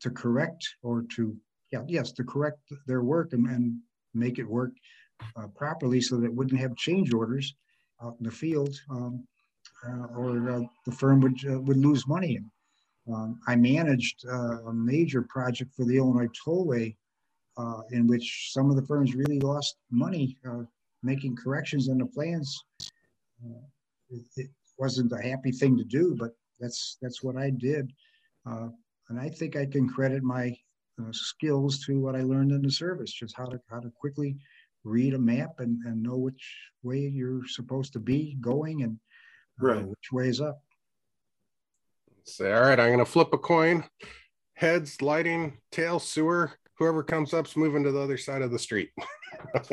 to 0.01 0.09
correct 0.09 0.67
or 0.81 1.05
to 1.15 1.35
yeah 1.71 1.83
yes 1.87 2.11
to 2.13 2.23
correct 2.23 2.59
their 2.87 3.03
work 3.03 3.33
and, 3.33 3.45
and 3.47 3.77
make 4.13 4.39
it 4.39 4.49
work 4.49 4.71
uh, 5.35 5.47
properly 5.55 6.01
so 6.01 6.17
that 6.17 6.25
it 6.25 6.33
wouldn't 6.33 6.59
have 6.59 6.75
change 6.75 7.13
orders 7.13 7.53
out 8.03 8.15
in 8.19 8.25
the 8.25 8.31
field 8.31 8.75
um, 8.89 9.23
uh, 9.87 10.07
or 10.17 10.49
uh, 10.49 10.61
the 10.85 10.91
firm 10.91 11.21
would 11.21 11.37
uh, 11.49 11.59
would 11.61 11.77
lose 11.77 12.07
money. 12.07 12.39
Um, 13.07 13.39
I 13.47 13.55
managed 13.55 14.25
uh, 14.27 14.63
a 14.67 14.73
major 14.73 15.23
project 15.23 15.73
for 15.75 15.85
the 15.85 15.97
Illinois 15.97 16.29
Tollway 16.45 16.95
uh, 17.57 17.81
in 17.91 18.07
which 18.07 18.49
some 18.51 18.69
of 18.69 18.75
the 18.75 18.85
firms 18.85 19.15
really 19.15 19.39
lost 19.39 19.77
money 19.89 20.37
uh, 20.47 20.63
making 21.03 21.35
corrections 21.35 21.89
on 21.89 21.97
the 21.97 22.05
plans. 22.05 22.63
Uh, 23.43 23.65
it, 24.09 24.23
it, 24.37 24.49
wasn't 24.77 25.11
a 25.11 25.21
happy 25.21 25.51
thing 25.51 25.77
to 25.77 25.83
do, 25.83 26.15
but 26.17 26.31
that's 26.59 26.97
that's 27.03 27.21
what 27.21 27.37
I 27.37 27.51
did. 27.51 27.91
Uh, 28.49 28.69
and 29.09 29.19
I 29.19 29.29
think 29.29 29.55
I 29.55 29.67
can 29.67 29.87
credit 29.87 30.23
my 30.23 30.57
uh, 30.99 31.11
skills 31.11 31.85
to 31.85 31.99
what 31.99 32.15
I 32.15 32.23
learned 32.23 32.51
in 32.51 32.63
the 32.63 32.71
service, 32.71 33.13
just 33.13 33.37
how 33.37 33.45
to 33.45 33.59
how 33.69 33.79
to 33.79 33.91
quickly 33.91 34.37
read 34.83 35.13
a 35.13 35.19
map 35.19 35.59
and, 35.59 35.77
and 35.85 36.01
know 36.01 36.17
which 36.17 36.57
way 36.81 36.97
you're 36.97 37.45
supposed 37.45 37.93
to 37.93 37.99
be 37.99 38.37
going 38.41 38.81
and 38.81 38.97
right. 39.59 39.85
which 39.85 40.11
way 40.11 40.27
is 40.27 40.41
up. 40.41 40.63
Say, 42.25 42.51
all 42.51 42.61
right, 42.61 42.79
I'm 42.79 42.89
going 42.89 42.99
to 42.99 43.05
flip 43.05 43.29
a 43.33 43.37
coin. 43.37 43.83
Heads, 44.53 45.01
lighting, 45.01 45.57
tail, 45.71 45.99
sewer. 45.99 46.51
whoever 46.77 47.03
comes 47.03 47.33
up's 47.33 47.57
moving 47.57 47.83
to 47.83 47.91
the 47.91 47.99
other 47.99 48.17
side 48.17 48.41
of 48.41 48.51
the 48.51 48.59
street. 48.59 48.91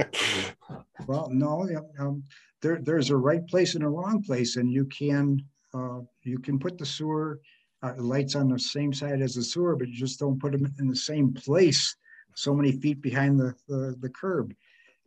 well, 1.07 1.29
no, 1.31 1.69
um, 1.99 2.23
there, 2.63 2.79
there's 2.83 3.11
a 3.11 3.17
right 3.17 3.47
place 3.47 3.75
and 3.75 3.85
a 3.85 3.89
wrong 3.89 4.23
place, 4.23 4.57
and 4.57 4.73
you 4.73 4.87
can 4.87 5.43
uh, 5.75 6.01
you 6.23 6.39
can 6.39 6.59
put 6.59 6.79
the 6.79 6.87
sewer 6.87 7.41
uh, 7.83 7.93
lights 7.99 8.35
on 8.35 8.49
the 8.49 8.59
same 8.59 8.93
side 8.93 9.21
as 9.21 9.35
the 9.35 9.43
sewer, 9.43 9.77
but 9.77 9.89
you 9.89 9.95
just 9.95 10.19
don't 10.19 10.41
put 10.41 10.53
them 10.53 10.73
in 10.79 10.89
the 10.89 10.97
same 10.97 11.33
place, 11.35 11.95
so 12.35 12.55
many 12.55 12.73
feet 12.73 13.03
behind 13.03 13.39
the 13.39 13.55
the, 13.69 13.95
the 14.01 14.09
curb. 14.09 14.55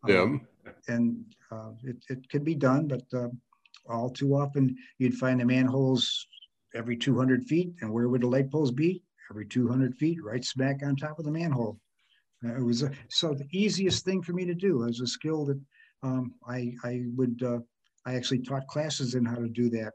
Yeah. 0.08 0.22
Um, 0.22 0.48
and 0.88 1.26
uh, 1.52 1.72
it, 1.84 1.98
it 2.10 2.30
could 2.30 2.44
be 2.44 2.56
done, 2.56 2.88
but 2.88 3.04
uh, 3.14 3.30
all 3.90 4.10
too 4.10 4.36
often 4.36 4.76
you'd 5.00 5.16
find 5.16 5.40
the 5.40 5.46
manholes 5.46 6.28
every 6.76 6.98
200 6.98 7.44
feet, 7.46 7.74
and 7.82 7.92
where 7.92 8.10
would 8.10 8.22
the 8.22 8.28
light 8.28 8.52
poles 8.52 8.72
be? 8.72 9.04
Every 9.30 9.46
200 9.46 9.96
feet, 9.96 10.20
right 10.24 10.44
smack 10.44 10.82
on 10.84 10.96
top 10.96 11.20
of 11.20 11.26
the 11.26 11.32
manhole. 11.32 11.80
Uh, 12.44 12.56
it 12.56 12.64
was 12.64 12.84
a, 12.84 12.92
so 13.10 13.34
the 13.34 13.48
easiest 13.52 14.04
thing 14.04 14.22
for 14.22 14.34
me 14.34 14.46
to 14.46 14.54
do 14.54 14.88
as 14.88 15.00
a 15.00 15.08
skill 15.08 15.46
that 15.46 15.60
um, 16.04 16.34
I, 16.48 16.74
I 16.84 17.04
would, 17.16 17.42
uh, 17.44 17.60
I 18.06 18.16
actually 18.16 18.40
taught 18.40 18.68
classes 18.68 19.16
in 19.16 19.26
how 19.26 19.36
to 19.36 19.48
do 19.48 19.70
that. 19.70 19.94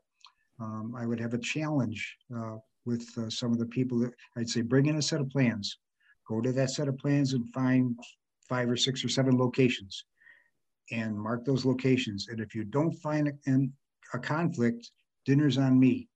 Um, 0.60 0.94
I 0.96 1.06
would 1.06 1.20
have 1.20 1.34
a 1.34 1.38
challenge 1.38 2.16
uh, 2.34 2.56
with 2.84 3.06
uh, 3.18 3.28
some 3.28 3.52
of 3.52 3.58
the 3.58 3.66
people 3.66 3.98
that 3.98 4.12
I'd 4.36 4.48
say, 4.48 4.62
bring 4.62 4.86
in 4.86 4.96
a 4.96 5.02
set 5.02 5.20
of 5.20 5.28
plans, 5.28 5.78
go 6.28 6.40
to 6.40 6.52
that 6.52 6.70
set 6.70 6.88
of 6.88 6.96
plans 6.98 7.34
and 7.34 7.52
find 7.52 7.98
five 8.48 8.70
or 8.70 8.76
six 8.76 9.04
or 9.04 9.08
seven 9.08 9.36
locations 9.36 10.04
and 10.92 11.18
mark 11.18 11.44
those 11.44 11.64
locations. 11.64 12.28
And 12.28 12.40
if 12.40 12.54
you 12.54 12.64
don't 12.64 12.92
find 12.92 13.28
a, 13.28 13.68
a 14.14 14.18
conflict, 14.18 14.90
dinner's 15.24 15.58
on 15.58 15.78
me. 15.78 16.08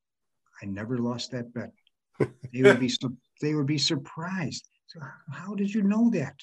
I 0.62 0.66
never 0.66 0.98
lost 0.98 1.30
that 1.32 1.52
bet. 1.54 1.72
They 2.52 2.62
would 2.62 2.80
be 2.80 2.92
they 3.40 3.54
would 3.54 3.66
be 3.66 3.78
surprised. 3.78 4.68
So 4.86 5.00
how 5.32 5.54
did 5.54 5.72
you 5.72 5.82
know 5.82 6.11
that? 6.11 6.34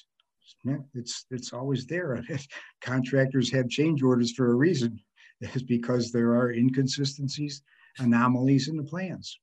It's 0.94 1.26
it's 1.30 1.52
always 1.52 1.86
there. 1.86 2.22
Contractors 2.80 3.52
have 3.52 3.68
change 3.68 4.02
orders 4.02 4.32
for 4.32 4.50
a 4.50 4.54
reason. 4.54 4.98
It's 5.40 5.62
because 5.62 6.10
there 6.10 6.30
are 6.32 6.52
inconsistencies, 6.52 7.62
anomalies 7.98 8.68
in 8.68 8.76
the 8.76 8.82
plans. 8.82 9.38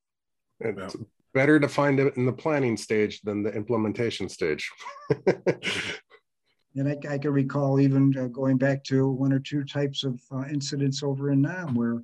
It's 0.60 0.96
better 1.34 1.60
to 1.60 1.70
find 1.70 2.00
it 2.00 2.18
in 2.18 2.26
the 2.26 2.34
planning 2.34 2.76
stage 2.76 3.22
than 3.22 3.44
the 3.44 3.54
implementation 3.54 4.28
stage. 4.28 4.70
and 6.76 6.90
I, 6.90 6.98
I, 7.10 7.18
can 7.18 7.32
recall 7.32 7.80
even 7.80 8.18
uh, 8.18 8.28
going 8.28 8.58
back 8.58 8.84
to 8.86 9.10
one 9.10 9.32
or 9.32 9.40
two 9.40 9.64
types 9.64 10.04
of 10.04 10.20
uh, 10.32 10.44
incidents 10.52 11.04
over 11.04 11.32
in 11.32 11.42
Nam 11.42 11.76
where 11.76 12.02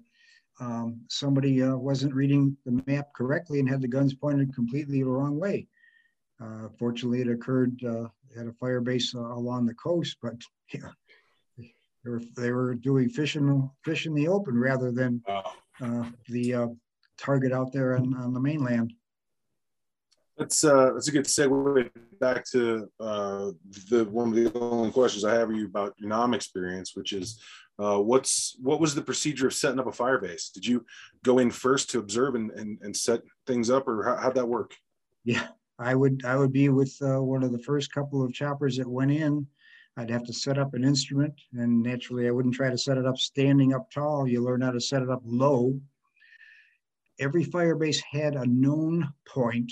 um, 0.62 1.02
somebody 1.10 1.64
uh, 1.64 1.76
wasn't 1.76 2.14
reading 2.14 2.56
the 2.66 2.84
map 2.86 3.08
correctly 3.16 3.60
and 3.60 3.68
had 3.68 3.82
the 3.82 3.88
guns 3.88 4.14
pointed 4.14 4.54
completely 4.54 5.00
the 5.00 5.10
wrong 5.10 5.40
way. 5.40 5.68
Uh, 6.40 6.70
fortunately, 6.78 7.22
it 7.22 7.28
occurred 7.28 7.84
uh, 7.84 8.08
at 8.40 8.48
a 8.48 8.54
fire 8.54 8.80
base 8.80 9.14
uh, 9.16 9.20
along 9.20 9.66
the 9.66 9.74
coast, 9.74 10.18
but 10.22 10.36
yeah, 10.74 10.92
they 11.58 12.10
were, 12.10 12.22
they 12.38 12.52
were 12.52 12.76
doing 12.76 13.10
fish 13.10 13.36
in, 13.36 13.70
fish 13.84 14.06
in 14.06 14.14
the 14.14 14.28
open 14.28 14.58
rather 14.58 14.92
than 14.92 15.22
uh, 15.28 16.06
the 16.30 16.54
uh, 16.54 16.68
target 17.18 17.52
out 17.52 17.72
there 17.72 17.98
on, 17.98 18.16
on 18.16 18.34
the 18.34 18.40
mainland. 18.40 18.94
That's 20.38 20.64
uh, 20.64 20.92
that's 20.94 21.08
a 21.08 21.12
good 21.12 21.26
segue 21.26 21.90
back 22.20 22.46
to 22.52 22.90
uh, 23.00 23.52
the 23.90 24.06
one 24.06 24.30
of 24.30 24.36
the 24.36 24.52
only 24.58 24.90
questions 24.92 25.24
I 25.24 25.36
have 25.36 25.50
for 25.50 25.54
you 25.54 25.68
about 25.68 25.94
your 26.00 26.10
NAM 26.10 26.34
experience, 26.34 26.96
which 26.96 27.14
is 27.14 27.40
uh, 27.80 28.00
what's 28.00 28.56
what 28.62 28.80
was 28.80 28.94
the 28.94 29.02
procedure 29.02 29.48
of 29.48 29.54
setting 29.54 29.80
up 29.80 29.88
a 29.88 29.92
fire 29.92 30.20
base? 30.20 30.50
Did 30.50 30.66
you 30.66 30.86
go 31.24 31.40
in 31.40 31.52
first 31.52 31.90
to 31.92 32.00
observe 32.00 32.36
and, 32.36 32.52
and, 32.52 32.78
and 32.82 32.96
set 32.96 33.22
things 33.48 33.70
up, 33.70 33.88
or 33.88 34.04
how, 34.04 34.16
how'd 34.18 34.36
that 34.36 34.48
work? 34.48 34.76
Yeah, 35.24 35.48
I 35.80 35.96
would 35.96 36.24
I 36.26 36.36
would 36.36 36.52
be 36.52 36.70
with 36.70 36.96
uh, 37.02 37.22
one 37.22 37.44
of 37.44 37.52
the 37.52 37.64
first 37.64 37.94
couple 37.94 38.24
of 38.24 38.34
choppers 38.34 38.78
that 38.78 38.88
went 38.88 39.12
in. 39.12 39.48
I'd 39.98 40.10
have 40.10 40.24
to 40.26 40.34
set 40.34 40.58
up 40.58 40.74
an 40.74 40.84
instrument, 40.84 41.34
and 41.54 41.84
naturally, 41.84 42.28
I 42.28 42.32
wouldn't 42.32 42.56
try 42.56 42.70
to 42.70 42.78
set 42.78 42.98
it 42.98 43.06
up 43.06 43.18
standing 43.18 43.74
up 43.74 43.92
tall. 43.92 44.28
You 44.28 44.42
learn 44.42 44.62
how 44.62 44.72
to 44.72 44.80
set 44.80 45.02
it 45.02 45.10
up 45.10 45.22
low. 45.26 45.80
Every 47.20 47.44
fire 47.44 47.76
base 47.76 48.02
had 48.10 48.36
a 48.36 48.46
known 48.46 49.12
point. 49.28 49.72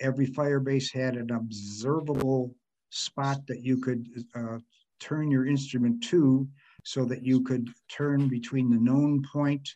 Every 0.00 0.26
fire 0.26 0.60
base 0.60 0.90
had 0.90 1.16
an 1.16 1.30
observable 1.30 2.54
spot 2.90 3.46
that 3.46 3.62
you 3.64 3.78
could 3.78 4.06
uh, 4.34 4.58
turn 4.98 5.30
your 5.30 5.46
instrument 5.46 6.02
to, 6.04 6.48
so 6.84 7.04
that 7.04 7.24
you 7.24 7.42
could 7.42 7.68
turn 7.88 8.28
between 8.28 8.70
the 8.70 8.78
known 8.78 9.22
point 9.32 9.68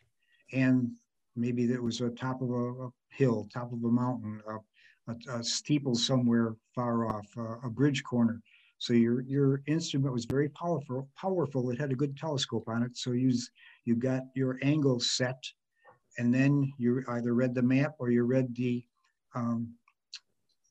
and 0.53 0.91
maybe 1.37 1.67
that 1.67 1.83
was 1.83 2.01
a 2.01 2.11
top 2.11 2.41
of 2.43 2.51
a, 2.51 2.85
a 2.85 2.91
hill, 3.11 3.49
top 3.53 3.73
of 3.73 3.83
a 3.85 3.91
mountain, 3.91 4.41
a, 4.49 5.15
a 5.31 5.45
steeple 5.45 5.95
somewhere 5.95 6.55
far 6.75 7.07
off, 7.07 7.27
a 7.65 7.71
bridge 7.71 8.03
corner. 8.05 8.41
So 8.79 8.93
your 8.93 9.23
your 9.23 9.63
instrument 9.67 10.13
was 10.13 10.25
very 10.27 10.49
powerful. 10.51 11.09
Powerful. 11.17 11.71
It 11.71 11.81
had 11.81 11.93
a 11.93 11.97
good 11.97 12.17
telescope 12.17 12.69
on 12.69 12.83
it. 12.83 12.97
So 12.97 13.13
you 13.13 13.33
you 13.85 13.97
got 13.97 14.23
your 14.35 14.59
angle 14.63 15.01
set, 15.01 15.43
and 16.19 16.35
then 16.35 16.73
you 16.79 17.03
either 17.09 17.35
read 17.35 17.55
the 17.55 17.63
map 17.63 17.95
or 17.99 18.11
you 18.11 18.25
read 18.25 18.55
the 18.55 18.85
um, 19.35 19.73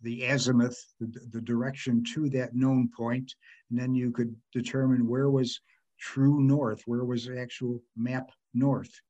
the 0.01 0.25
azimuth, 0.25 0.93
the, 0.99 1.07
the 1.31 1.41
direction 1.41 2.03
to 2.13 2.29
that 2.29 2.53
known 2.53 2.89
point, 2.95 3.33
and 3.69 3.79
then 3.79 3.95
you 3.95 4.11
could 4.11 4.35
determine 4.51 5.07
where 5.07 5.29
was 5.29 5.61
true 5.99 6.41
north, 6.41 6.83
where 6.85 7.05
was 7.05 7.25
the 7.25 7.39
actual 7.39 7.81
map 7.95 8.31
north. 8.53 9.01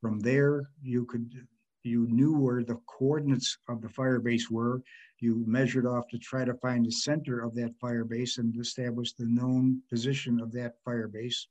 From 0.00 0.20
there, 0.20 0.68
you 0.82 1.04
could 1.04 1.46
you 1.84 2.06
knew 2.08 2.32
where 2.34 2.62
the 2.62 2.80
coordinates 2.86 3.58
of 3.68 3.80
the 3.80 3.88
fire 3.88 4.20
base 4.20 4.48
were. 4.50 4.82
You 5.18 5.44
measured 5.46 5.86
off 5.86 6.06
to 6.08 6.18
try 6.18 6.44
to 6.44 6.54
find 6.54 6.86
the 6.86 6.92
center 6.92 7.40
of 7.40 7.54
that 7.56 7.76
fire 7.80 8.04
base 8.04 8.38
and 8.38 8.56
establish 8.56 9.14
the 9.14 9.26
known 9.26 9.82
position 9.90 10.40
of 10.40 10.52
that 10.52 10.74
fire 10.84 11.08
base. 11.08 11.48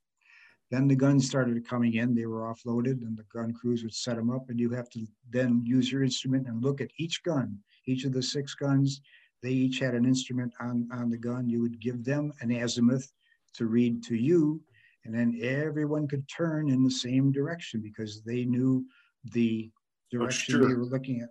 Then 0.69 0.87
the 0.87 0.95
guns 0.95 1.27
started 1.27 1.67
coming 1.67 1.95
in. 1.95 2.15
They 2.15 2.27
were 2.27 2.43
offloaded, 2.43 3.01
and 3.05 3.17
the 3.17 3.25
gun 3.33 3.51
crews 3.51 3.83
would 3.83 3.93
set 3.93 4.15
them 4.15 4.29
up. 4.29 4.49
And 4.49 4.57
you 4.57 4.69
have 4.69 4.89
to 4.91 5.05
then 5.29 5.63
use 5.65 5.91
your 5.91 6.01
instrument 6.01 6.47
and 6.47 6.63
look 6.63 6.79
at 6.79 6.91
each 6.97 7.23
gun, 7.23 7.59
each 7.85 8.05
of 8.05 8.13
the 8.13 8.23
six 8.23 8.55
guns. 8.55 9.01
They 9.43 9.51
each 9.51 9.79
had 9.79 9.95
an 9.95 10.05
instrument 10.05 10.53
on, 10.61 10.87
on 10.93 11.09
the 11.09 11.17
gun. 11.17 11.49
You 11.49 11.61
would 11.61 11.81
give 11.81 12.05
them 12.05 12.31
an 12.39 12.51
azimuth 12.51 13.11
to 13.55 13.65
read 13.65 14.03
to 14.03 14.15
you, 14.15 14.61
and 15.05 15.13
then 15.13 15.39
everyone 15.41 16.07
could 16.07 16.27
turn 16.27 16.69
in 16.69 16.83
the 16.83 16.91
same 16.91 17.31
direction 17.31 17.81
because 17.81 18.21
they 18.21 18.45
knew 18.45 18.85
the 19.33 19.69
direction 20.11 20.55
oh, 20.55 20.59
sure. 20.59 20.67
they 20.67 20.75
were 20.75 20.85
looking 20.85 21.21
at. 21.21 21.29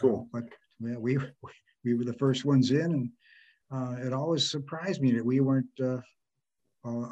Cool. 0.00 0.28
Uh, 0.34 0.40
but 0.80 1.00
we 1.00 1.18
we 1.84 1.94
were 1.94 2.04
the 2.04 2.12
first 2.14 2.44
ones 2.44 2.70
in, 2.70 2.92
and 2.92 3.10
uh, 3.72 4.06
it 4.06 4.12
always 4.12 4.50
surprised 4.50 5.00
me 5.00 5.12
that 5.12 5.24
we 5.24 5.40
weren't. 5.40 5.66
Uh, 5.82 5.98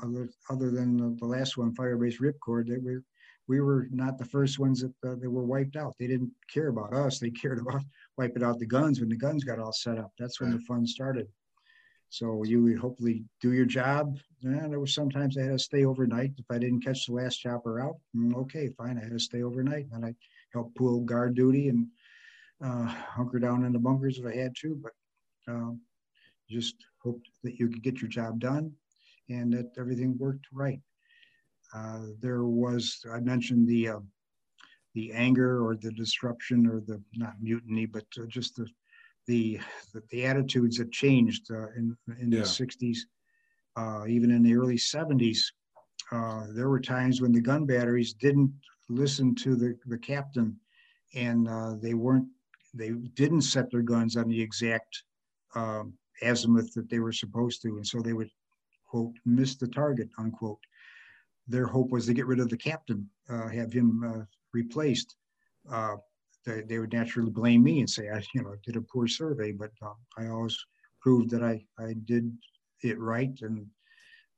other, 0.05 0.29
other 0.51 0.71
than 0.71 0.97
the, 0.97 1.17
the, 1.19 1.27
last 1.27 1.57
one, 1.57 1.75
Firebase 1.75 2.21
Ripcord, 2.21 2.69
that 2.69 2.81
we 2.81 2.97
we 3.49 3.61
were 3.61 3.89
not 3.91 4.19
the 4.19 4.25
first 4.25 4.59
ones 4.61 4.81
that 4.83 4.93
uh, 5.09 5.17
that 5.17 5.31
were 5.31 5.45
wiped 5.45 5.77
out. 5.77 5.95
They 5.99 6.07
didn't 6.07 6.31
care 6.53 6.69
about 6.69 6.95
us. 6.95 7.19
They 7.19 7.31
cared 7.31 7.59
about 7.59 7.83
wiping 8.17 8.45
out 8.45 8.59
the 8.59 8.67
guns 8.67 9.01
when 9.01 9.09
the 9.09 9.17
guns 9.17 9.45
got 9.45 9.59
all 9.59 9.73
set 9.73 9.99
up. 9.99 10.13
That's 10.19 10.41
when 10.41 10.53
the 10.53 10.61
fun 10.61 10.87
started. 10.87 11.27
So 12.15 12.45
you 12.45 12.63
would 12.63 12.79
hopefully 12.79 13.25
do 13.41 13.53
your 13.53 13.65
job. 13.65 14.17
And 14.45 14.71
there 14.71 14.79
was 14.79 14.95
sometimes 14.95 15.37
I 15.37 15.43
had 15.43 15.51
to 15.51 15.59
stay 15.59 15.85
overnight. 15.85 16.31
If 16.39 16.45
I 16.49 16.59
didn't 16.59 16.85
catch 16.85 17.07
the 17.07 17.15
last 17.15 17.39
chopper 17.39 17.81
out, 17.81 17.97
mm, 18.17 18.37
okay, 18.37 18.69
fine. 18.79 18.99
I 18.99 19.03
had 19.03 19.11
to 19.15 19.19
stay 19.19 19.43
overnight. 19.43 19.87
And 19.93 20.07
I 20.07 20.15
helped 20.53 20.77
pull 20.77 21.01
guard 21.01 21.35
duty 21.35 21.71
and 21.71 21.89
uh, 22.65 22.87
hunker 22.87 23.41
down 23.41 23.65
in 23.65 23.73
the 23.73 23.81
bunkers 23.81 24.21
if 24.21 24.27
I 24.27 24.37
had 24.37 24.55
to. 24.61 24.81
But 24.81 24.93
um, 25.53 25.81
just 26.49 26.77
hoped 27.03 27.29
that 27.43 27.59
you 27.59 27.69
could 27.69 27.83
get 27.83 28.01
your 28.01 28.11
job 28.11 28.39
done 28.39 28.73
and 29.29 29.53
that 29.53 29.73
everything 29.77 30.17
worked 30.17 30.47
right. 30.53 30.81
Uh, 31.75 32.03
there 32.21 32.45
was, 32.45 33.05
I 33.13 33.19
mentioned 33.19 33.67
the 33.67 33.89
uh, 33.89 34.01
the 34.95 35.11
anger 35.11 35.67
or 35.67 35.75
the 35.75 35.91
disruption 35.91 36.69
or 36.69 36.81
the 36.81 37.03
not 37.17 37.35
mutiny, 37.41 37.87
but 37.87 38.05
uh, 38.17 38.27
just 38.29 38.55
the 38.55 38.69
the 39.27 39.61
the, 40.11 40.25
attitudes 40.25 40.79
that 40.79 40.93
changed 40.93 41.51
uh, 41.51 41.69
in 41.77 41.97
in 42.21 42.33
yeah. 42.33 42.41
the 42.41 42.45
60s, 42.45 42.99
uh, 43.77 44.07
even 44.07 44.31
in 44.31 44.43
the 44.43 44.55
early 44.55 44.77
70s. 44.77 45.39
Uh, 46.13 46.47
there 46.51 46.69
were 46.69 46.81
times 46.81 47.21
when 47.21 47.33
the 47.33 47.41
gun 47.41 47.65
batteries 47.65 48.13
didn't 48.13 48.53
listen 48.89 49.35
to 49.35 49.57
the, 49.57 49.77
the 49.87 49.99
captain 49.99 50.55
and 51.15 51.49
uh, 51.49 51.75
they 51.81 51.95
weren't 51.95 52.27
they 52.75 52.91
didn't 52.91 53.43
set 53.43 53.71
their 53.71 53.83
guns 53.83 54.17
on 54.17 54.29
the 54.29 54.41
exact 54.41 55.05
um, 55.55 55.95
azimuth 56.23 56.73
that 56.75 56.91
they 56.91 56.99
were 56.99 57.13
supposed 57.13 57.63
to 57.63 57.69
and 57.77 57.87
so 57.87 58.01
they 58.01 58.13
would 58.13 58.31
quote 58.87 59.13
miss 59.25 59.57
the 59.57 59.69
target 59.69 60.09
unquote 60.19 60.59
their 61.49 61.67
hope 61.67 61.91
was 61.91 62.07
to 62.07 62.15
get 62.15 62.27
rid 62.27 62.41
of 62.41 62.49
the 62.49 62.57
captain 62.57 63.09
uh, 63.31 63.49
have 63.49 63.73
him 63.73 64.03
uh, 64.05 64.25
replaced 64.53 65.17
they, 66.45 66.63
they 66.63 66.79
would 66.79 66.93
naturally 66.93 67.31
blame 67.31 67.63
me 67.63 67.81
and 67.81 67.89
say 67.89 68.09
I, 68.11 68.23
you 68.35 68.43
know, 68.43 68.55
did 68.65 68.77
a 68.77 68.83
poor 68.83 69.07
survey. 69.07 69.53
But 69.53 69.71
uh, 69.83 69.95
I 70.19 70.29
always 70.29 70.57
proved 71.01 71.31
that 71.31 71.43
I, 71.43 71.65
I 71.79 71.95
did 72.05 72.33
it 72.83 72.99
right. 72.99 73.37
And 73.43 73.67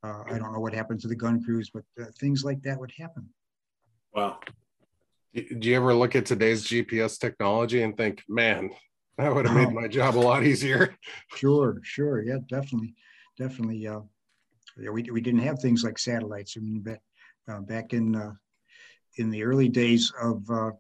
uh, 0.03 0.23
I 0.27 0.39
don't 0.39 0.53
know 0.53 0.61
what 0.61 0.75
happened 0.75 1.01
to 1.01 1.09
the 1.09 1.17
gun 1.17 1.43
crews, 1.43 1.71
but 1.73 1.85
uh, 2.01 2.07
things 2.21 2.45
like 2.45 2.63
that 2.63 2.79
would 2.79 2.93
happen. 2.99 3.29
Wow. 4.15 4.39
Do 5.35 5.45
you 5.69 5.77
ever 5.77 5.93
look 5.93 6.17
at 6.17 6.25
today's 6.25 6.65
GPS 6.65 7.19
technology 7.19 7.83
and 7.83 7.97
think, 7.97 8.23
man, 8.29 8.71
That 9.19 9.35
would 9.35 9.47
have 9.47 9.57
made 9.57 9.73
my 9.81 9.89
job 9.89 10.17
a 10.17 10.21
lot 10.21 10.45
easier. 10.45 10.97
Sure, 11.35 11.79
sure. 11.83 12.23
Yeah, 12.23 12.39
definitely. 12.49 12.95
Definitely. 13.39 13.87
Uh, 13.87 14.01
yeah, 14.79 14.91
we, 14.91 15.03
we 15.11 15.21
didn't 15.21 15.41
have 15.41 15.59
things 15.59 15.85
like 15.85 15.99
satellites. 15.99 16.55
I 16.57 16.61
mean, 16.61 16.81
back, 16.81 17.01
uh, 17.51 17.61
back 17.61 17.93
in, 17.93 18.15
uh, 18.15 18.33
in 19.17 19.31
the 19.31 19.43
early 19.43 19.69
days 19.69 20.13
of 20.21 20.43
uh, 20.51 20.71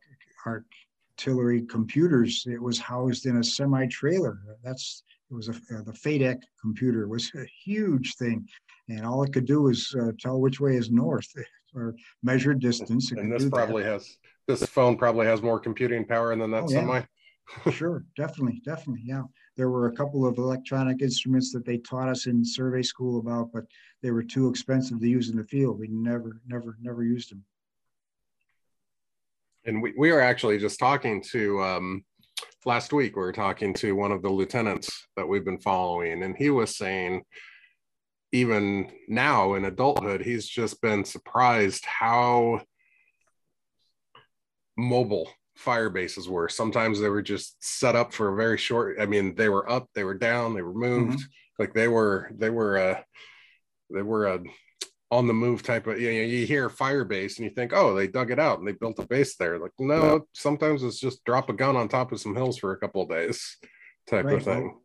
artillery 1.19 1.62
computers, 1.62 2.45
it 2.47 2.61
was 2.61 2.79
housed 2.79 3.27
in 3.27 3.39
a 3.39 3.45
semi 3.45 3.87
trailer. 3.87 4.39
That's, 4.62 5.03
it 5.31 5.35
was 5.35 5.49
a, 5.49 5.53
uh, 5.53 5.83
the 5.83 5.93
FADAC 5.93 6.43
computer 6.61 7.09
was 7.09 7.31
a 7.35 7.45
huge 7.64 8.14
thing. 8.17 8.47
And 8.89 9.05
all 9.05 9.23
it 9.23 9.33
could 9.33 9.47
do 9.47 9.62
was 9.62 9.95
uh, 10.01 10.12
tell 10.21 10.41
which 10.41 10.61
way 10.61 10.77
is 10.77 10.91
north 10.91 11.27
or 11.75 11.95
measure 12.23 12.55
distance. 12.55 13.12
and 13.12 13.33
this 13.33 13.49
probably 13.49 13.83
that. 13.83 13.93
has, 13.93 14.19
this 14.47 14.64
phone 14.67 14.97
probably 14.97 15.27
has 15.27 15.43
more 15.43 15.59
computing 15.59 16.05
power 16.05 16.37
than 16.37 16.51
that 16.51 16.64
oh, 16.64 16.69
semi. 16.69 16.99
Yeah 16.99 17.05
sure, 17.71 18.05
definitely, 18.17 18.61
definitely. 18.64 19.03
Yeah. 19.05 19.23
There 19.57 19.71
were 19.71 19.87
a 19.87 19.93
couple 19.93 20.27
of 20.27 20.37
electronic 20.37 21.01
instruments 21.01 21.53
that 21.53 21.64
they 21.64 21.79
taught 21.79 22.09
us 22.09 22.27
in 22.27 22.45
survey 22.45 22.83
school 22.83 23.21
about, 23.21 23.53
but 23.53 23.62
they 24.03 24.11
were 24.11 24.25
too 24.25 24.49
expensive 24.49 25.01
to 25.01 25.09
use 25.09 25.31
in 25.31 25.37
the 25.37 25.45
field. 25.45 25.79
We 25.79 25.87
never, 25.89 26.41
never, 26.49 26.77
never 26.81 27.05
used 27.05 27.31
them. 27.31 27.45
And 29.67 29.83
we, 29.83 29.93
we 29.99 30.12
were 30.12 30.21
actually 30.21 30.59
just 30.59 30.79
talking 30.79 31.21
to 31.33 31.61
um, 31.62 32.05
last 32.64 32.93
week, 32.93 33.17
we 33.17 33.23
were 33.23 33.33
talking 33.33 33.75
to 33.75 33.97
one 33.97 34.12
of 34.12 34.23
the 34.23 34.31
lieutenants 34.31 35.09
that 35.17 35.29
we've 35.29 35.45
been 35.45 35.61
following, 35.61 36.23
and 36.23 36.37
he 36.37 36.51
was 36.51 36.77
saying, 36.77 37.23
even 38.33 38.91
now 39.09 39.55
in 39.55 39.64
adulthood, 39.64 40.21
he's 40.21 40.47
just 40.47 40.81
been 40.81 41.05
surprised 41.05 41.85
how 41.85 42.61
mobile 44.77 45.29
fire 45.57 45.89
bases 45.91 46.29
were. 46.29 46.49
Sometimes 46.49 47.01
they 47.01 47.09
were 47.09 47.23
just 47.23 47.57
set 47.64 47.97
up 47.97 48.12
for 48.12 48.33
a 48.33 48.37
very 48.37 48.59
short. 48.59 48.99
I 49.01 49.07
mean, 49.07 49.35
they 49.35 49.49
were 49.49 49.71
up, 49.71 49.89
they 49.95 50.05
were 50.05 50.14
down, 50.14 50.55
they 50.55 50.62
were 50.62 50.75
moved. 50.75 51.19
Mm-hmm. 51.19 51.62
Like 51.62 51.73
they 51.73 51.89
were, 51.89 52.31
they 52.37 52.51
were, 52.51 52.79
uh, 52.79 53.01
they 53.91 54.03
were 54.03 54.27
a 54.27 54.41
on 55.11 55.27
the 55.27 55.35
move 55.35 55.63
type 55.63 55.87
of. 55.87 56.01
You 56.01 56.09
know, 56.09 56.21
you 56.21 56.47
hear 56.47 56.69
firebase 56.69 57.37
and 57.37 57.45
you 57.45 57.51
think, 57.51 57.73
oh, 57.75 57.95
they 57.95 58.07
dug 58.07 58.31
it 58.31 58.39
out 58.39 58.59
and 58.59 58.67
they 58.67 58.73
built 58.73 58.99
a 58.99 59.07
base 59.07 59.37
there. 59.37 59.59
Like 59.59 59.73
no, 59.79 60.27
sometimes 60.33 60.83
it's 60.83 61.01
just 61.01 61.25
drop 61.25 61.49
a 61.49 61.53
gun 61.53 61.77
on 61.77 61.89
top 61.89 62.13
of 62.13 62.21
some 62.21 62.35
hills 62.35 62.59
for 62.59 62.73
a 62.73 62.79
couple 62.79 63.03
of 63.03 63.09
days, 63.09 63.57
type 64.09 64.25
right. 64.25 64.37
of 64.37 64.45
thing. 64.45 64.79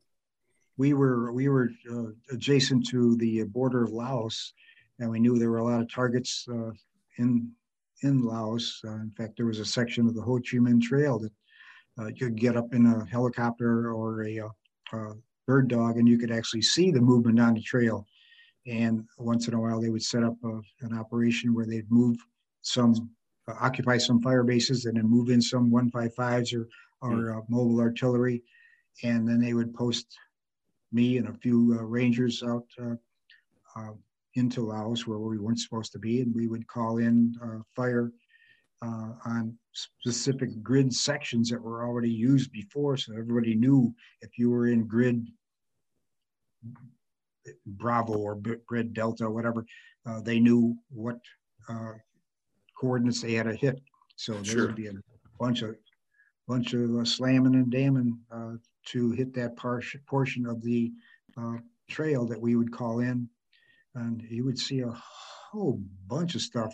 we 0.77 0.93
were 0.93 1.31
we 1.31 1.49
were 1.49 1.69
uh, 1.91 2.11
adjacent 2.31 2.87
to 2.89 3.15
the 3.17 3.43
border 3.43 3.83
of 3.83 3.91
Laos, 3.91 4.53
and 4.99 5.09
we 5.09 5.19
knew 5.19 5.37
there 5.37 5.51
were 5.51 5.59
a 5.59 5.65
lot 5.65 5.81
of 5.81 5.91
targets 5.91 6.45
uh, 6.51 6.71
in 7.17 7.51
in 8.03 8.23
Laos. 8.23 8.81
Uh, 8.85 8.95
in 8.95 9.11
fact, 9.17 9.37
there 9.37 9.45
was 9.45 9.59
a 9.59 9.65
section 9.65 10.07
of 10.07 10.15
the 10.15 10.21
Ho 10.21 10.37
Chi 10.37 10.57
Minh 10.57 10.81
Trail 10.81 11.19
that 11.19 11.31
uh, 11.99 12.07
you 12.07 12.27
could 12.27 12.35
get 12.35 12.57
up 12.57 12.73
in 12.73 12.85
a 12.85 13.05
helicopter 13.05 13.91
or 13.93 14.23
a, 14.23 14.39
uh, 14.39 15.13
bird 15.47 15.67
dog 15.67 15.97
and 15.97 16.07
you 16.07 16.17
could 16.17 16.31
actually 16.31 16.61
see 16.61 16.91
the 16.91 17.01
movement 17.01 17.39
on 17.39 17.53
the 17.53 17.61
trail. 17.61 18.05
And 18.67 19.05
once 19.17 19.47
in 19.47 19.53
a 19.53 19.61
while, 19.61 19.81
they 19.81 19.89
would 19.89 20.03
set 20.03 20.23
up 20.23 20.35
a, 20.43 20.59
an 20.81 20.97
operation 20.97 21.53
where 21.53 21.65
they'd 21.65 21.89
move 21.91 22.17
some, 22.61 23.09
uh, 23.47 23.55
occupy 23.59 23.97
some 23.97 24.21
fire 24.21 24.43
bases 24.43 24.85
and 24.85 24.97
then 24.97 25.09
move 25.09 25.29
in 25.29 25.41
some 25.41 25.71
155s 25.71 26.53
or, 26.53 26.67
or 27.01 27.37
uh, 27.37 27.41
mobile 27.49 27.79
artillery. 27.79 28.43
And 29.03 29.27
then 29.27 29.39
they 29.39 29.53
would 29.53 29.73
post 29.73 30.05
me 30.91 31.17
and 31.17 31.27
a 31.27 31.33
few 31.33 31.77
uh, 31.79 31.83
rangers 31.83 32.43
out 32.43 32.67
into 34.35 34.65
Laos 34.65 35.07
where 35.07 35.19
we 35.19 35.37
weren't 35.37 35.59
supposed 35.59 35.91
to 35.91 35.99
be, 35.99 36.21
and 36.21 36.33
we 36.33 36.47
would 36.47 36.67
call 36.67 36.97
in 36.99 37.35
uh, 37.43 37.59
fire 37.75 38.11
uh, 38.81 39.13
on 39.25 39.57
specific 39.73 40.61
grid 40.63 40.93
sections 40.93 41.49
that 41.49 41.61
were 41.61 41.85
already 41.85 42.09
used 42.09 42.51
before. 42.51 42.97
So 42.97 43.13
everybody 43.13 43.55
knew 43.55 43.93
if 44.21 44.37
you 44.37 44.49
were 44.49 44.67
in 44.67 44.87
grid 44.87 45.27
Bravo 47.65 48.13
or 48.13 48.39
grid 48.65 48.93
Delta, 48.93 49.25
or 49.25 49.31
whatever, 49.31 49.65
uh, 50.05 50.21
they 50.21 50.39
knew 50.39 50.75
what 50.89 51.17
uh, 51.69 51.93
coordinates 52.79 53.21
they 53.21 53.33
had 53.33 53.47
to 53.47 53.55
hit. 53.55 53.79
So 54.15 54.33
there 54.33 54.43
sure. 54.43 54.67
would 54.67 54.75
be 54.75 54.87
a 54.87 54.93
bunch 55.39 55.61
of 55.61 55.75
bunch 56.47 56.73
of 56.73 56.95
uh, 56.95 57.05
slamming 57.05 57.55
and 57.55 57.71
damming 57.71 58.17
uh, 58.31 58.53
to 58.85 59.11
hit 59.11 59.33
that 59.33 59.55
par- 59.55 59.81
portion 60.07 60.45
of 60.45 60.61
the 60.61 60.91
trail 61.89 62.25
that 62.25 62.39
we 62.39 62.55
would 62.55 62.71
call 62.71 62.99
in 62.99 63.29
and 63.95 64.23
you 64.29 64.45
would 64.45 64.57
see 64.57 64.79
a 64.79 65.01
whole 65.51 65.81
bunch 66.07 66.35
of 66.35 66.41
stuff, 66.41 66.73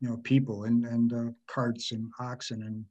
you 0.00 0.08
know, 0.08 0.16
people 0.18 0.64
and 0.64 0.86
and 0.86 1.12
uh, 1.12 1.30
carts 1.46 1.92
and 1.92 2.10
oxen 2.20 2.62
and 2.62 2.84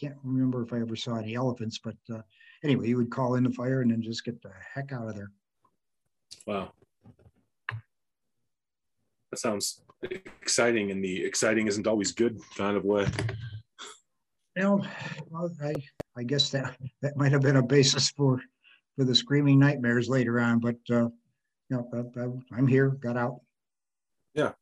can't 0.00 0.16
remember 0.22 0.62
if 0.62 0.72
I 0.72 0.80
ever 0.80 0.94
saw 0.94 1.16
any 1.16 1.34
elephants, 1.34 1.78
but 1.82 1.96
uh, 2.12 2.22
anyway, 2.62 2.88
you 2.88 2.96
would 2.96 3.10
call 3.10 3.34
in 3.34 3.44
the 3.44 3.50
fire 3.50 3.80
and 3.80 3.90
then 3.90 4.00
just 4.00 4.24
get 4.24 4.40
the 4.40 4.52
heck 4.74 4.92
out 4.92 5.08
of 5.08 5.16
there. 5.16 5.30
Wow, 6.46 6.72
that 9.30 9.38
sounds 9.38 9.82
exciting, 10.02 10.90
and 10.90 11.04
the 11.04 11.24
exciting 11.24 11.66
isn't 11.68 11.86
always 11.86 12.12
good 12.12 12.40
kind 12.56 12.76
of 12.76 12.84
way. 12.84 13.06
You 14.56 14.62
know, 14.62 14.84
well, 15.30 15.50
I 15.62 15.74
I 16.16 16.22
guess 16.24 16.50
that 16.50 16.76
that 17.00 17.16
might 17.16 17.32
have 17.32 17.42
been 17.42 17.56
a 17.56 17.62
basis 17.62 18.10
for 18.10 18.42
for 18.96 19.04
the 19.04 19.14
screaming 19.14 19.58
nightmares 19.58 20.08
later 20.08 20.40
on, 20.40 20.58
but 20.58 20.76
uh, 20.90 21.08
know, 21.72 22.42
I'm 22.52 22.66
here, 22.66 22.90
got 22.90 23.16
out. 23.16 23.40
Yeah. 24.34 24.52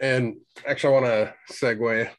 And 0.00 0.36
actually, 0.66 0.96
I 0.96 1.00
want 1.00 1.06
to 1.06 1.34
segue. 1.52 2.10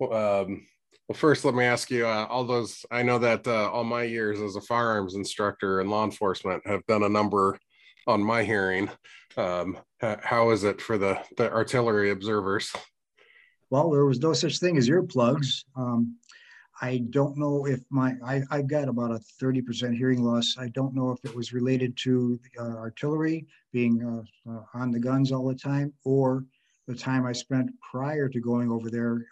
Um, 0.00 0.66
well, 1.08 1.16
first, 1.16 1.46
let 1.46 1.54
me 1.54 1.64
ask 1.64 1.90
you 1.90 2.06
uh, 2.06 2.26
all 2.28 2.44
those. 2.44 2.84
I 2.90 3.02
know 3.02 3.18
that 3.18 3.46
uh, 3.46 3.70
all 3.70 3.84
my 3.84 4.02
years 4.02 4.40
as 4.40 4.56
a 4.56 4.60
firearms 4.60 5.14
instructor 5.14 5.80
and 5.80 5.88
law 5.88 6.04
enforcement 6.04 6.66
have 6.66 6.84
done 6.84 7.02
a 7.02 7.08
number 7.08 7.58
on 8.06 8.22
my 8.22 8.44
hearing. 8.44 8.90
Um, 9.38 9.78
how 10.00 10.50
is 10.50 10.64
it 10.64 10.82
for 10.82 10.98
the, 10.98 11.18
the 11.38 11.50
artillery 11.50 12.10
observers? 12.10 12.70
Well, 13.70 13.90
there 13.90 14.04
was 14.04 14.20
no 14.20 14.34
such 14.34 14.58
thing 14.58 14.76
as 14.76 14.90
earplugs. 14.90 15.64
Um, 15.76 16.16
I 16.82 16.98
don't 17.10 17.38
know 17.38 17.66
if 17.66 17.80
my, 17.90 18.14
I, 18.24 18.42
I've 18.50 18.68
got 18.68 18.88
about 18.88 19.10
a 19.10 19.20
30% 19.42 19.96
hearing 19.96 20.22
loss. 20.22 20.56
I 20.58 20.68
don't 20.68 20.94
know 20.94 21.10
if 21.10 21.24
it 21.24 21.34
was 21.34 21.54
related 21.54 21.96
to 22.04 22.38
uh, 22.58 22.76
artillery 22.76 23.46
being 23.72 24.04
uh, 24.46 24.50
uh, 24.50 24.62
on 24.74 24.90
the 24.90 25.00
guns 25.00 25.32
all 25.32 25.48
the 25.48 25.54
time 25.54 25.92
or 26.04 26.44
the 26.86 26.94
time 26.94 27.24
I 27.24 27.32
spent 27.32 27.70
prior 27.90 28.28
to 28.28 28.40
going 28.40 28.70
over 28.70 28.90
there. 28.90 29.26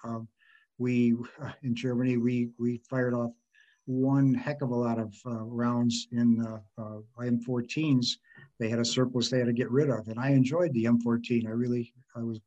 Um, 0.79 0.85
we, 0.85 1.15
in 1.63 1.75
Germany, 1.75 2.17
we, 2.17 2.51
we 2.59 2.81
fired 2.89 3.15
off 3.15 3.33
one 3.87 4.35
heck 4.35 4.63
of 4.63 4.71
a 4.71 4.75
lot 4.75 4.99
of 4.99 5.15
uh, 5.27 5.45
rounds 5.45 6.09
in 6.13 6.45
uh, 6.45 6.83
uh, 6.83 6.99
M14s. 7.21 8.07
They 8.59 8.69
had 8.69 8.81
a 8.81 8.85
surplus 8.85 9.31
they 9.31 9.39
had 9.39 9.47
to 9.47 9.53
get 9.53 9.71
rid 9.71 9.91
of, 9.91 10.09
and 10.09 10.19
I 10.19 10.31
enjoyed 10.31 10.73
the 10.73 10.85
M14. 10.85 11.47
I 11.47 11.51
really, 11.51 11.93
I 12.17 12.23
was, 12.23 12.41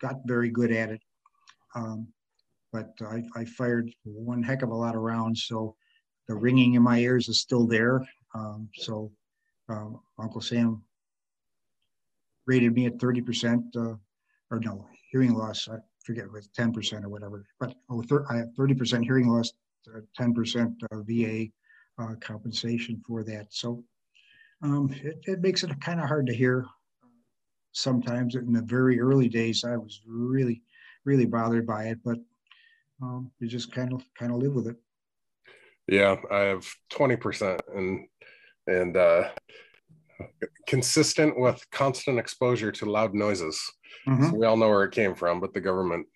got 0.00 0.16
very 0.26 0.50
good 0.50 0.72
at 0.72 0.90
it. 0.90 1.00
Um, 1.74 2.08
but 2.72 2.90
I, 3.00 3.22
I, 3.36 3.44
fired 3.44 3.90
one 4.04 4.42
heck 4.42 4.62
of 4.62 4.70
a 4.70 4.74
lot 4.74 4.94
of 4.94 5.02
rounds. 5.02 5.44
So 5.44 5.74
the 6.28 6.34
ringing 6.34 6.74
in 6.74 6.82
my 6.82 6.98
ears 6.98 7.28
is 7.28 7.40
still 7.40 7.66
there. 7.66 8.06
Um, 8.34 8.68
so 8.74 9.12
uh, 9.68 9.90
Uncle 10.18 10.40
Sam 10.40 10.82
rated 12.46 12.74
me 12.74 12.86
at 12.86 12.98
30%, 12.98 13.76
uh, 13.76 13.96
or 14.50 14.60
no, 14.60 14.86
hearing 15.10 15.34
loss. 15.34 15.68
I 15.68 15.76
forget 16.08 16.24
it 16.24 16.32
was 16.32 16.48
10% 16.56 17.04
or 17.04 17.10
whatever, 17.10 17.44
but 17.60 17.74
oh, 17.90 18.02
I 18.30 18.36
have 18.36 18.48
30% 18.58 19.04
hearing 19.04 19.28
loss, 19.28 19.52
10% 20.18 20.74
uh, 20.90 21.02
VA 21.02 21.48
uh, 22.02 22.14
compensation 22.20 23.02
for 23.06 23.22
that. 23.24 23.48
So 23.50 23.84
um, 24.62 24.90
it, 25.04 25.18
it 25.24 25.42
makes 25.42 25.62
it 25.64 25.80
kind 25.82 26.00
of 26.00 26.08
hard 26.08 26.26
to 26.28 26.34
hear 26.34 26.64
sometimes. 27.72 28.36
In 28.36 28.54
the 28.54 28.62
very 28.62 28.98
early 28.98 29.28
days, 29.28 29.64
I 29.64 29.76
was 29.76 30.00
really, 30.06 30.62
really 31.04 31.26
bothered 31.26 31.66
by 31.66 31.88
it, 31.88 31.98
but 32.02 32.16
um, 33.02 33.30
you 33.38 33.46
just 33.46 33.70
kind 33.70 33.92
of 33.92 34.02
kind 34.18 34.32
of 34.32 34.38
live 34.38 34.54
with 34.54 34.66
it. 34.66 34.76
Yeah, 35.88 36.16
I 36.30 36.38
have 36.38 36.66
twenty 36.90 37.16
percent, 37.16 37.60
and 37.74 38.08
and 38.66 38.96
uh, 38.96 39.28
consistent 40.66 41.38
with 41.38 41.64
constant 41.70 42.18
exposure 42.18 42.72
to 42.72 42.90
loud 42.90 43.14
noises. 43.14 43.60
Mm-hmm. 44.06 44.30
So 44.30 44.34
we 44.34 44.46
all 44.46 44.56
know 44.56 44.68
where 44.68 44.84
it 44.84 44.92
came 44.92 45.14
from, 45.14 45.40
but 45.40 45.54
the 45.54 45.60
government 45.60 46.06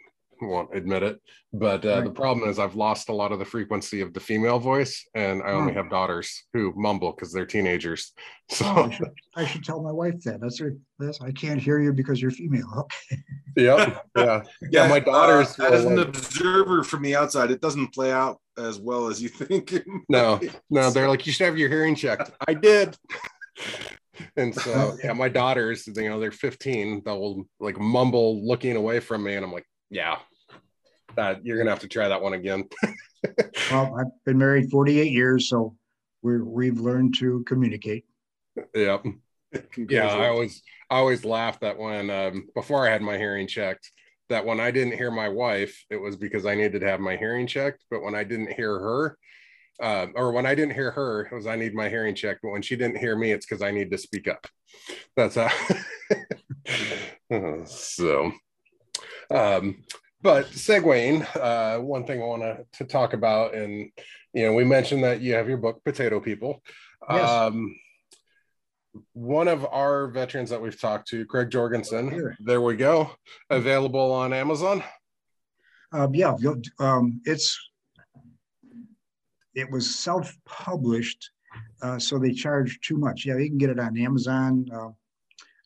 won't 0.48 0.74
admit 0.74 1.02
it. 1.02 1.20
But 1.52 1.84
uh, 1.84 1.96
right. 1.96 2.04
the 2.04 2.10
problem 2.10 2.48
is, 2.48 2.58
I've 2.58 2.74
lost 2.74 3.08
a 3.08 3.12
lot 3.12 3.32
of 3.32 3.38
the 3.38 3.44
frequency 3.44 4.00
of 4.00 4.14
the 4.14 4.20
female 4.20 4.58
voice, 4.58 5.06
and 5.14 5.42
I 5.42 5.52
only 5.52 5.72
hmm. 5.72 5.78
have 5.78 5.90
daughters 5.90 6.44
who 6.52 6.72
mumble 6.76 7.12
because 7.12 7.32
they're 7.32 7.46
teenagers. 7.46 8.12
So 8.50 8.66
oh, 8.66 8.84
I, 8.84 8.90
should, 8.90 9.08
I, 9.34 9.46
should, 9.46 9.64
tell 9.64 9.82
my 9.82 9.92
wife 9.92 10.20
that. 10.24 10.42
That's 10.42 10.58
her. 10.58 10.76
That's, 10.98 11.22
I 11.22 11.32
can't 11.32 11.58
hear 11.58 11.78
you 11.78 11.90
because 11.90 12.20
you're 12.20 12.30
female. 12.30 12.86
yep. 13.56 14.04
Yeah. 14.14 14.42
Yeah. 14.70 14.88
My 14.88 15.00
daughters. 15.00 15.58
Uh, 15.58 15.68
as 15.68 15.86
an 15.86 15.96
like, 15.96 16.08
observer 16.08 16.84
from 16.84 17.02
the 17.02 17.16
outside, 17.16 17.50
it 17.50 17.62
doesn't 17.62 17.94
play 17.94 18.12
out 18.12 18.42
as 18.58 18.78
well 18.78 19.08
as 19.08 19.22
you 19.22 19.30
think. 19.30 19.72
No. 20.10 20.38
No. 20.68 20.90
They're 20.90 21.08
like, 21.08 21.26
you 21.26 21.32
should 21.32 21.46
have 21.46 21.56
your 21.56 21.70
hearing 21.70 21.94
checked. 21.94 22.30
I 22.46 22.52
did. 22.52 22.94
and 24.37 24.55
so 24.55 24.97
yeah 25.05 25.12
my 25.12 25.28
daughters 25.28 25.87
you 25.87 26.09
know 26.09 26.18
they're 26.20 26.30
15 26.30 27.03
they'll 27.05 27.45
like 27.61 27.78
mumble 27.78 28.47
looking 28.47 28.76
away 28.76 29.01
from 29.01 29.22
me 29.24 29.35
and 29.35 29.45
i'm 29.45 29.53
like 29.53 29.66
yeah 29.91 30.18
Uh, 31.16 31.35
you're 31.43 31.59
gonna 31.59 31.68
have 31.70 31.80
to 31.80 31.89
try 31.89 32.09
that 32.09 32.22
one 32.22 32.33
again. 32.33 32.64
well, 33.70 33.95
I've 33.99 34.24
been 34.24 34.39
married 34.39 34.70
48 34.70 35.12
years, 35.12 35.49
so 35.49 35.76
we're 36.22 36.43
we've 36.43 36.80
learned 36.80 37.14
to 37.16 37.45
communicate. 37.47 38.07
Yep. 38.74 39.05
Yeah, 39.76 40.07
I 40.07 40.28
always 40.28 40.62
I 40.89 40.97
always 40.97 41.24
laughed 41.26 41.61
that 41.61 41.78
when 41.78 42.09
um, 42.09 42.49
before 42.55 42.87
I 42.89 42.91
had 42.91 43.03
my 43.03 43.18
hearing 43.18 43.47
checked, 43.47 43.91
that 44.30 44.47
when 44.47 44.59
I 44.59 44.70
didn't 44.70 44.97
hear 44.97 45.11
my 45.11 45.28
wife, 45.28 45.85
it 45.91 45.97
was 46.01 46.16
because 46.16 46.47
I 46.47 46.55
needed 46.55 46.80
to 46.80 46.89
have 46.89 47.01
my 47.01 47.16
hearing 47.16 47.47
checked. 47.47 47.85
But 47.91 48.03
when 48.03 48.14
I 48.14 48.24
didn't 48.24 48.55
hear 48.55 48.72
her, 48.78 49.18
uh, 49.80 50.06
or 50.14 50.32
when 50.32 50.46
I 50.46 50.54
didn't 50.54 50.74
hear 50.74 50.90
her, 50.90 51.22
it 51.26 51.34
was 51.34 51.46
I 51.46 51.56
need 51.56 51.74
my 51.74 51.88
hearing 51.88 52.14
checked. 52.14 52.40
But 52.42 52.50
when 52.50 52.62
she 52.62 52.76
didn't 52.76 52.98
hear 52.98 53.16
me, 53.16 53.32
it's 53.32 53.46
because 53.46 53.62
I 53.62 53.70
need 53.70 53.90
to 53.90 53.98
speak 53.98 54.28
up. 54.28 54.46
That's 55.16 55.36
how. 55.36 55.50
so, 57.66 58.32
um, 59.30 59.82
but 60.20 60.46
segueing, 60.50 61.26
uh, 61.36 61.80
one 61.80 62.06
thing 62.06 62.22
I 62.22 62.26
want 62.26 62.66
to 62.74 62.84
talk 62.84 63.12
about, 63.12 63.54
and 63.54 63.90
you 64.32 64.46
know, 64.46 64.54
we 64.54 64.64
mentioned 64.64 65.04
that 65.04 65.20
you 65.20 65.34
have 65.34 65.48
your 65.48 65.58
book, 65.58 65.82
Potato 65.84 66.20
People. 66.20 66.62
Yes. 67.10 67.28
Um, 67.28 67.74
one 69.14 69.48
of 69.48 69.66
our 69.66 70.08
veterans 70.08 70.50
that 70.50 70.60
we've 70.60 70.78
talked 70.78 71.08
to, 71.08 71.24
Craig 71.26 71.50
Jorgensen. 71.50 72.36
There 72.40 72.60
we 72.60 72.76
go. 72.76 73.10
Available 73.50 74.12
on 74.12 74.32
Amazon. 74.32 74.82
Um, 75.92 76.14
yeah, 76.14 76.34
um, 76.78 77.20
it's 77.24 77.58
it 79.55 79.70
was 79.70 79.94
self-published, 79.94 81.30
uh, 81.82 81.98
so 81.98 82.18
they 82.18 82.32
charge 82.32 82.80
too 82.80 82.96
much. 82.96 83.26
Yeah, 83.26 83.36
you 83.38 83.48
can 83.48 83.59
get 83.59 83.70
it 83.70 83.78
on 83.78 83.98
Amazon. 83.98 84.66
Uh, 84.72 84.90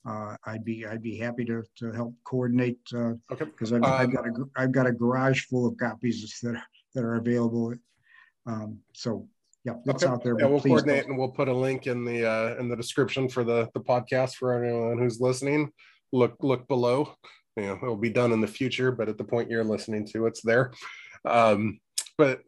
uh, 0.09 0.37
I'd 0.45 0.65
be 0.65 0.87
I'd 0.87 1.03
be 1.03 1.17
happy 1.17 1.45
to, 1.47 1.65
to 1.79 1.91
help 1.93 2.15
coordinate 2.25 2.79
because 2.85 3.73
uh, 3.73 3.77
okay. 3.77 3.87
I've, 3.87 4.01
I've, 4.01 4.13
got 4.13 4.27
a 4.27 4.33
I've 4.57 4.73
got 4.73 4.87
a 4.87 4.93
garage 4.93 5.45
full 5.47 5.67
of 5.67 5.77
copies 5.79 6.39
that 6.43 6.55
are, 6.55 6.63
that 6.95 7.05
are 7.05 7.17
available. 7.17 7.75
Um, 8.47 8.79
so 8.93 9.29
yeah, 9.65 9.75
it's 9.85 10.05
okay. 10.05 10.13
out 10.13 10.23
there. 10.23 10.37
Yeah, 10.39 10.47
we'll 10.47 10.61
coordinate 10.61 11.03
don't. 11.03 11.11
and 11.11 11.19
we'll 11.19 11.33
put 11.33 11.49
a 11.49 11.53
link 11.53 11.89
in 11.89 12.05
the 12.05 12.25
uh, 12.25 12.55
in 12.61 12.69
the 12.69 12.77
description 12.77 13.29
for 13.29 13.43
the 13.43 13.69
the 13.75 13.81
podcast 13.81 14.37
for 14.37 14.63
anyone 14.63 14.99
who's 14.99 15.21
listening. 15.21 15.73
Look 16.13 16.37
look 16.41 16.69
below. 16.69 17.13
You 17.57 17.65
know, 17.65 17.79
it'll 17.83 17.97
be 17.97 18.11
done 18.11 18.33
in 18.33 18.41
the 18.41 18.47
future, 18.47 18.93
but 18.93 19.09
at 19.09 19.19
the 19.19 19.25
point 19.25 19.51
you're 19.51 19.65
listening 19.65 20.07
to, 20.09 20.27
it's 20.27 20.43
there. 20.43 20.73
Um, 21.25 21.81
but 22.17 22.43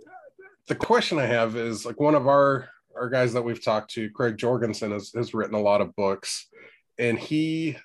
the 0.68 0.74
question 0.74 1.18
I 1.18 1.26
have 1.26 1.56
is 1.56 1.84
like 1.84 1.98
one 1.98 2.14
of 2.14 2.28
our 2.28 2.68
our 2.94 3.08
guys 3.08 3.32
that 3.32 3.42
we've 3.42 3.62
talked 3.62 3.92
to, 3.92 4.10
Craig 4.10 4.36
Jorgensen, 4.36 4.90
has, 4.90 5.12
has 5.14 5.32
written 5.32 5.54
a 5.54 5.60
lot 5.60 5.80
of 5.80 5.94
books, 5.96 6.48
and 6.98 7.18
he 7.18 7.76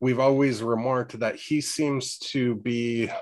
we've 0.00 0.18
always 0.18 0.62
remarked 0.62 1.18
that 1.20 1.36
he 1.36 1.60
seems 1.60 2.18
to 2.18 2.56
be 2.56 3.10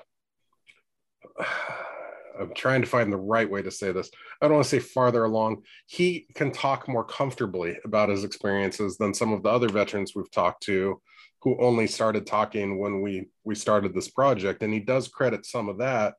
I'm 2.40 2.54
trying 2.54 2.82
to 2.82 2.86
find 2.86 3.12
the 3.12 3.16
right 3.16 3.50
way 3.50 3.62
to 3.62 3.70
say 3.70 3.90
this. 3.90 4.12
I 4.40 4.46
don't 4.46 4.58
want 4.58 4.64
to 4.64 4.70
say 4.70 4.78
farther 4.78 5.24
along. 5.24 5.64
He 5.86 6.28
can 6.34 6.52
talk 6.52 6.86
more 6.86 7.02
comfortably 7.02 7.76
about 7.84 8.10
his 8.10 8.22
experiences 8.22 8.96
than 8.96 9.12
some 9.12 9.32
of 9.32 9.42
the 9.42 9.48
other 9.48 9.68
veterans 9.68 10.12
we've 10.14 10.30
talked 10.30 10.62
to 10.64 11.00
who 11.42 11.60
only 11.60 11.88
started 11.88 12.26
talking 12.26 12.78
when 12.78 13.00
we 13.02 13.28
we 13.44 13.54
started 13.54 13.92
this 13.92 14.08
project 14.08 14.62
and 14.62 14.72
he 14.72 14.80
does 14.80 15.08
credit 15.08 15.46
some 15.46 15.68
of 15.68 15.78
that 15.78 16.14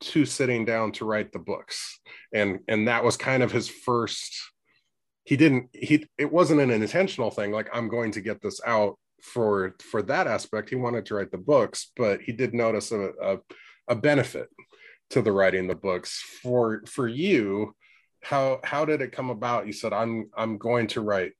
to 0.00 0.24
sitting 0.24 0.64
down 0.64 0.92
to 0.92 1.04
write 1.04 1.32
the 1.32 1.38
books. 1.38 2.00
And 2.32 2.60
and 2.68 2.88
that 2.88 3.04
was 3.04 3.16
kind 3.16 3.42
of 3.42 3.52
his 3.52 3.68
first 3.68 4.34
he 5.24 5.36
didn't 5.36 5.68
he 5.72 6.06
it 6.18 6.32
wasn't 6.32 6.60
an 6.60 6.70
intentional 6.70 7.30
thing 7.30 7.52
like 7.52 7.68
I'm 7.72 7.88
going 7.88 8.12
to 8.12 8.20
get 8.20 8.40
this 8.40 8.60
out 8.66 8.98
for 9.22 9.76
for 9.82 10.02
that 10.02 10.26
aspect. 10.26 10.70
He 10.70 10.76
wanted 10.76 11.06
to 11.06 11.14
write 11.14 11.30
the 11.30 11.38
books 11.38 11.92
but 11.96 12.20
he 12.22 12.32
did 12.32 12.54
notice 12.54 12.92
a, 12.92 13.10
a, 13.22 13.38
a 13.88 13.94
benefit 13.94 14.48
to 15.10 15.22
the 15.22 15.32
writing 15.32 15.66
the 15.66 15.74
books. 15.74 16.22
For 16.42 16.82
for 16.86 17.06
you 17.06 17.74
how 18.22 18.60
how 18.64 18.84
did 18.84 19.00
it 19.00 19.12
come 19.12 19.30
about? 19.30 19.66
You 19.66 19.72
said 19.72 19.92
i'm 19.92 20.30
i'm 20.36 20.58
going 20.58 20.86
to 20.88 21.00
write 21.00 21.32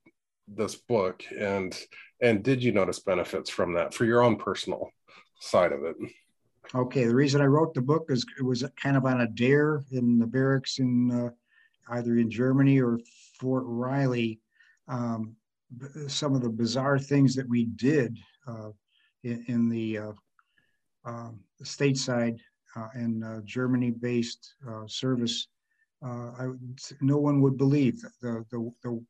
this 0.47 0.75
book 0.75 1.23
and 1.37 1.77
and 2.21 2.43
did 2.43 2.63
you 2.63 2.71
notice 2.71 2.99
benefits 2.99 3.49
from 3.49 3.73
that 3.73 3.93
for 3.93 4.05
your 4.05 4.21
own 4.21 4.35
personal 4.35 4.89
side 5.39 5.71
of 5.71 5.83
it 5.83 5.95
okay 6.73 7.05
the 7.05 7.15
reason 7.15 7.41
i 7.41 7.45
wrote 7.45 7.73
the 7.73 7.81
book 7.81 8.05
is 8.09 8.25
it 8.39 8.43
was 8.43 8.63
kind 8.81 8.95
of 8.95 9.05
on 9.05 9.21
a 9.21 9.27
dare 9.27 9.83
in 9.91 10.17
the 10.17 10.27
barracks 10.27 10.79
in 10.79 11.11
uh, 11.11 11.29
either 11.95 12.17
in 12.17 12.29
germany 12.29 12.79
or 12.79 12.99
fort 13.39 13.63
riley 13.65 14.39
um, 14.87 15.35
some 16.07 16.35
of 16.35 16.41
the 16.41 16.49
bizarre 16.49 16.99
things 16.99 17.35
that 17.35 17.47
we 17.47 17.65
did 17.65 18.17
uh, 18.47 18.69
in, 19.23 19.43
in, 19.47 19.69
the 19.69 19.97
uh, 19.97 20.11
um, 21.05 21.39
stateside 21.63 22.39
uh, 22.75 22.87
and 22.93 23.23
uh, 23.23 23.41
Germany-based 23.45 24.55
uh, 24.69 24.87
service, 24.87 25.47
I, 26.03 26.47
no 26.99 27.17
one 27.17 27.41
would 27.41 27.57
believe 27.57 28.01
the, 28.21 28.43
the, 28.49 28.71
the, 28.83 29.05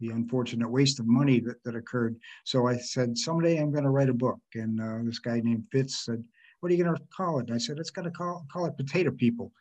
the, 0.00 0.10
unfortunate 0.10 0.70
waste 0.70 1.00
of 1.00 1.06
money 1.06 1.40
that, 1.40 1.62
that 1.64 1.74
occurred. 1.74 2.16
So 2.44 2.66
I 2.66 2.76
said, 2.76 3.16
someday 3.16 3.56
I'm 3.58 3.72
going 3.72 3.84
to 3.84 3.90
write 3.90 4.10
a 4.10 4.14
book. 4.14 4.38
And 4.54 5.08
this 5.08 5.18
guy 5.18 5.40
named 5.40 5.64
Fitz 5.72 6.04
said, 6.04 6.22
what 6.66 6.72
are 6.72 6.74
you 6.74 6.82
going 6.82 6.96
to 6.96 7.02
call 7.16 7.38
it? 7.38 7.52
I 7.52 7.58
said, 7.58 7.78
it's 7.78 7.92
going 7.92 8.06
to 8.06 8.10
call, 8.10 8.44
call 8.52 8.66
it 8.66 8.76
Potato 8.76 9.12
People. 9.12 9.52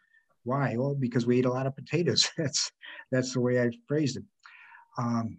Why? 0.43 0.75
Well, 0.75 0.95
because 0.95 1.27
we 1.27 1.37
eat 1.37 1.45
a 1.45 1.51
lot 1.51 1.67
of 1.67 1.75
potatoes. 1.75 2.27
that's, 2.37 2.71
that's 3.11 3.31
the 3.33 3.41
way 3.41 3.61
I 3.61 3.69
phrased 3.87 4.17
it. 4.17 4.23
Um, 4.97 5.37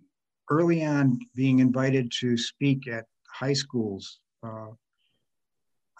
early 0.49 0.85
on, 0.85 1.19
being 1.35 1.59
invited 1.59 2.13
to 2.21 2.37
speak 2.37 2.87
at 2.87 3.07
high 3.35 3.53
schools, 3.53 4.21
uh, 4.45 4.69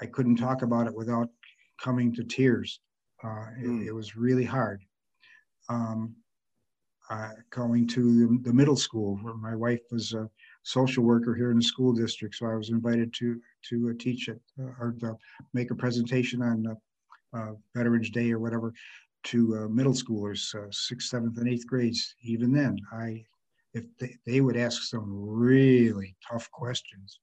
I 0.01 0.07
couldn't 0.07 0.37
talk 0.37 0.63
about 0.63 0.87
it 0.87 0.95
without 0.95 1.31
coming 1.83 2.15
to 2.15 2.23
tears. 2.23 2.79
Uh, 3.25 3.47
it, 3.61 3.67
mm. 3.67 3.87
it, 3.87 3.93
was 3.93 4.15
really 4.15 4.45
hard. 4.45 4.85
Um, 5.69 6.15
uh, 7.11 7.31
going 7.51 7.89
to 7.89 8.29
the, 8.29 8.39
the, 8.51 8.55
middle 8.55 8.77
school 8.77 9.19
where 9.21 9.35
my 9.35 9.57
wife 9.57 9.81
was 9.91 10.13
a 10.13 10.31
social 10.67 11.05
worker 11.05 11.33
here 11.33 11.53
in 11.53 11.59
the 11.59 11.65
school 11.65 11.93
district, 11.93 12.35
so 12.35 12.47
I 12.47 12.57
was 12.57 12.71
invited 12.71 13.15
to 13.15 13.41
to 13.69 13.91
uh, 13.91 13.93
teach 14.01 14.29
it 14.29 14.41
uh, 14.61 14.73
or 14.81 14.97
to 15.01 15.17
make 15.55 15.71
a 15.71 15.77
presentation 15.77 16.43
on 16.43 16.67
uh, 16.67 17.39
uh, 17.39 17.53
Veterans 17.75 18.11
Day 18.11 18.33
or 18.33 18.41
whatever 18.41 18.73
to 19.25 19.69
middle 19.69 19.93
schoolers, 19.93 20.55
sixth, 20.73 21.09
seventh, 21.09 21.39
and 21.39 21.49
eighth 21.49 21.67
grades. 21.67 22.15
Even 22.23 22.53
then, 22.53 22.77
I 22.93 23.25
if 23.75 23.85
they, 23.99 24.17
they 24.25 24.41
would 24.41 24.57
ask 24.57 24.83
some 24.83 25.09
really 25.09 26.17
tough 26.29 26.51
questions, 26.51 27.21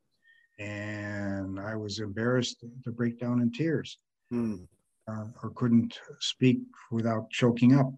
and 0.59 1.59
I 1.59 1.75
was 1.75 1.99
embarrassed 1.99 2.63
to 2.83 2.91
break 2.91 3.19
down 3.19 3.41
in 3.41 3.51
tears 3.51 3.97
mm. 4.31 4.65
uh, 5.09 5.27
or 5.41 5.51
couldn't 5.55 5.97
speak 6.19 6.59
without 6.91 7.29
choking 7.29 7.75
up. 7.75 7.91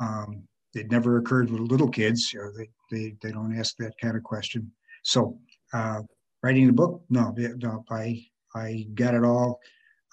Um, 0.00 0.46
it 0.74 0.90
never 0.90 1.18
occurred 1.18 1.50
with 1.50 1.60
little 1.60 1.88
kids. 1.88 2.32
You 2.32 2.40
know, 2.40 2.50
they, 2.56 2.68
they, 2.90 3.16
they 3.22 3.32
don't 3.32 3.56
ask 3.56 3.76
that 3.76 3.94
kind 4.00 4.16
of 4.16 4.22
question. 4.22 4.70
So 5.02 5.38
uh, 5.72 6.02
writing 6.42 6.66
the 6.66 6.72
book, 6.72 7.02
no, 7.10 7.34
no, 7.36 7.84
I, 7.90 8.24
I 8.54 8.86
got 8.94 9.14
it 9.14 9.24
all 9.24 9.60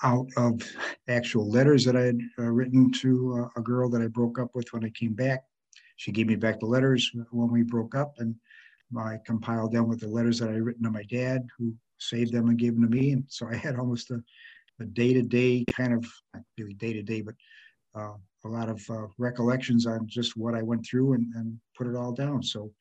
out 0.03 0.27
of 0.37 0.61
actual 1.07 1.49
letters 1.49 1.85
that 1.85 1.95
I 1.95 2.01
had 2.01 2.19
uh, 2.39 2.43
written 2.43 2.91
to 2.93 3.43
uh, 3.43 3.59
a 3.59 3.63
girl 3.63 3.89
that 3.89 4.01
I 4.01 4.07
broke 4.07 4.39
up 4.39 4.49
with 4.55 4.71
when 4.73 4.83
I 4.83 4.89
came 4.89 5.13
back. 5.13 5.43
She 5.97 6.11
gave 6.11 6.27
me 6.27 6.35
back 6.35 6.59
the 6.59 6.65
letters 6.65 7.11
when 7.31 7.51
we 7.51 7.61
broke 7.61 7.93
up, 7.93 8.15
and 8.17 8.35
I 8.97 9.19
compiled 9.25 9.71
them 9.71 9.87
with 9.87 9.99
the 9.99 10.07
letters 10.07 10.39
that 10.39 10.49
I 10.49 10.53
had 10.53 10.63
written 10.63 10.83
to 10.83 10.91
my 10.91 11.03
dad, 11.03 11.47
who 11.57 11.75
saved 11.99 12.33
them 12.33 12.49
and 12.49 12.57
gave 12.57 12.73
them 12.73 12.83
to 12.83 12.89
me. 12.89 13.11
And 13.11 13.23
so 13.27 13.47
I 13.47 13.55
had 13.55 13.75
almost 13.75 14.09
a, 14.09 14.23
a 14.79 14.85
day-to-day 14.85 15.65
kind 15.71 15.93
of 15.93 16.05
not 16.33 16.43
really 16.57 16.73
day-to-day 16.73 17.21
but 17.21 17.35
uh, 17.95 18.13
a 18.45 18.47
lot 18.47 18.69
of 18.69 18.81
uh, 18.89 19.07
recollections 19.17 19.85
on 19.85 20.07
just 20.07 20.35
what 20.35 20.55
i 20.55 20.61
went 20.61 20.85
through 20.85 21.13
and, 21.13 21.25
and 21.35 21.59
put 21.77 21.87
it 21.87 21.95
all 21.95 22.11
down. 22.11 22.41
So 22.41 22.71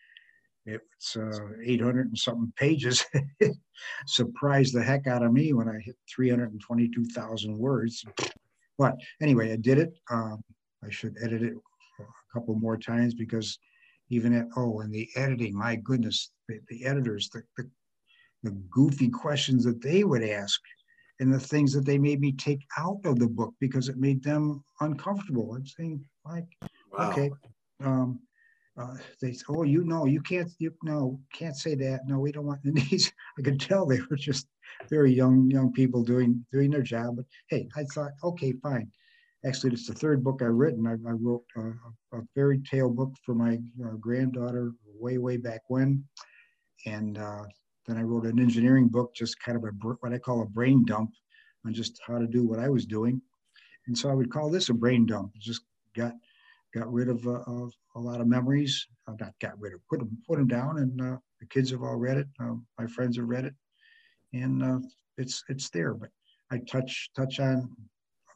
it's 0.66 1.16
uh, 1.16 1.48
800 1.64 2.08
and 2.08 2.18
something 2.18 2.52
pages. 2.56 3.04
Surprised 4.06 4.74
the 4.74 4.82
heck 4.82 5.06
out 5.06 5.22
of 5.22 5.32
me 5.32 5.52
when 5.52 5.68
i 5.68 5.78
hit 5.80 5.96
322000 6.14 7.56
words. 7.56 8.04
But 8.78 8.96
anyway 9.20 9.52
i 9.52 9.56
did 9.56 9.78
it. 9.78 9.92
Um, 10.10 10.42
i 10.84 10.90
should 10.90 11.16
edit 11.22 11.42
it 11.42 11.54
a 11.98 12.04
couple 12.32 12.54
more 12.54 12.76
times 12.76 13.14
because 13.14 13.58
even 14.10 14.34
at 14.34 14.46
oh 14.56 14.80
and 14.80 14.92
the 14.92 15.08
editing 15.16 15.56
my 15.56 15.76
goodness 15.76 16.32
the, 16.48 16.58
the 16.68 16.84
editors 16.84 17.28
the, 17.30 17.42
the, 17.56 17.70
the 18.42 18.50
goofy 18.70 19.08
questions 19.08 19.64
that 19.64 19.82
they 19.82 20.04
would 20.04 20.22
ask 20.22 20.60
and 21.20 21.32
the 21.32 21.38
things 21.38 21.72
that 21.74 21.84
they 21.84 21.98
made 21.98 22.20
me 22.20 22.32
take 22.32 22.66
out 22.78 23.00
of 23.04 23.18
the 23.18 23.28
book 23.28 23.54
because 23.60 23.88
it 23.88 23.98
made 23.98 24.22
them 24.24 24.64
uncomfortable. 24.80 25.54
I'm 25.54 25.66
saying, 25.66 26.02
like, 26.24 26.46
wow. 26.92 27.10
okay, 27.10 27.30
um, 27.84 28.18
uh, 28.80 28.94
they 29.20 29.32
said, 29.34 29.44
oh, 29.50 29.62
you 29.62 29.84
know, 29.84 30.06
you 30.06 30.22
can't, 30.22 30.50
you 30.58 30.72
no, 30.82 31.20
can't 31.32 31.56
say 31.56 31.74
that. 31.74 32.00
No, 32.06 32.18
we 32.18 32.32
don't 32.32 32.46
want 32.46 32.60
these. 32.64 33.12
I 33.38 33.42
could 33.42 33.60
tell 33.60 33.84
they 33.84 34.00
were 34.08 34.16
just 34.16 34.46
very 34.88 35.12
young, 35.12 35.50
young 35.50 35.72
people 35.72 36.02
doing 36.02 36.44
doing 36.50 36.70
their 36.70 36.82
job. 36.82 37.16
But 37.16 37.26
hey, 37.50 37.68
I 37.76 37.84
thought, 37.84 38.12
okay, 38.24 38.54
fine. 38.62 38.90
Actually, 39.44 39.72
it's 39.72 39.86
the 39.86 39.94
third 39.94 40.24
book 40.24 40.40
I've 40.42 40.54
written. 40.54 40.86
I, 40.86 40.92
I 40.92 41.12
wrote 41.12 41.44
a, 41.56 42.16
a, 42.16 42.22
fairy 42.34 42.60
tale 42.70 42.90
book 42.90 43.12
for 43.24 43.34
my 43.34 43.58
uh, 43.84 43.94
granddaughter 43.98 44.72
way, 44.98 45.18
way 45.18 45.38
back 45.38 45.62
when, 45.68 46.04
and 46.86 47.18
uh, 47.18 47.44
then 47.90 47.98
I 47.98 48.02
wrote 48.02 48.24
an 48.24 48.38
engineering 48.38 48.88
book, 48.88 49.14
just 49.14 49.40
kind 49.40 49.56
of 49.56 49.64
a 49.64 49.68
what 50.00 50.12
I 50.12 50.18
call 50.18 50.42
a 50.42 50.46
brain 50.46 50.84
dump 50.84 51.10
on 51.66 51.74
just 51.74 52.00
how 52.06 52.18
to 52.18 52.26
do 52.26 52.46
what 52.46 52.58
I 52.58 52.68
was 52.68 52.86
doing. 52.86 53.20
And 53.86 53.96
so 53.98 54.08
I 54.08 54.14
would 54.14 54.30
call 54.30 54.50
this 54.50 54.68
a 54.68 54.74
brain 54.74 55.06
dump. 55.06 55.32
Just 55.38 55.62
got 55.96 56.12
got 56.72 56.92
rid 56.92 57.08
of, 57.08 57.26
uh, 57.26 57.42
of 57.46 57.72
a 57.96 58.00
lot 58.00 58.20
of 58.20 58.28
memories. 58.28 58.86
Uh, 59.08 59.14
not 59.18 59.34
got 59.40 59.58
rid 59.58 59.74
of, 59.74 59.80
put 59.88 59.98
them 59.98 60.16
put 60.26 60.38
them 60.38 60.46
down, 60.46 60.78
and 60.78 61.00
uh, 61.00 61.16
the 61.40 61.46
kids 61.46 61.70
have 61.70 61.82
all 61.82 61.96
read 61.96 62.16
it. 62.16 62.28
Uh, 62.38 62.54
my 62.78 62.86
friends 62.86 63.16
have 63.16 63.26
read 63.26 63.44
it, 63.44 63.54
and 64.32 64.62
uh, 64.62 64.78
it's 65.18 65.42
it's 65.48 65.70
there. 65.70 65.94
But 65.94 66.10
I 66.52 66.58
touch 66.58 67.10
touch 67.16 67.40
on 67.40 67.70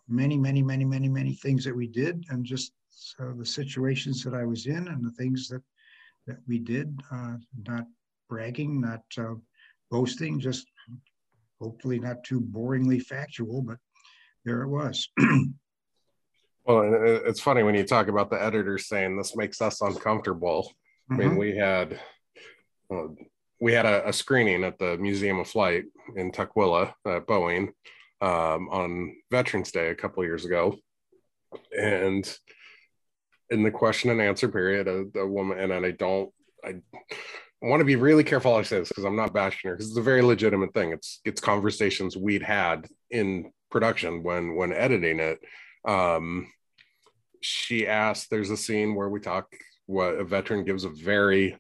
many 0.08 0.36
many 0.36 0.62
many 0.62 0.84
many 0.84 1.08
many 1.08 1.34
things 1.34 1.64
that 1.64 1.76
we 1.76 1.86
did, 1.86 2.24
and 2.30 2.44
just 2.44 2.72
the 3.18 3.46
situations 3.46 4.22
that 4.24 4.34
I 4.34 4.44
was 4.44 4.66
in, 4.66 4.88
and 4.88 5.04
the 5.04 5.12
things 5.12 5.48
that 5.48 5.62
that 6.26 6.38
we 6.48 6.58
did. 6.58 6.98
Uh, 7.12 7.36
not 7.68 7.84
bragging, 8.34 8.80
not 8.80 9.00
boasting, 9.92 10.40
just 10.40 10.66
hopefully 11.60 12.00
not 12.00 12.24
too 12.24 12.40
boringly 12.40 13.00
factual, 13.00 13.62
but 13.62 13.78
there 14.44 14.62
it 14.62 14.68
was. 14.68 15.08
well, 16.66 16.82
it's 17.24 17.40
funny 17.40 17.62
when 17.62 17.76
you 17.76 17.84
talk 17.84 18.08
about 18.08 18.30
the 18.30 18.42
editor 18.42 18.76
saying 18.76 19.16
this 19.16 19.36
makes 19.36 19.62
us 19.62 19.80
uncomfortable. 19.80 20.72
Mm-hmm. 21.10 21.14
I 21.14 21.16
mean, 21.16 21.28
mm-hmm. 21.28 21.38
we 21.38 21.56
had 21.56 22.00
uh, 22.92 23.08
we 23.60 23.72
had 23.72 23.86
a, 23.86 24.08
a, 24.08 24.12
screening 24.12 24.64
at 24.64 24.78
the 24.80 24.98
Museum 24.98 25.38
of 25.38 25.46
Flight 25.46 25.84
in 26.16 26.32
Tukwila 26.32 26.92
at 27.06 27.26
Boeing 27.26 27.68
um, 28.20 28.68
on 28.68 29.14
Veterans 29.30 29.70
Day 29.70 29.90
a 29.90 29.94
couple 29.94 30.24
years 30.24 30.44
ago, 30.44 30.76
and 31.78 32.36
in 33.50 33.62
the 33.62 33.70
question 33.70 34.10
and 34.10 34.20
answer 34.20 34.48
period, 34.48 34.88
a, 34.88 35.20
a 35.20 35.26
woman 35.26 35.60
and 35.60 35.86
I 35.86 35.92
don't 35.92 36.30
I 36.64 36.74
want 37.68 37.80
to 37.80 37.84
be 37.84 37.96
really 37.96 38.24
careful 38.24 38.54
I 38.54 38.62
say 38.62 38.78
this 38.78 38.88
because 38.88 39.04
I'm 39.04 39.16
not 39.16 39.32
bashing 39.32 39.68
her 39.68 39.76
because 39.76 39.88
it's 39.88 39.98
a 39.98 40.02
very 40.02 40.22
legitimate 40.22 40.74
thing. 40.74 40.92
It's 40.92 41.20
it's 41.24 41.40
conversations 41.40 42.16
we'd 42.16 42.42
had 42.42 42.86
in 43.10 43.50
production 43.70 44.22
when 44.22 44.54
when 44.54 44.72
editing 44.72 45.20
it. 45.20 45.40
Um, 45.86 46.48
she 47.40 47.86
asked, 47.86 48.30
there's 48.30 48.50
a 48.50 48.56
scene 48.56 48.94
where 48.94 49.08
we 49.08 49.20
talk 49.20 49.54
what 49.86 50.14
a 50.14 50.24
veteran 50.24 50.64
gives 50.64 50.84
a 50.84 50.88
very, 50.88 51.58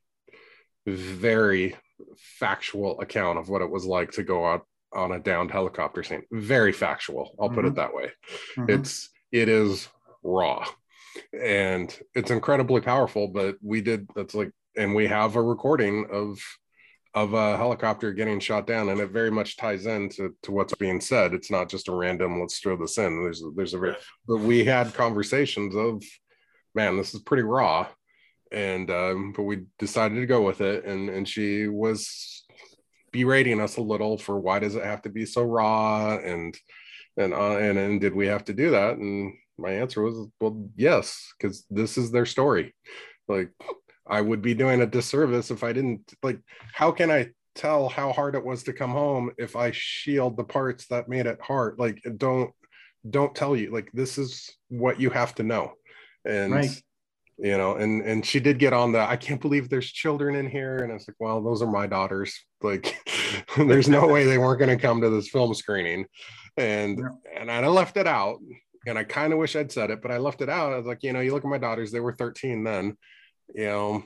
very 0.86 1.76
factual 2.16 3.00
account 3.00 3.38
of 3.38 3.48
what 3.48 3.60
it 3.60 3.70
was 3.70 3.84
like 3.84 4.12
to 4.12 4.22
go 4.22 4.46
out 4.46 4.66
on 4.94 5.12
a 5.12 5.18
downed 5.18 5.50
helicopter 5.50 6.02
scene. 6.02 6.22
Very 6.32 6.72
factual. 6.72 7.34
I'll 7.38 7.48
mm-hmm. 7.48 7.54
put 7.54 7.64
it 7.66 7.68
mm-hmm. 7.68 7.76
that 7.76 7.94
way. 7.94 8.10
Mm-hmm. 8.56 8.70
It's 8.70 9.10
it 9.30 9.48
is 9.48 9.88
raw 10.22 10.66
and 11.38 11.96
it's 12.14 12.30
incredibly 12.30 12.80
powerful, 12.80 13.28
but 13.28 13.56
we 13.62 13.80
did 13.80 14.08
that's 14.14 14.34
like 14.34 14.52
and 14.76 14.94
we 14.94 15.06
have 15.06 15.36
a 15.36 15.42
recording 15.42 16.06
of 16.10 16.38
of 17.14 17.32
a 17.32 17.56
helicopter 17.56 18.12
getting 18.12 18.40
shot 18.40 18.66
down 18.66 18.88
and 18.88 19.00
it 19.00 19.10
very 19.10 19.30
much 19.30 19.56
ties 19.56 19.86
into 19.86 20.34
to 20.42 20.50
what's 20.50 20.74
being 20.74 21.00
said. 21.00 21.32
It's 21.32 21.50
not 21.50 21.68
just 21.68 21.88
a 21.88 21.94
random 21.94 22.40
let's 22.40 22.58
throw 22.58 22.76
this 22.76 22.98
in. 22.98 23.22
There's 23.22 23.42
there's 23.56 23.74
a 23.74 23.78
very 23.78 23.96
but 24.26 24.38
we 24.38 24.64
had 24.64 24.94
conversations 24.94 25.76
of 25.76 26.02
man 26.74 26.96
this 26.96 27.14
is 27.14 27.22
pretty 27.22 27.44
raw. 27.44 27.86
And 28.50 28.90
um, 28.90 29.32
but 29.36 29.44
we 29.44 29.64
decided 29.78 30.16
to 30.16 30.26
go 30.26 30.42
with 30.42 30.60
it. 30.60 30.84
And 30.84 31.08
and 31.08 31.28
she 31.28 31.68
was 31.68 32.44
berating 33.12 33.60
us 33.60 33.76
a 33.76 33.82
little 33.82 34.18
for 34.18 34.38
why 34.38 34.58
does 34.58 34.74
it 34.74 34.84
have 34.84 35.02
to 35.02 35.08
be 35.08 35.24
so 35.24 35.42
raw? 35.42 36.16
And 36.16 36.56
and 37.16 37.32
uh, 37.32 37.58
and 37.58 37.78
and 37.78 38.00
did 38.00 38.14
we 38.14 38.26
have 38.26 38.44
to 38.46 38.54
do 38.54 38.70
that? 38.70 38.96
And 38.96 39.34
my 39.56 39.70
answer 39.70 40.02
was 40.02 40.28
well 40.40 40.68
yes 40.74 41.32
because 41.38 41.64
this 41.70 41.96
is 41.96 42.10
their 42.10 42.26
story. 42.26 42.74
Like 43.28 43.50
I 44.06 44.20
would 44.20 44.42
be 44.42 44.54
doing 44.54 44.82
a 44.82 44.86
disservice 44.86 45.50
if 45.50 45.64
I 45.64 45.72
didn't 45.72 46.12
like 46.22 46.38
how 46.72 46.90
can 46.90 47.10
I 47.10 47.30
tell 47.54 47.88
how 47.88 48.12
hard 48.12 48.34
it 48.34 48.44
was 48.44 48.64
to 48.64 48.72
come 48.72 48.90
home 48.90 49.30
if 49.38 49.56
I 49.56 49.70
shield 49.72 50.36
the 50.36 50.44
parts 50.44 50.86
that 50.88 51.08
made 51.08 51.26
it 51.26 51.40
hard? 51.40 51.78
Like 51.78 52.02
don't 52.16 52.50
don't 53.08 53.34
tell 53.34 53.56
you 53.56 53.70
like 53.70 53.90
this 53.92 54.18
is 54.18 54.50
what 54.68 55.00
you 55.00 55.10
have 55.10 55.34
to 55.36 55.42
know. 55.42 55.72
And 56.24 56.52
right. 56.52 56.82
you 57.38 57.56
know 57.56 57.76
and 57.76 58.02
and 58.02 58.24
she 58.24 58.40
did 58.40 58.58
get 58.58 58.72
on 58.72 58.92
the 58.92 59.00
I 59.00 59.16
can't 59.16 59.40
believe 59.40 59.68
there's 59.68 59.90
children 59.90 60.34
in 60.36 60.50
here. 60.50 60.78
And 60.78 60.92
it's 60.92 61.08
like 61.08 61.16
well 61.18 61.42
those 61.42 61.62
are 61.62 61.70
my 61.70 61.86
daughters. 61.86 62.38
Like 62.62 62.96
there's 63.56 63.88
no 63.88 64.06
way 64.06 64.24
they 64.24 64.38
weren't 64.38 64.58
going 64.58 64.76
to 64.76 64.82
come 64.82 65.00
to 65.00 65.10
this 65.10 65.28
film 65.28 65.54
screening. 65.54 66.06
And 66.56 66.98
yeah. 66.98 67.40
and 67.40 67.50
I 67.50 67.66
left 67.68 67.96
it 67.96 68.06
out 68.06 68.38
and 68.86 68.98
I 68.98 69.04
kind 69.04 69.32
of 69.32 69.38
wish 69.38 69.56
I'd 69.56 69.72
said 69.72 69.90
it 69.90 70.02
but 70.02 70.10
I 70.10 70.18
left 70.18 70.42
it 70.42 70.50
out. 70.50 70.74
I 70.74 70.76
was 70.76 70.86
like 70.86 71.02
you 71.02 71.14
know 71.14 71.20
you 71.20 71.32
look 71.32 71.44
at 71.44 71.50
my 71.50 71.58
daughters 71.58 71.90
they 71.90 72.00
were 72.00 72.14
13 72.14 72.64
then 72.64 72.96
you 73.54 73.66
know 73.66 74.04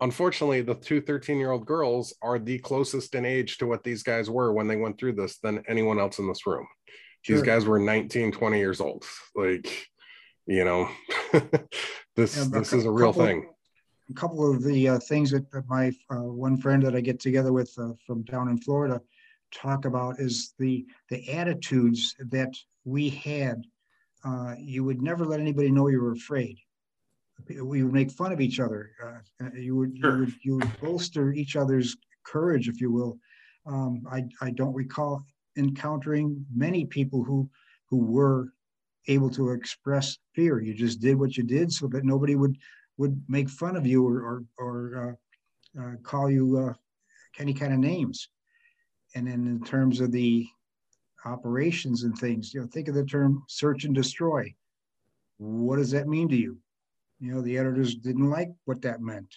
unfortunately 0.00 0.62
the 0.62 0.74
two 0.74 1.00
13 1.00 1.38
year 1.38 1.50
old 1.50 1.66
girls 1.66 2.14
are 2.22 2.38
the 2.38 2.58
closest 2.58 3.14
in 3.14 3.24
age 3.24 3.58
to 3.58 3.66
what 3.66 3.84
these 3.84 4.02
guys 4.02 4.30
were 4.30 4.52
when 4.52 4.66
they 4.66 4.76
went 4.76 4.98
through 4.98 5.12
this 5.12 5.38
than 5.38 5.62
anyone 5.68 5.98
else 5.98 6.18
in 6.18 6.28
this 6.28 6.46
room. 6.46 6.66
Sure. 7.22 7.36
these 7.36 7.44
guys 7.44 7.66
were 7.66 7.78
19 7.78 8.32
20 8.32 8.58
years 8.58 8.80
old. 8.80 9.04
Like 9.34 9.88
you 10.46 10.64
know 10.64 10.88
this 12.16 12.36
yeah, 12.36 12.44
this 12.50 12.72
is 12.72 12.84
a 12.84 12.90
real 12.90 13.12
couple, 13.12 13.26
thing. 13.26 13.48
A 14.10 14.14
couple 14.14 14.50
of 14.50 14.64
the 14.64 14.88
uh, 14.88 14.98
things 14.98 15.30
that, 15.30 15.50
that 15.52 15.68
my 15.68 15.92
uh, 16.10 16.22
one 16.22 16.56
friend 16.56 16.82
that 16.82 16.96
i 16.96 17.00
get 17.00 17.20
together 17.20 17.52
with 17.52 17.72
uh, 17.78 17.92
from 18.06 18.22
down 18.22 18.48
in 18.48 18.58
florida 18.58 19.00
talk 19.52 19.84
about 19.84 20.18
is 20.18 20.54
the 20.58 20.86
the 21.10 21.30
attitudes 21.32 22.16
that 22.30 22.52
we 22.84 23.10
had 23.10 23.62
uh, 24.24 24.54
you 24.58 24.82
would 24.84 25.02
never 25.02 25.24
let 25.24 25.40
anybody 25.40 25.70
know 25.70 25.88
you 25.88 26.00
were 26.00 26.12
afraid 26.12 26.58
we 27.62 27.82
would 27.82 27.92
make 27.92 28.10
fun 28.10 28.32
of 28.32 28.40
each 28.40 28.60
other. 28.60 28.90
Uh, 29.02 29.44
uh, 29.44 29.50
you 29.54 29.76
would 29.76 29.96
sure. 29.98 30.12
you 30.12 30.18
would 30.20 30.34
you 30.42 30.54
would 30.56 30.80
bolster 30.80 31.32
each 31.32 31.56
other's 31.56 31.96
courage, 32.24 32.68
if 32.68 32.80
you 32.80 32.90
will. 32.92 33.18
Um, 33.66 34.02
I 34.10 34.24
I 34.40 34.50
don't 34.50 34.74
recall 34.74 35.24
encountering 35.56 36.44
many 36.54 36.84
people 36.84 37.24
who 37.24 37.48
who 37.88 37.98
were 37.98 38.52
able 39.08 39.30
to 39.30 39.50
express 39.50 40.18
fear. 40.34 40.60
You 40.60 40.74
just 40.74 41.00
did 41.00 41.18
what 41.18 41.36
you 41.36 41.44
did 41.44 41.72
so 41.72 41.86
that 41.88 42.04
nobody 42.04 42.36
would 42.36 42.56
would 42.98 43.22
make 43.28 43.48
fun 43.48 43.76
of 43.76 43.86
you 43.86 44.06
or 44.06 44.22
or, 44.22 44.44
or 44.58 45.18
uh, 45.76 45.80
uh, 45.80 45.96
call 46.02 46.30
you 46.30 46.58
uh, 46.58 46.74
any 47.38 47.54
kind 47.54 47.72
of 47.72 47.78
names. 47.78 48.28
And 49.14 49.26
then 49.26 49.46
in 49.46 49.62
terms 49.64 50.00
of 50.00 50.12
the 50.12 50.46
operations 51.24 52.04
and 52.04 52.16
things, 52.16 52.54
you 52.54 52.60
know, 52.60 52.66
think 52.66 52.88
of 52.88 52.94
the 52.94 53.04
term 53.04 53.42
search 53.48 53.84
and 53.84 53.94
destroy. 53.94 54.54
What 55.38 55.76
does 55.76 55.90
that 55.92 56.06
mean 56.06 56.28
to 56.28 56.36
you? 56.36 56.58
You 57.20 57.32
know, 57.32 57.42
the 57.42 57.58
editors 57.58 57.94
didn't 57.94 58.30
like 58.30 58.50
what 58.64 58.82
that 58.82 59.02
meant. 59.02 59.32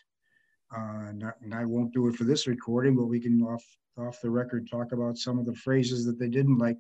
Uh, 0.76 1.12
not, 1.14 1.36
and 1.42 1.54
I 1.54 1.66
won't 1.66 1.94
do 1.94 2.08
it 2.08 2.16
for 2.16 2.24
this 2.24 2.48
recording, 2.48 2.96
but 2.96 3.06
we 3.06 3.20
can 3.20 3.42
off 3.42 3.64
off 3.98 4.22
the 4.22 4.30
record 4.30 4.68
talk 4.68 4.92
about 4.92 5.18
some 5.20 5.38
of 5.38 5.46
the 5.46 5.54
phrases 5.54 6.04
that 6.06 6.18
they 6.18 6.30
didn't 6.30 6.58
like 6.58 6.78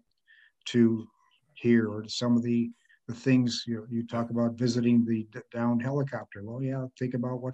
to 0.65 1.07
hear, 1.53 1.87
or 1.87 2.07
some 2.07 2.35
of 2.35 2.41
the 2.41 2.71
the 3.07 3.13
things 3.13 3.65
you 3.67 3.75
know, 3.75 3.85
you 3.89 4.07
talk 4.07 4.29
about 4.29 4.57
visiting 4.57 5.05
the 5.05 5.27
downed 5.53 5.83
helicopter. 5.83 6.41
Well, 6.43 6.63
yeah, 6.63 6.85
think 6.97 7.13
about 7.13 7.41
what 7.41 7.53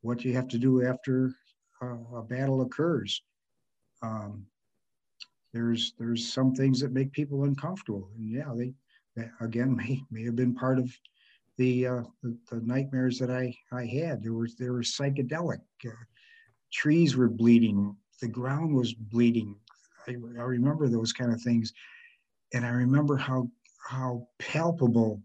what 0.00 0.24
you 0.24 0.32
have 0.34 0.48
to 0.48 0.58
do 0.58 0.86
after 0.86 1.32
uh, 1.82 1.96
a 2.16 2.22
battle 2.22 2.62
occurs. 2.62 3.20
Um, 4.02 4.46
there's 5.52 5.94
there's 5.98 6.32
some 6.32 6.54
things 6.54 6.80
that 6.80 6.92
make 6.92 7.12
people 7.12 7.44
uncomfortable, 7.44 8.08
and 8.16 8.30
yeah, 8.30 8.52
they, 8.56 8.72
they 9.16 9.28
again 9.40 9.76
may 9.76 10.00
may 10.10 10.24
have 10.24 10.36
been 10.36 10.54
part 10.54 10.78
of 10.78 10.90
the, 11.58 11.86
uh, 11.86 12.02
the, 12.22 12.36
the 12.50 12.60
nightmares 12.60 13.18
that 13.18 13.30
I 13.30 13.54
I 13.72 13.84
had. 13.84 14.22
There 14.22 14.32
was 14.32 14.54
they 14.54 14.70
were 14.70 14.82
psychedelic. 14.82 15.60
Uh, 15.84 15.90
trees 16.72 17.16
were 17.16 17.28
bleeding. 17.28 17.94
The 18.22 18.28
ground 18.28 18.74
was 18.74 18.94
bleeding. 18.94 19.54
I, 20.06 20.12
I 20.12 20.44
remember 20.44 20.88
those 20.88 21.12
kind 21.12 21.32
of 21.32 21.42
things, 21.42 21.72
and 22.54 22.64
I 22.64 22.70
remember 22.70 23.16
how 23.16 23.50
how 23.88 24.28
palpable 24.38 25.22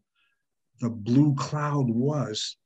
the 0.81 0.89
blue 0.89 1.33
cloud 1.35 1.89
was 1.89 2.57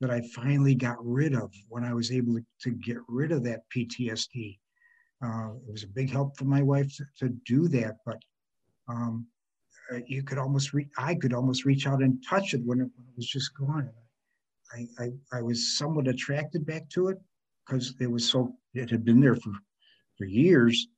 that 0.00 0.10
I 0.10 0.20
finally 0.34 0.74
got 0.74 1.04
rid 1.04 1.34
of 1.34 1.52
when 1.68 1.82
I 1.82 1.94
was 1.94 2.12
able 2.12 2.34
to, 2.34 2.44
to 2.62 2.70
get 2.70 2.98
rid 3.08 3.32
of 3.32 3.42
that 3.44 3.62
PTSD. 3.74 4.58
Uh, 5.24 5.54
it 5.66 5.72
was 5.72 5.84
a 5.84 5.88
big 5.88 6.10
help 6.10 6.36
for 6.36 6.44
my 6.44 6.62
wife 6.62 6.94
to, 6.96 7.04
to 7.20 7.34
do 7.46 7.66
that, 7.68 7.96
but 8.04 8.18
um, 8.88 9.26
uh, 9.92 9.98
you 10.06 10.22
could 10.22 10.38
almost 10.38 10.72
reach, 10.72 10.88
I 10.98 11.14
could 11.14 11.32
almost 11.32 11.64
reach 11.64 11.86
out 11.86 12.02
and 12.02 12.22
touch 12.28 12.54
it 12.54 12.62
when 12.64 12.80
it, 12.80 12.90
when 12.96 13.06
it 13.06 13.16
was 13.16 13.26
just 13.26 13.56
gone. 13.56 13.90
I, 14.74 14.86
I, 14.98 15.38
I 15.38 15.42
was 15.42 15.76
somewhat 15.78 16.08
attracted 16.08 16.66
back 16.66 16.88
to 16.90 17.08
it 17.08 17.18
because 17.66 17.94
it 18.00 18.10
was 18.10 18.28
so, 18.28 18.54
it 18.74 18.90
had 18.90 19.04
been 19.04 19.20
there 19.20 19.36
for, 19.36 19.52
for 20.18 20.24
years. 20.24 20.88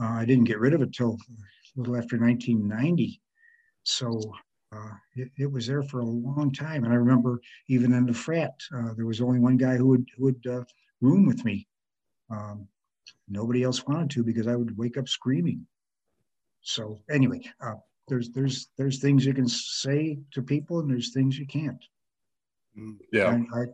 Uh, 0.00 0.06
I 0.06 0.24
didn't 0.24 0.44
get 0.44 0.60
rid 0.60 0.74
of 0.74 0.82
it 0.82 0.92
till 0.92 1.16
a 1.76 1.80
little 1.80 1.96
after 1.96 2.18
1990. 2.18 3.20
So 3.82 4.20
uh, 4.72 4.92
it, 5.16 5.30
it, 5.36 5.50
was 5.50 5.66
there 5.66 5.82
for 5.82 6.00
a 6.00 6.06
long 6.06 6.52
time. 6.52 6.84
And 6.84 6.92
I 6.92 6.96
remember 6.96 7.40
even 7.68 7.92
in 7.92 8.06
the 8.06 8.14
frat, 8.14 8.52
uh, 8.74 8.94
there 8.96 9.06
was 9.06 9.20
only 9.20 9.40
one 9.40 9.56
guy 9.56 9.76
who 9.76 9.88
would, 9.88 10.06
who 10.16 10.24
would 10.24 10.46
uh, 10.48 10.64
room 11.00 11.26
with 11.26 11.44
me. 11.44 11.66
Um, 12.30 12.68
nobody 13.28 13.64
else 13.64 13.84
wanted 13.86 14.10
to 14.10 14.22
because 14.22 14.46
I 14.46 14.54
would 14.54 14.76
wake 14.76 14.96
up 14.96 15.08
screaming. 15.08 15.66
So 16.62 17.00
anyway, 17.10 17.40
uh, 17.60 17.74
there's 18.10 18.30
there's 18.30 18.68
there's 18.76 18.98
things 18.98 19.24
you 19.24 19.32
can 19.32 19.48
say 19.48 20.18
to 20.32 20.42
people 20.42 20.80
and 20.80 20.90
there's 20.90 21.12
things 21.14 21.38
you 21.38 21.46
can't 21.46 21.82
yeah 23.12 23.38
I, 23.54 23.64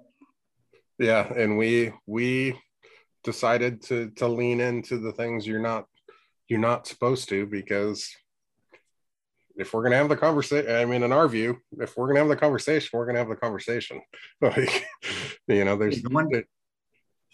yeah 0.98 1.32
and 1.32 1.58
we 1.58 1.92
we 2.06 2.60
decided 3.24 3.82
to 3.84 4.10
to 4.10 4.28
lean 4.28 4.60
into 4.60 4.98
the 4.98 5.12
things 5.12 5.46
you're 5.46 5.58
not 5.58 5.86
you're 6.48 6.60
not 6.60 6.86
supposed 6.86 7.28
to 7.30 7.46
because 7.46 8.08
if 9.56 9.72
we're 9.72 9.82
gonna 9.82 9.96
have 9.96 10.10
the 10.10 10.16
conversation, 10.16 10.70
I 10.70 10.84
mean, 10.84 11.02
in 11.02 11.12
our 11.12 11.26
view, 11.28 11.58
if 11.78 11.96
we're 11.96 12.08
gonna 12.08 12.20
have 12.20 12.28
the 12.28 12.36
conversation, 12.36 12.90
we're 12.92 13.06
gonna 13.06 13.18
have 13.18 13.28
the 13.28 13.36
conversation. 13.36 14.02
Like, 14.42 14.86
you 15.48 15.64
know, 15.64 15.76
there's 15.76 16.02
the 16.02 16.10
one, 16.10 16.28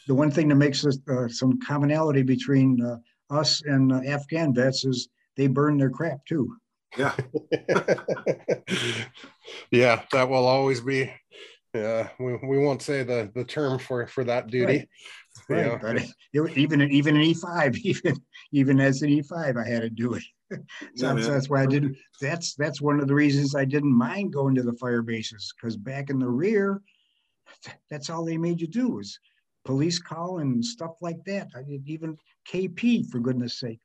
the 0.07 0.14
one 0.14 0.30
thing 0.30 0.48
that 0.48 0.55
makes 0.55 0.86
us 0.86 0.98
uh, 1.11 1.26
some 1.26 1.59
commonality 1.66 2.22
between 2.22 2.80
uh, 2.80 2.98
us 3.34 3.62
and 3.62 3.92
uh, 3.92 4.03
Afghan 4.07 4.55
vets 4.55 4.84
is 4.84 5.09
they 5.36 5.48
burn 5.48 5.78
their 5.78 5.90
crap 5.90 6.24
too. 6.26 6.57
Yeah. 6.97 7.14
yeah, 9.70 10.03
that 10.12 10.28
will 10.28 10.47
always 10.47 10.80
be. 10.80 11.12
Yeah, 11.74 12.11
we, 12.18 12.36
we 12.36 12.59
won't 12.59 12.82
say 12.82 13.03
the 13.03 13.30
the 13.34 13.45
term 13.45 13.78
for 13.78 14.07
for 14.07 14.24
that 14.24 14.49
duty. 14.49 14.86
Right, 15.49 15.70
right. 15.70 15.80
but 15.80 15.97
it, 15.97 16.59
even 16.59 16.82
even 16.82 17.16
an 17.16 17.22
E 17.22 17.32
five, 17.34 17.74
even 17.82 18.16
even 18.53 18.80
as 18.80 19.01
an 19.03 19.09
E 19.09 19.22
five, 19.22 19.57
I 19.57 19.66
had 19.66 19.80
to 19.82 19.90
do 19.90 20.14
it. 20.14 20.22
so, 20.97 21.16
yeah, 21.16 21.28
that's 21.28 21.49
why 21.49 21.62
I 21.62 21.66
didn't. 21.66 21.97
That's 22.20 22.55
that's 22.57 22.82
one 22.82 23.01
of 23.01 23.09
the 23.09 23.14
reasons 23.14 23.55
I 23.55 23.64
didn't 23.64 23.97
mind 23.97 24.34
going 24.34 24.55
to 24.57 24.62
the 24.62 24.74
fire 24.74 25.01
bases 25.01 25.55
because 25.57 25.78
back 25.78 26.11
in 26.11 26.18
the 26.18 26.28
rear, 26.28 26.82
that's 27.90 28.11
all 28.11 28.24
they 28.24 28.36
made 28.36 28.61
you 28.61 28.66
do 28.66 28.90
was 28.90 29.18
police 29.64 29.99
call 29.99 30.40
and 30.40 30.62
stuff 30.62 30.93
like 31.01 31.24
that. 31.24 31.49
I 31.57 31.62
did 31.62 31.88
even 31.88 32.18
KP 32.51 33.09
for 33.09 33.18
goodness 33.18 33.59
sake. 33.59 33.80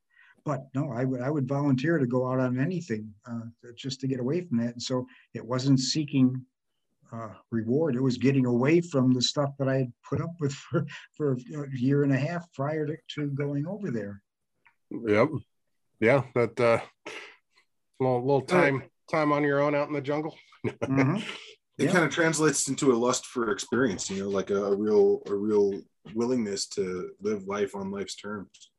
But 0.47 0.69
no, 0.73 0.93
I 0.93 1.03
would 1.03 1.19
I 1.19 1.29
would 1.29 1.45
volunteer 1.45 1.97
to 1.97 2.07
go 2.07 2.25
out 2.25 2.39
on 2.39 2.57
anything 2.57 3.13
uh, 3.29 3.71
just 3.75 3.99
to 3.99 4.07
get 4.07 4.21
away 4.21 4.39
from 4.39 4.59
that. 4.59 4.71
And 4.71 4.81
so 4.81 5.05
it 5.33 5.45
wasn't 5.45 5.81
seeking 5.81 6.41
uh, 7.11 7.33
reward; 7.51 7.97
it 7.97 8.01
was 8.01 8.17
getting 8.17 8.45
away 8.45 8.79
from 8.79 9.13
the 9.13 9.21
stuff 9.21 9.49
that 9.59 9.67
I 9.67 9.75
had 9.75 9.93
put 10.09 10.21
up 10.21 10.31
with 10.39 10.53
for 10.53 10.87
for 11.17 11.33
a 11.33 11.77
year 11.77 12.03
and 12.03 12.13
a 12.13 12.17
half 12.17 12.49
prior 12.53 12.87
to, 12.87 12.95
to 13.15 13.27
going 13.31 13.67
over 13.67 13.91
there. 13.91 14.21
Yep. 14.89 15.31
Yeah, 15.99 16.23
that 16.33 16.57
uh, 16.57 16.79
little 17.99 18.21
little 18.21 18.41
time 18.41 18.83
time 19.11 19.33
on 19.33 19.43
your 19.43 19.59
own 19.59 19.75
out 19.75 19.89
in 19.89 19.93
the 19.93 20.01
jungle. 20.01 20.33
mm-hmm 20.65 21.17
it 21.77 21.85
yeah. 21.85 21.91
kind 21.91 22.03
of 22.03 22.09
translates 22.09 22.67
into 22.69 22.91
a 22.91 22.97
lust 22.97 23.27
for 23.27 23.51
experience 23.51 24.09
you 24.09 24.23
know 24.23 24.29
like 24.29 24.49
a, 24.49 24.63
a, 24.63 24.75
real 24.75 25.21
a 25.27 25.35
real 25.35 25.79
willingness 26.15 26.65
to 26.67 27.11
live 27.21 27.43
life 27.47 27.75
on 27.75 27.91
life's 27.91 28.15
terms 28.15 28.71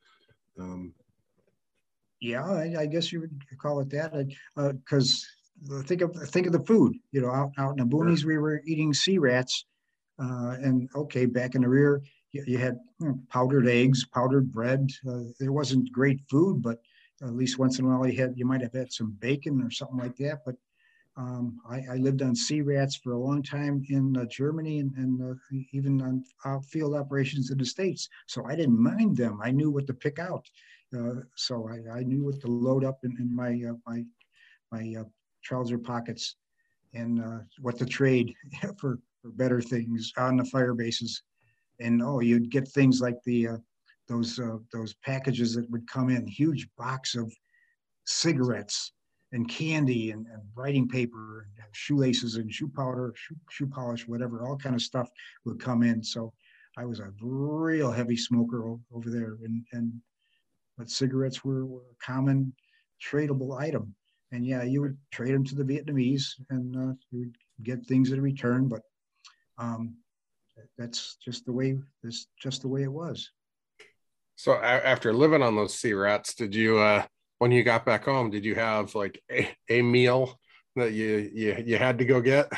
um, 0.59 0.93
yeah 2.21 2.45
I, 2.45 2.75
I, 2.81 2.87
guess 2.87 3.13
you 3.13 3.21
would 3.21 3.45
call 3.59 3.81
it 3.81 3.91
that 3.91 4.13
because 4.57 5.27
uh, 5.73 5.83
think 5.83 6.03
of 6.03 6.15
think 6.31 6.47
of 6.47 6.53
the 6.53 6.65
food 6.65 6.95
you 7.13 7.21
know 7.21 7.31
out, 7.31 7.53
out 7.59 7.79
in 7.79 7.89
the 7.89 7.97
boonies 7.97 8.25
we 8.25 8.39
were 8.39 8.63
eating 8.67 8.93
C-rats 8.93 9.67
uh, 10.21 10.57
and 10.63 10.89
okay 10.95 11.27
back 11.27 11.55
in 11.55 11.63
the 11.63 11.69
rear 11.69 12.03
you, 12.33 12.45
you 12.47 12.59
had 12.59 12.79
you 13.01 13.09
know, 13.09 13.21
powdered 13.31 13.69
eggs 13.69 14.05
powdered 14.13 14.53
bread 14.53 14.89
uh, 15.09 15.25
it 15.41 15.51
wasn't 15.51 15.93
great 15.93 16.21
food 16.31 16.63
but 16.63 16.79
at 17.23 17.35
least 17.35 17.59
once 17.59 17.79
in 17.79 17.85
a 17.85 17.89
while 17.89 18.07
you 18.07 18.19
had 18.19 18.35
you 18.37 18.47
might 18.47 18.61
have 18.61 18.73
had 18.73 18.93
some 18.93 19.17
bacon 19.19 19.61
or 19.63 19.71
something 19.71 19.99
like 19.99 20.17
that 20.17 20.41
but 20.45 20.55
um, 21.19 21.59
I, 21.69 21.83
I, 21.91 21.97
lived 21.97 22.23
on 22.23 22.37
C-rats 22.37 22.95
for 22.95 23.13
a 23.13 23.19
long 23.19 23.43
time 23.43 23.85
in 23.89 24.17
uh, 24.17 24.25
Germany 24.27 24.79
and, 24.79 24.95
and 24.95 25.33
uh, 25.33 25.35
even 25.73 26.01
on 26.01 26.25
uh, 26.45 26.61
field 26.61 26.95
operations 26.95 27.51
in 27.51 27.59
the 27.59 27.67
States. 27.67 28.09
So 28.27 28.47
I 28.47 28.55
didn't 28.55 28.81
mind 28.81 29.17
them. 29.17 29.41
I 29.43 29.51
knew 29.51 29.69
what 29.69 29.89
to 29.89 29.95
pick 29.95 30.21
out. 30.21 30.47
Uh, 30.97 31.21
so 31.37 31.69
I, 31.69 31.99
I, 31.99 32.03
knew 32.03 32.25
what 32.25 32.41
to 32.41 32.47
load 32.47 32.83
up 32.83 33.01
in, 33.05 33.15
in 33.19 33.35
my 33.35 33.63
uh, 33.69 33.75
my 33.87 34.05
my 34.73 35.01
uh, 35.01 35.05
trouser 35.45 35.79
pockets 35.79 36.37
and 36.95 37.23
what 37.61 37.79
to 37.79 37.85
trade 37.85 38.35
for, 38.79 38.99
for 39.21 39.31
better 39.33 39.61
things 39.61 40.13
on 40.17 40.39
the 40.39 40.45
fire 40.47 40.73
bases. 40.75 41.23
And 41.81 42.03
oh, 42.03 42.21
you'd 42.21 42.51
get 42.51 42.67
things 42.69 43.01
like 43.01 43.19
the 43.25 43.49
those 44.09 44.41
those 44.73 44.95
packages 45.05 45.55
that 45.55 45.71
would 45.71 45.87
come 45.89 46.09
in, 46.09 46.27
huge 46.27 46.67
box 46.79 47.15
of 47.15 47.31
cigarettes 48.07 48.93
and 49.33 49.49
candy 49.49 50.11
and, 50.11 50.27
and 50.27 50.43
writing 50.55 50.89
paper 50.89 51.49
and 51.59 51.67
shoelaces 51.73 52.37
and 52.37 52.53
shoe 52.53 52.69
powder, 52.69 53.13
shoe, 53.15 53.37
shoe 53.51 53.67
polish, 53.67 54.09
whatever, 54.09 54.47
all 54.47 54.57
kind 54.57 54.75
of 54.75 54.83
stuff 54.83 55.09
would 55.45 55.61
come 55.61 55.83
in. 55.83 56.03
So 56.03 56.33
I 56.79 56.87
was 56.87 57.01
a 57.01 57.13
real 57.21 57.93
heavy 57.93 58.17
smoker 58.17 58.65
over 58.93 59.11
there, 59.11 59.37
and 59.45 59.65
and 59.73 59.93
but 60.79 60.89
cigarettes 60.89 61.45
were, 61.45 61.67
were 61.67 61.81
a 61.81 62.05
common 62.05 62.55
tradable 63.03 63.59
item. 63.61 63.95
And 64.31 64.47
yeah, 64.47 64.63
you 64.63 64.81
would 64.81 64.97
trade 65.11 65.35
them 65.35 65.45
to 65.45 65.55
the 65.55 65.65
Vietnamese, 65.65 66.27
and 66.51 66.77
uh, 66.77 66.95
you 67.11 67.21
would 67.21 67.37
get 67.63 67.85
things 67.85 68.13
in 68.13 68.21
return. 68.21 68.69
But 68.69 68.83
um, 69.59 69.97
that's 70.77 71.17
just 71.25 71.45
the 71.45 71.53
way. 71.53 71.77
That's 72.03 72.29
just 72.41 72.63
the 72.63 72.69
way 72.69 72.83
it 72.83 72.93
was. 72.93 73.31
So 74.37 74.55
after 74.55 75.13
living 75.13 75.43
on 75.43 75.57
those 75.57 75.75
C-rats, 75.75 76.35
did 76.35 76.55
you 76.55 76.79
uh, 76.79 77.05
when 77.39 77.51
you 77.51 77.65
got 77.65 77.85
back 77.85 78.05
home, 78.05 78.31
did 78.31 78.45
you 78.45 78.55
have 78.55 78.95
like 78.95 79.21
a, 79.31 79.51
a 79.69 79.83
meal 79.83 80.39
that 80.77 80.93
you, 80.93 81.31
you 81.35 81.63
you 81.67 81.77
had 81.77 81.99
to 81.99 82.05
go 82.05 82.21
get? 82.21 82.53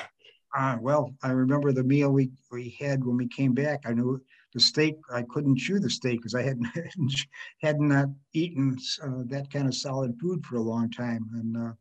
Uh, 0.57 0.77
well, 0.81 1.15
I 1.23 1.31
remember 1.31 1.73
the 1.73 1.85
meal 1.85 2.11
we 2.11 2.33
we 2.51 2.77
had 2.81 3.05
when 3.05 3.17
we 3.17 3.29
came 3.29 3.55
back. 3.55 3.85
I 3.87 3.93
knew 3.93 4.21
the 4.53 4.61
steak. 4.61 4.97
I 5.13 5.23
couldn't 5.23 5.59
chew 5.59 5.79
the 5.79 5.91
steak 5.91 6.19
because 6.19 6.35
I 6.35 6.43
hadn't 6.43 6.67
hadn't 7.63 7.89
not 7.89 8.09
eaten 8.33 8.77
uh, 9.03 9.23
that 9.27 9.51
kind 9.53 9.67
of 9.67 9.75
solid 9.75 10.19
food 10.21 10.45
for 10.45 10.57
a 10.57 10.63
long 10.63 10.91
time, 10.91 11.29
and 11.35 11.57
uh, 11.57 11.73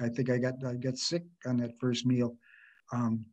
I 0.00 0.08
think 0.08 0.30
I 0.30 0.38
got 0.38 0.54
I 0.66 0.74
got 0.74 0.98
sick 0.98 1.24
on 1.46 1.58
that 1.58 1.78
first 1.80 2.06
meal. 2.06 2.36
Um, 2.92 3.24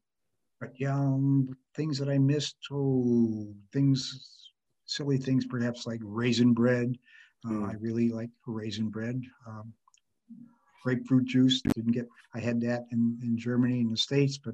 but 0.60 0.72
yeah, 0.80 0.96
um, 0.96 1.50
things 1.76 1.98
that 1.98 2.10
I 2.10 2.18
missed. 2.18 2.58
Oh, 2.72 3.54
things, 3.74 4.52
silly 4.86 5.18
things, 5.18 5.46
perhaps 5.46 5.88
like 5.88 6.00
raisin 6.04 6.54
bread. 6.54 6.98
Mm. 7.46 7.68
I 7.68 7.74
really 7.80 8.10
like 8.10 8.30
raisin 8.46 8.90
bread. 8.90 9.20
Um, 9.48 9.74
grapefruit 10.84 11.26
juice 11.26 11.62
didn't 11.76 11.94
get. 11.94 12.08
I 12.36 12.40
had 12.40 12.62
that 12.62 12.86
in, 12.92 13.18
in 13.24 13.38
Germany 13.38 13.82
and 13.82 13.92
the 13.92 13.98
States, 13.98 14.38
but 14.38 14.54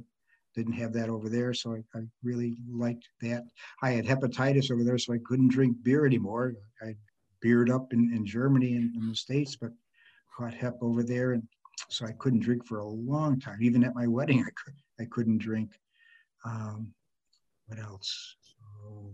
didn't 0.57 0.73
have 0.73 0.91
that 0.93 1.09
over 1.09 1.29
there. 1.29 1.53
So 1.53 1.75
I, 1.75 1.97
I 1.97 2.01
really 2.23 2.57
liked 2.67 3.07
that. 3.21 3.43
I 3.83 3.91
had 3.91 4.05
hepatitis 4.05 4.71
over 4.71 4.83
there, 4.83 4.97
so 4.97 5.13
I 5.13 5.19
couldn't 5.23 5.49
drink 5.49 5.77
beer 5.83 6.05
anymore. 6.05 6.55
I 6.81 6.95
beered 7.41 7.69
up 7.69 7.93
in, 7.93 8.11
in 8.13 8.25
Germany 8.25 8.73
and 8.73 8.95
in 8.95 9.07
the 9.07 9.15
States, 9.15 9.55
but 9.55 9.69
caught 10.35 10.55
hep 10.55 10.79
over 10.81 11.03
there. 11.03 11.33
And 11.33 11.43
so 11.89 12.07
I 12.07 12.11
couldn't 12.13 12.39
drink 12.39 12.65
for 12.65 12.79
a 12.79 12.87
long 12.87 13.39
time. 13.39 13.59
Even 13.61 13.83
at 13.83 13.93
my 13.93 14.07
wedding, 14.07 14.39
I, 14.47 14.49
could, 14.49 14.73
I 14.99 15.05
couldn't 15.05 15.37
drink. 15.37 15.69
Um, 16.43 16.91
what 17.67 17.79
else? 17.79 18.35
So, 18.41 19.13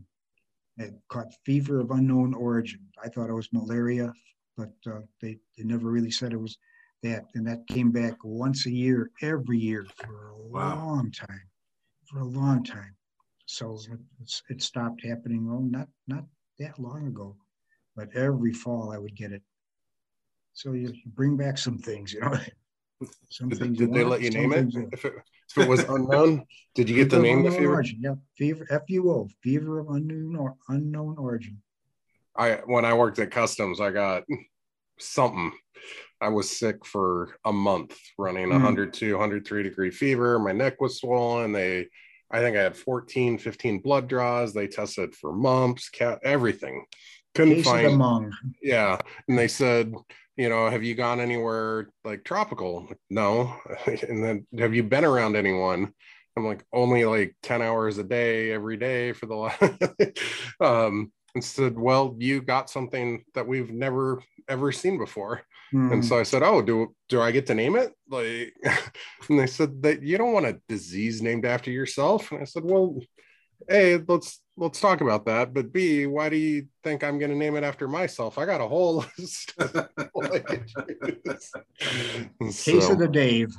had 0.80 0.98
caught 1.10 1.28
fever 1.46 1.82
of 1.82 1.92
unknown 1.92 2.34
origin. 2.34 2.80
I 3.04 3.10
thought 3.10 3.30
it 3.30 3.34
was 3.34 3.52
malaria, 3.52 4.14
but 4.58 4.74
uh, 4.88 5.02
they, 5.22 5.38
they 5.58 5.66
never 5.66 5.90
really 5.90 6.10
said 6.10 6.32
it 6.32 6.40
was 6.40 6.58
that. 7.04 7.26
And 7.36 7.46
that 7.48 7.68
came 7.68 7.92
back 7.92 8.16
once 8.24 8.66
a 8.66 8.72
year, 8.72 9.12
every 9.22 9.60
year 9.60 9.86
for 9.96 10.30
a 10.30 10.38
wow. 10.38 10.76
long 10.76 11.12
time, 11.12 11.44
for 12.06 12.20
a 12.20 12.26
long 12.26 12.64
time. 12.64 12.96
So 13.46 13.78
it, 13.92 14.00
it 14.50 14.62
stopped 14.62 15.06
happening. 15.06 15.48
Well, 15.48 15.62
not 15.62 15.88
not 16.08 16.26
that 16.60 16.80
long 16.80 17.08
ago, 17.08 17.36
but 17.96 18.10
every 18.16 18.54
fall 18.54 18.92
I 18.92 18.98
would 18.98 19.16
get 19.16 19.32
it. 19.32 19.42
So 20.54 20.74
you, 20.74 20.94
bring 21.06 21.36
back 21.36 21.58
some 21.58 21.78
things, 21.78 22.14
you 22.14 22.22
know. 22.22 22.38
Some 23.30 23.50
did, 23.50 23.60
things 23.60 23.78
did 23.80 23.94
they 23.94 24.04
let 24.04 24.22
you 24.22 24.30
name 24.30 24.54
it? 24.54 24.74
If 24.94 25.04
it 25.04 25.14
if 25.50 25.58
it 25.58 25.68
was 25.68 25.84
unknown, 25.90 26.46
did 26.74 26.90
you 26.90 26.96
get 26.96 27.10
the 27.10 27.20
name 27.20 27.40
of 27.40 27.52
the 27.52 27.52
fever? 27.52 27.74
Origin, 27.74 28.00
yeah, 28.00 28.14
fever, 28.38 28.66
F-U-O, 28.70 29.28
fever 29.42 29.80
of 29.80 29.90
unknown 29.90 30.38
or 30.38 30.56
unknown 30.70 31.18
origin. 31.18 31.62
I 32.36 32.62
when 32.66 32.86
I 32.86 32.94
worked 32.94 33.20
at 33.20 33.32
customs, 33.32 33.82
I 33.82 33.92
got 33.92 34.24
something. 35.00 35.52
I 36.24 36.30
was 36.30 36.58
sick 36.58 36.86
for 36.86 37.36
a 37.46 37.52
month, 37.54 37.98
running 38.18 38.48
mm. 38.48 38.54
102, 38.54 39.14
103 39.14 39.64
degree 39.64 39.92
fever. 39.92 40.40
My 40.40 40.52
neck 40.52 40.80
was 40.80 41.00
swollen. 41.00 41.52
They, 41.52 41.88
I 42.32 42.40
think 42.40 42.58
I 42.58 42.62
had 42.62 42.78
14, 42.78 43.38
15 43.38 43.80
blood 43.80 44.08
draws. 44.08 44.54
They 44.54 44.68
tested 44.68 45.14
for 45.16 45.34
mumps, 45.34 45.90
cat, 45.90 46.20
everything. 46.24 46.86
Couldn't 47.36 47.56
Case 47.56 47.66
find. 47.66 48.32
Yeah, 48.62 49.00
and 49.28 49.38
they 49.38 49.48
said 49.48 49.94
you 50.36 50.50
know, 50.50 50.70
have 50.70 50.84
you 50.84 50.96
gone 50.96 51.20
anywhere 51.20 51.90
like 52.04 52.24
tropical? 52.24 52.90
No. 53.10 53.56
and 53.86 54.24
then 54.24 54.48
have 54.58 54.74
you 54.74 54.84
been 54.84 55.06
around 55.06 55.36
anyone? 55.36 55.94
I'm 56.36 56.46
like, 56.46 56.66
only 56.74 57.06
like 57.06 57.36
10 57.44 57.62
hours 57.62 58.00
a 58.00 58.04
day 58.04 58.52
every 58.52 58.78
day 58.78 59.12
for 59.12 59.28
the 59.28 59.36
last. 59.36 59.62
um, 60.60 61.12
and 61.36 61.44
said, 61.44 61.78
well, 61.78 62.16
you 62.18 62.42
got 62.42 62.70
something 62.70 63.24
that 63.36 63.48
we've 63.48 63.72
never 63.72 64.22
ever 64.48 64.72
seen 64.72 64.98
before. 64.98 65.42
Mm. 65.74 65.94
And 65.94 66.06
so 66.06 66.20
I 66.20 66.24
said, 66.24 66.44
oh, 66.44 66.62
do 66.62 66.94
do 67.10 67.22
I 67.22 67.32
get 67.32 67.48
to 67.48 67.56
name 67.56 67.76
it? 67.76 67.94
Like, 68.08 68.54
and 69.30 69.40
they 69.40 69.48
said 69.48 69.82
that 69.84 70.04
you 70.04 70.18
don't 70.18 70.34
want 70.34 70.46
a 70.46 70.60
disease 70.68 71.22
named 71.22 71.46
after 71.46 71.72
yourself. 71.72 72.32
And 72.32 72.42
I 72.42 72.46
said, 72.46 72.64
well, 72.64 73.00
a 73.70 73.98
let's 74.08 74.42
let's 74.58 74.80
talk 74.80 75.02
about 75.02 75.26
that 75.26 75.54
but 75.54 75.74
b 75.74 76.06
why 76.06 76.30
do 76.30 76.38
you 76.38 76.68
think 76.84 77.04
i'm 77.04 77.18
going 77.18 77.32
to 77.32 77.38
name 77.38 77.56
it 77.56 77.64
after 77.64 77.88
myself 77.88 78.38
i 78.38 78.46
got 78.46 78.62
a 78.62 78.68
whole 78.68 79.06
list 79.18 79.56
case 79.58 79.76
so, 82.52 82.92
of 82.92 83.00
the 83.00 83.08
dave 83.12 83.50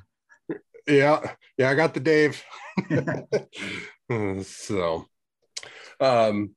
yeah 0.87 1.35
yeah 1.59 1.71
i 1.71 1.75
got 1.75 1.95
the 1.95 2.01
dave 2.01 2.43
so 4.43 5.07
um 6.01 6.55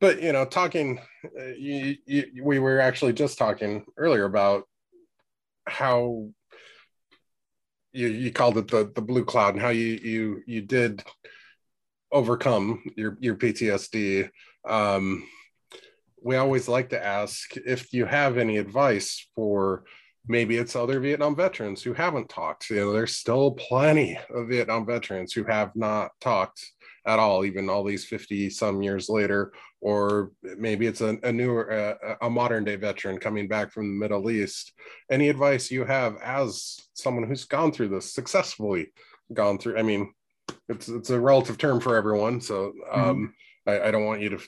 but 0.00 0.22
you 0.22 0.32
know 0.32 0.44
talking 0.44 1.00
uh, 1.38 1.44
you, 1.56 1.96
you, 2.06 2.44
we 2.44 2.58
were 2.58 2.80
actually 2.80 3.12
just 3.12 3.38
talking 3.38 3.84
earlier 3.96 4.24
about 4.24 4.64
how 5.66 6.28
you, 7.92 8.08
you 8.08 8.32
called 8.32 8.58
it 8.58 8.68
the 8.68 8.90
the 8.94 9.02
blue 9.02 9.24
cloud 9.24 9.54
and 9.54 9.62
how 9.62 9.68
you 9.68 9.98
you 10.02 10.42
you 10.46 10.62
did 10.62 11.02
overcome 12.10 12.82
your 12.96 13.16
your 13.20 13.36
PTSD. 13.36 14.30
Um, 14.68 15.26
we 16.22 16.36
always 16.36 16.68
like 16.68 16.90
to 16.90 17.04
ask 17.04 17.56
if 17.56 17.92
you 17.92 18.06
have 18.06 18.38
any 18.38 18.58
advice 18.58 19.26
for 19.34 19.84
maybe 20.28 20.56
it's 20.56 20.76
other 20.76 21.00
Vietnam 21.00 21.34
veterans 21.34 21.82
who 21.82 21.92
haven't 21.92 22.28
talked. 22.28 22.70
You 22.70 22.76
know, 22.76 22.92
there's 22.92 23.16
still 23.16 23.52
plenty 23.52 24.18
of 24.30 24.48
Vietnam 24.48 24.86
veterans 24.86 25.32
who 25.32 25.44
have 25.44 25.74
not 25.74 26.12
talked 26.20 26.64
at 27.06 27.18
all, 27.18 27.44
even 27.44 27.68
all 27.68 27.82
these 27.82 28.04
50 28.04 28.50
some 28.50 28.82
years 28.82 29.08
later, 29.08 29.52
or 29.82 30.30
maybe 30.56 30.86
it's 30.86 31.00
a, 31.00 31.18
a 31.24 31.32
newer, 31.32 31.70
uh, 31.72 32.14
a 32.22 32.30
modern 32.30 32.62
day 32.62 32.76
veteran 32.76 33.18
coming 33.18 33.48
back 33.48 33.72
from 33.72 33.88
the 33.88 34.00
Middle 34.00 34.30
East. 34.30 34.72
Any 35.10 35.28
advice 35.28 35.72
you 35.72 35.84
have 35.84 36.16
as 36.22 36.78
someone 36.94 37.26
who's 37.26 37.44
gone 37.44 37.72
through 37.72 37.88
this 37.88 38.14
successfully 38.14 38.92
gone 39.34 39.58
through? 39.58 39.76
I 39.76 39.82
mean, 39.82 40.14
it's 40.68 40.88
it's 40.88 41.10
a 41.10 41.20
relative 41.20 41.58
term 41.58 41.80
for 41.80 41.96
everyone, 41.96 42.40
so 42.40 42.72
mm-hmm. 42.72 43.00
um, 43.00 43.16
mm-hmm. 43.66 43.70
I, 43.70 43.88
I 43.88 43.90
don't 43.90 44.06
want 44.06 44.22
you 44.22 44.30
to 44.30 44.38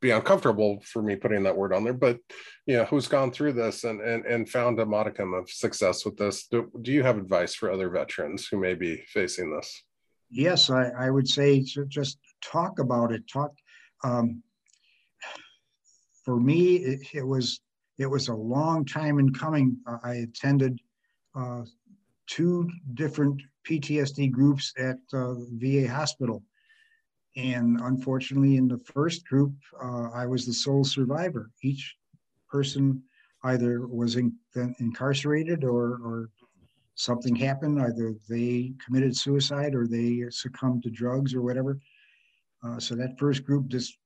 be 0.00 0.12
uncomfortable 0.12 0.80
for 0.84 1.02
me 1.02 1.16
putting 1.16 1.42
that 1.42 1.56
word 1.56 1.74
on 1.74 1.82
there, 1.82 1.92
but 1.92 2.18
you 2.64 2.76
know, 2.76 2.84
who's 2.84 3.08
gone 3.08 3.32
through 3.32 3.54
this 3.54 3.82
and 3.82 4.00
and, 4.00 4.24
and 4.24 4.48
found 4.48 4.78
a 4.78 4.86
modicum 4.86 5.34
of 5.34 5.50
success 5.50 6.04
with 6.04 6.16
this? 6.16 6.46
Do, 6.46 6.70
do 6.80 6.92
you 6.92 7.02
have 7.02 7.18
advice 7.18 7.56
for 7.56 7.72
other 7.72 7.90
veterans 7.90 8.46
who 8.46 8.56
may 8.56 8.74
be 8.74 9.02
facing 9.08 9.52
this? 9.52 9.82
Yes, 10.30 10.70
I, 10.70 10.90
I 10.96 11.10
would 11.10 11.26
say 11.26 11.60
just 11.88 12.18
talk 12.40 12.78
about 12.78 13.10
it. 13.10 13.26
Talk. 13.26 13.50
Um, 14.04 14.44
for 16.30 16.38
me, 16.38 16.76
it, 16.76 17.00
it, 17.12 17.26
was 17.26 17.60
it 17.98 18.06
was 18.06 18.28
a 18.28 18.34
long 18.34 18.84
time 18.84 19.18
in 19.18 19.34
coming. 19.34 19.76
I 20.04 20.26
attended 20.28 20.78
uh, 21.34 21.62
two 22.28 22.70
different 22.94 23.42
PTSD 23.68 24.30
groups 24.30 24.72
at 24.78 24.98
uh, 25.12 25.34
VA 25.54 25.88
hospital, 25.88 26.44
and 27.36 27.80
unfortunately, 27.80 28.58
in 28.58 28.68
the 28.68 28.78
first 28.78 29.26
group, 29.26 29.52
uh, 29.82 30.10
I 30.14 30.24
was 30.24 30.46
the 30.46 30.52
sole 30.52 30.84
survivor. 30.84 31.50
Each 31.64 31.96
person 32.48 33.02
either 33.42 33.88
was 33.88 34.14
in, 34.14 34.32
incarcerated 34.54 35.64
or, 35.64 35.98
or 36.04 36.30
something 36.94 37.34
happened. 37.34 37.82
Either 37.82 38.14
they 38.28 38.72
committed 38.86 39.16
suicide 39.16 39.74
or 39.74 39.88
they 39.88 40.26
succumbed 40.30 40.84
to 40.84 40.90
drugs 40.90 41.34
or 41.34 41.42
whatever. 41.42 41.80
Uh, 42.62 42.78
so 42.78 42.94
that 42.94 43.18
first 43.18 43.44
group 43.44 43.66
just 43.66 43.98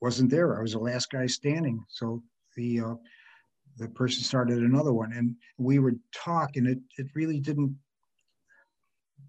wasn't 0.00 0.30
there. 0.30 0.58
I 0.58 0.62
was 0.62 0.72
the 0.72 0.78
last 0.78 1.10
guy 1.10 1.26
standing. 1.26 1.84
So 1.88 2.22
the 2.56 2.80
uh, 2.80 2.94
the 3.78 3.88
person 3.88 4.22
started 4.22 4.58
another 4.58 4.92
one, 4.92 5.12
and 5.12 5.36
we 5.58 5.78
would 5.78 5.98
talk, 6.14 6.56
and 6.56 6.66
it 6.66 6.78
it 6.98 7.06
really 7.14 7.40
didn't. 7.40 7.76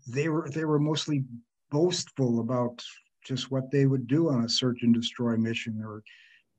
They 0.07 0.30
were 0.30 0.49
they 0.49 0.65
were 0.65 0.80
mostly 0.80 1.24
boastful 1.70 2.39
about 2.39 2.84
just 3.26 3.51
what 3.51 3.70
they 3.72 3.86
would 3.86 4.07
do 4.07 4.30
on 4.30 4.45
a 4.45 4.49
search 4.49 4.84
and 4.84 4.93
destroy 4.93 5.36
mission, 5.36 5.82
or 5.84 6.03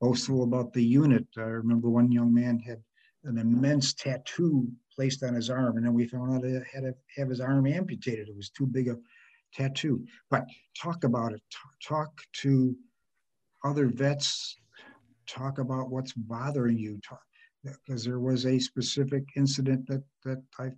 boastful 0.01 0.43
about 0.43 0.73
the 0.73 0.85
unit. 0.85 1.27
I 1.37 1.43
remember 1.43 1.89
one 1.89 2.13
young 2.13 2.33
man 2.33 2.59
had 2.59 2.83
an 3.25 3.39
immense 3.39 3.95
tattoo 3.95 4.69
placed 4.95 5.23
on 5.23 5.35
his 5.35 5.51
arm, 5.51 5.77
and 5.77 5.87
then 5.87 5.95
we 5.95 6.07
found 6.07 6.35
out 6.35 6.45
he 6.45 6.53
had 6.53 6.83
to 6.83 6.95
have 7.17 7.29
his 7.29 7.41
arm 7.41 7.67
amputated. 7.67 8.29
It 8.29 8.37
was 8.37 8.51
too 8.51 8.67
big 8.67 8.89
a 8.89 8.97
tattoo. 9.55 10.05
But 10.31 10.45
talk 10.81 11.05
about 11.05 11.33
it. 11.33 11.43
Talk, 11.83 12.21
to 12.43 12.77
other 13.65 13.87
vets. 13.87 14.57
Talk 15.27 15.59
about 15.59 15.91
what's 15.91 16.13
bothering 16.13 16.79
you. 16.79 17.01
because 17.65 18.05
there 18.05 18.21
was 18.21 18.47
a 18.47 18.59
specific 18.59 19.25
incident 19.37 19.87
that 19.89 20.03
that 20.25 20.43
I 20.59 20.71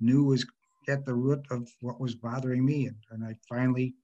knew 0.00 0.24
was 0.24 0.44
at 0.88 1.04
the 1.04 1.14
root 1.14 1.44
of 1.50 1.68
what 1.80 2.00
was 2.00 2.14
bothering 2.14 2.64
me, 2.64 2.86
and, 2.86 2.96
and 3.10 3.24
I 3.24 3.36
finally 3.48 3.94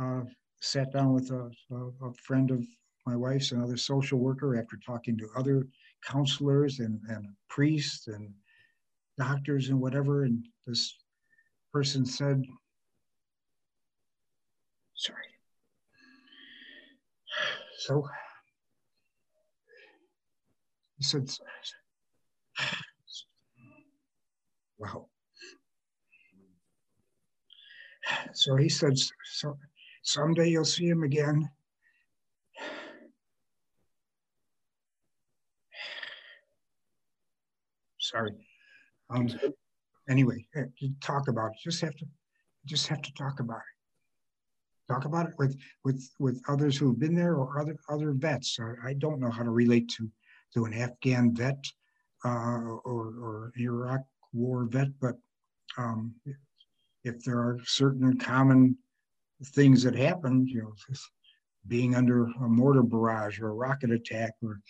uh, 0.00 0.22
sat 0.60 0.92
down 0.92 1.12
with 1.12 1.30
a, 1.30 1.50
a, 1.72 2.08
a 2.08 2.14
friend 2.14 2.50
of 2.50 2.64
my 3.06 3.16
wife's 3.16 3.52
another 3.52 3.76
social 3.76 4.18
worker 4.18 4.58
after 4.58 4.78
talking 4.84 5.16
to 5.18 5.28
other 5.36 5.66
counselors 6.06 6.80
and, 6.80 7.00
and 7.08 7.26
priests 7.48 8.06
and 8.08 8.32
doctors 9.18 9.68
and 9.68 9.80
whatever. 9.80 10.24
And 10.24 10.44
this 10.66 10.96
person 11.72 12.04
said, 12.04 12.44
sorry. 14.94 15.29
So 17.80 18.06
he 20.98 21.04
said, 21.04 21.30
wow. 24.78 25.06
So 28.34 28.56
he 28.56 28.68
said, 28.68 28.98
so 28.98 29.56
someday 30.02 30.50
you'll 30.50 30.66
see 30.66 30.88
him 30.88 31.04
again. 31.04 31.48
Sorry. 37.98 38.32
Um, 39.08 39.26
anyway, 40.10 40.44
talk 41.00 41.28
about 41.28 41.52
it. 41.52 41.58
Just 41.64 41.80
have 41.80 41.96
to, 41.96 42.04
just 42.66 42.88
have 42.88 43.00
to 43.00 43.12
talk 43.14 43.40
about 43.40 43.56
it. 43.56 43.69
Talk 44.90 45.04
about 45.04 45.28
it 45.28 45.34
with 45.38 45.56
with 45.84 46.10
with 46.18 46.42
others 46.48 46.76
who've 46.76 46.98
been 46.98 47.14
there 47.14 47.36
or 47.36 47.60
other 47.60 47.76
other 47.88 48.10
vets. 48.10 48.58
I 48.84 48.94
don't 48.94 49.20
know 49.20 49.30
how 49.30 49.44
to 49.44 49.50
relate 49.50 49.88
to 49.90 50.10
to 50.54 50.64
an 50.64 50.74
Afghan 50.74 51.32
vet 51.32 51.64
uh, 52.24 52.28
or 52.84 53.14
or 53.24 53.52
Iraq 53.56 54.00
War 54.32 54.64
vet, 54.64 54.88
but 55.00 55.14
um, 55.78 56.12
if 57.04 57.22
there 57.22 57.38
are 57.38 57.60
certain 57.64 58.18
common 58.18 58.76
things 59.46 59.84
that 59.84 59.94
happen, 59.94 60.44
you 60.48 60.62
know, 60.62 60.74
being 61.68 61.94
under 61.94 62.24
a 62.24 62.48
mortar 62.48 62.82
barrage 62.82 63.38
or 63.38 63.50
a 63.50 63.54
rocket 63.54 63.92
attack 63.92 64.32
or 64.42 64.60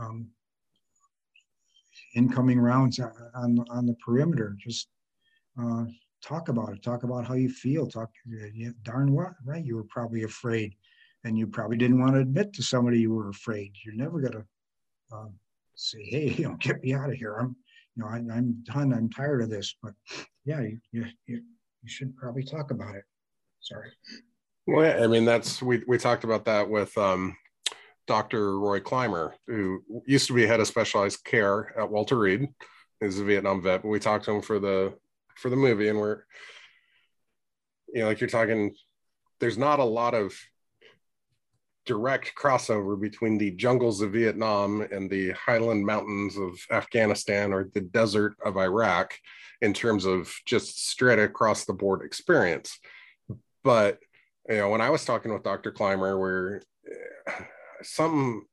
um, 0.00 0.26
incoming 2.16 2.58
rounds 2.58 2.98
on 2.98 3.64
on 3.70 3.86
the 3.86 3.94
perimeter. 4.04 4.56
Just 4.58 4.88
uh, 5.56 5.84
talk 6.26 6.48
about 6.48 6.70
it. 6.70 6.82
Talk 6.82 7.04
about 7.04 7.26
how 7.26 7.34
you 7.34 7.48
feel. 7.48 7.86
Talk. 7.86 8.10
Darn 8.82 9.12
what, 9.12 9.32
right? 9.44 9.64
You 9.64 9.76
were 9.76 9.84
probably 9.84 10.24
afraid, 10.24 10.74
and 11.24 11.38
you 11.38 11.46
probably 11.46 11.76
didn't 11.76 12.00
want 12.00 12.14
to 12.14 12.20
admit 12.20 12.52
to 12.54 12.62
somebody 12.62 13.00
you 13.00 13.12
were 13.12 13.28
afraid. 13.28 13.72
You're 13.84 13.94
never 13.94 14.20
gonna 14.20 14.44
um, 15.12 15.34
say, 15.74 16.02
"Hey, 16.02 16.28
you 16.38 16.48
know, 16.48 16.56
get 16.56 16.82
me 16.82 16.94
out 16.94 17.10
of 17.10 17.16
here. 17.16 17.34
I'm, 17.34 17.56
you 17.94 18.02
know, 18.02 18.08
I, 18.08 18.18
am 18.18 18.62
done. 18.64 18.92
I'm 18.92 19.10
tired 19.10 19.42
of 19.42 19.50
this." 19.50 19.76
But 19.82 19.92
yeah, 20.44 20.60
you, 20.60 20.78
you 20.92 21.06
you 21.26 21.40
should 21.86 22.16
probably 22.16 22.42
talk 22.42 22.70
about 22.70 22.96
it. 22.96 23.04
Sorry. 23.60 23.90
Well, 24.66 25.02
I 25.02 25.06
mean, 25.06 25.24
that's 25.24 25.62
we 25.62 25.82
we 25.86 25.98
talked 25.98 26.24
about 26.24 26.44
that 26.46 26.68
with 26.68 26.96
um, 26.98 27.36
Dr. 28.06 28.58
Roy 28.58 28.80
Clymer, 28.80 29.34
who 29.46 29.80
used 30.06 30.26
to 30.26 30.34
be 30.34 30.46
head 30.46 30.60
of 30.60 30.66
specialized 30.66 31.24
care 31.24 31.78
at 31.78 31.90
Walter 31.90 32.18
Reed. 32.18 32.48
He's 33.00 33.20
a 33.20 33.24
Vietnam 33.24 33.62
vet. 33.62 33.82
But 33.82 33.88
we 33.88 34.00
talked 34.00 34.24
to 34.24 34.32
him 34.32 34.42
for 34.42 34.58
the 34.58 34.94
for 35.36 35.50
the 35.50 35.56
movie, 35.56 35.88
and 35.88 35.98
we're 35.98 36.22
you 37.88 38.02
know, 38.02 38.08
like 38.08 38.20
you're 38.20 38.28
talking, 38.28 38.74
there's 39.40 39.58
not 39.58 39.78
a 39.78 39.84
lot 39.84 40.14
of 40.14 40.34
direct 41.86 42.32
crossover 42.36 43.00
between 43.00 43.38
the 43.38 43.52
jungles 43.52 44.00
of 44.00 44.12
Vietnam 44.12 44.82
and 44.90 45.08
the 45.08 45.30
highland 45.32 45.86
mountains 45.86 46.36
of 46.36 46.58
Afghanistan 46.70 47.52
or 47.52 47.70
the 47.72 47.80
desert 47.80 48.36
of 48.44 48.56
Iraq 48.56 49.14
in 49.62 49.72
terms 49.72 50.04
of 50.04 50.34
just 50.44 50.88
straight 50.88 51.20
across 51.20 51.64
the 51.64 51.72
board 51.72 52.02
experience. 52.04 52.78
But 53.62 53.98
you 54.48 54.56
know, 54.56 54.70
when 54.70 54.80
I 54.80 54.90
was 54.90 55.04
talking 55.04 55.32
with 55.32 55.42
Dr. 55.42 55.72
Clymer, 55.72 56.18
where 56.18 56.62
eh, 56.86 57.44
some 57.82 58.46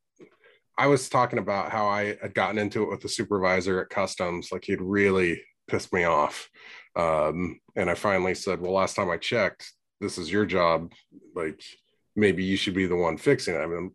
I 0.76 0.86
was 0.88 1.08
talking 1.08 1.38
about 1.38 1.70
how 1.70 1.86
I 1.86 2.16
had 2.20 2.34
gotten 2.34 2.58
into 2.58 2.82
it 2.82 2.88
with 2.88 3.00
the 3.00 3.08
supervisor 3.08 3.80
at 3.80 3.90
customs, 3.90 4.50
like 4.50 4.64
he'd 4.64 4.80
really 4.80 5.40
pissed 5.68 5.92
me 5.92 6.04
off. 6.04 6.48
Um, 6.96 7.60
and 7.76 7.90
I 7.90 7.94
finally 7.94 8.34
said, 8.34 8.60
Well, 8.60 8.72
last 8.72 8.96
time 8.96 9.10
I 9.10 9.16
checked, 9.16 9.72
this 10.00 10.18
is 10.18 10.30
your 10.30 10.46
job. 10.46 10.92
Like 11.34 11.62
maybe 12.16 12.44
you 12.44 12.56
should 12.56 12.74
be 12.74 12.86
the 12.86 12.96
one 12.96 13.16
fixing 13.16 13.54
it. 13.54 13.58
I 13.58 13.66
mean, 13.66 13.92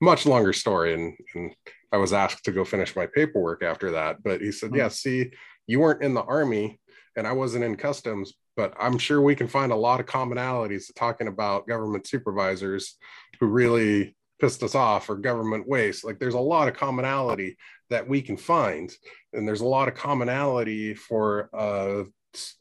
much 0.00 0.26
longer 0.26 0.52
story. 0.52 0.94
And, 0.94 1.16
and 1.34 1.54
I 1.92 1.96
was 1.96 2.12
asked 2.12 2.44
to 2.44 2.52
go 2.52 2.64
finish 2.64 2.94
my 2.94 3.06
paperwork 3.06 3.62
after 3.62 3.92
that. 3.92 4.22
But 4.22 4.40
he 4.40 4.52
said, 4.52 4.70
mm-hmm. 4.70 4.78
Yeah, 4.78 4.88
see, 4.88 5.30
you 5.66 5.80
weren't 5.80 6.02
in 6.02 6.14
the 6.14 6.22
army 6.22 6.80
and 7.16 7.26
I 7.26 7.32
wasn't 7.32 7.64
in 7.64 7.76
customs, 7.76 8.34
but 8.56 8.74
I'm 8.78 8.98
sure 8.98 9.20
we 9.20 9.34
can 9.34 9.48
find 9.48 9.72
a 9.72 9.76
lot 9.76 10.00
of 10.00 10.06
commonalities 10.06 10.92
talking 10.94 11.28
about 11.28 11.66
government 11.66 12.06
supervisors 12.06 12.96
who 13.40 13.46
really 13.46 14.16
pissed 14.40 14.62
us 14.62 14.74
off 14.74 15.08
or 15.08 15.16
government 15.16 15.68
waste. 15.68 16.04
Like 16.04 16.18
there's 16.18 16.34
a 16.34 16.40
lot 16.40 16.68
of 16.68 16.74
commonality 16.74 17.56
that 17.90 18.08
we 18.08 18.22
can 18.22 18.36
find. 18.36 18.92
And 19.32 19.46
there's 19.46 19.60
a 19.60 19.66
lot 19.66 19.88
of 19.88 19.94
commonality 19.94 20.94
for 20.94 21.50
a 21.52 22.04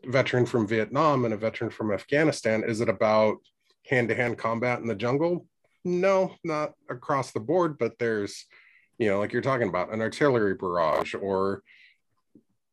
veteran 0.05 0.45
from 0.45 0.67
Vietnam 0.67 1.25
and 1.25 1.33
a 1.33 1.37
veteran 1.37 1.69
from 1.69 1.91
Afghanistan. 1.91 2.63
Is 2.63 2.81
it 2.81 2.89
about 2.89 3.37
hand 3.85 4.09
to 4.09 4.15
hand 4.15 4.37
combat 4.37 4.79
in 4.79 4.87
the 4.87 4.95
jungle? 4.95 5.45
No, 5.85 6.35
not 6.43 6.73
across 6.89 7.31
the 7.31 7.39
board, 7.39 7.77
but 7.77 7.97
there's, 7.99 8.45
you 8.97 9.07
know, 9.09 9.19
like 9.19 9.31
you're 9.31 9.41
talking 9.41 9.69
about 9.69 9.93
an 9.93 10.01
artillery 10.01 10.55
barrage 10.55 11.13
or 11.13 11.61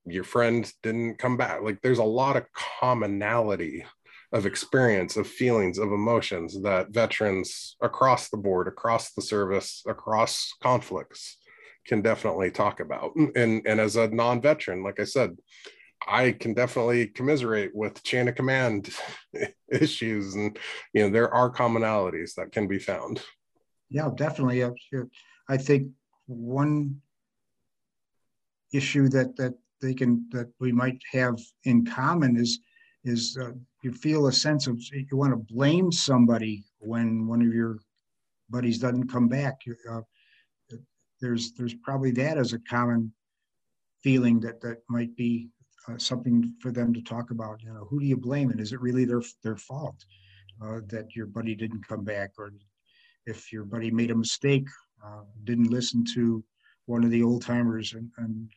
your 0.06 0.24
friend 0.24 0.70
didn't 0.82 1.16
come 1.16 1.36
back 1.36 1.62
like 1.62 1.80
there's 1.80 1.98
a 1.98 2.04
lot 2.04 2.36
of 2.36 2.44
commonality 2.52 3.84
of 4.32 4.46
experience 4.46 5.16
of 5.16 5.26
feelings 5.26 5.78
of 5.78 5.92
emotions 5.92 6.60
that 6.62 6.90
veterans 6.90 7.76
across 7.80 8.28
the 8.28 8.36
board 8.36 8.68
across 8.68 9.12
the 9.12 9.22
service 9.22 9.82
across 9.86 10.52
conflicts 10.62 11.38
can 11.86 12.00
definitely 12.00 12.50
talk 12.50 12.80
about. 12.80 13.14
And 13.16 13.62
and 13.66 13.80
as 13.80 13.96
a 13.96 14.08
non-veteran 14.08 14.82
like 14.82 15.00
i 15.00 15.04
said 15.04 15.36
i 16.06 16.32
can 16.32 16.54
definitely 16.54 17.08
commiserate 17.08 17.74
with 17.74 18.02
chain 18.02 18.28
of 18.28 18.34
command 18.34 18.90
issues 19.70 20.34
and 20.34 20.58
you 20.92 21.02
know 21.02 21.10
there 21.10 21.32
are 21.32 21.52
commonalities 21.52 22.34
that 22.34 22.52
can 22.52 22.66
be 22.66 22.78
found. 22.78 23.22
Yeah 23.90 24.10
definitely. 24.16 24.64
I 25.48 25.56
think 25.56 25.88
one 26.26 27.00
issue 28.72 29.08
that 29.10 29.36
that 29.36 29.54
they 29.80 29.94
can 29.94 30.26
that 30.30 30.48
we 30.60 30.72
might 30.72 31.00
have 31.12 31.38
in 31.64 31.84
common 31.84 32.36
is 32.36 32.60
is 33.04 33.36
uh, 33.40 33.52
you 33.84 33.92
feel 33.92 34.26
a 34.26 34.32
sense 34.32 34.66
of 34.66 34.80
you 34.90 35.16
want 35.16 35.32
to 35.32 35.54
blame 35.54 35.92
somebody 35.92 36.64
when 36.78 37.26
one 37.26 37.42
of 37.42 37.52
your 37.52 37.78
buddies 38.50 38.78
doesn't 38.78 39.08
come 39.08 39.28
back. 39.28 39.60
Uh, 39.88 40.00
there's 41.20 41.52
there's 41.52 41.74
probably 41.74 42.10
that 42.12 42.38
as 42.38 42.52
a 42.52 42.58
common 42.60 43.12
feeling 44.02 44.40
that 44.40 44.60
that 44.60 44.78
might 44.88 45.14
be 45.16 45.48
uh, 45.88 45.98
something 45.98 46.52
for 46.60 46.70
them 46.72 46.92
to 46.92 47.02
talk 47.02 47.30
about. 47.30 47.62
You 47.62 47.72
know, 47.72 47.86
who 47.88 48.00
do 48.00 48.06
you 48.06 48.16
blame, 48.16 48.50
and 48.50 48.60
is 48.60 48.72
it 48.72 48.80
really 48.80 49.04
their 49.04 49.22
their 49.42 49.56
fault 49.56 50.04
uh, 50.62 50.80
that 50.88 51.14
your 51.14 51.26
buddy 51.26 51.54
didn't 51.54 51.86
come 51.86 52.04
back, 52.04 52.32
or 52.38 52.52
if 53.26 53.52
your 53.52 53.64
buddy 53.64 53.90
made 53.90 54.10
a 54.10 54.16
mistake, 54.16 54.66
uh, 55.04 55.22
didn't 55.44 55.70
listen 55.70 56.04
to 56.14 56.42
one 56.86 57.04
of 57.04 57.10
the 57.10 57.22
old 57.22 57.42
timers 57.42 57.94
and, 57.94 58.10
and 58.18 58.50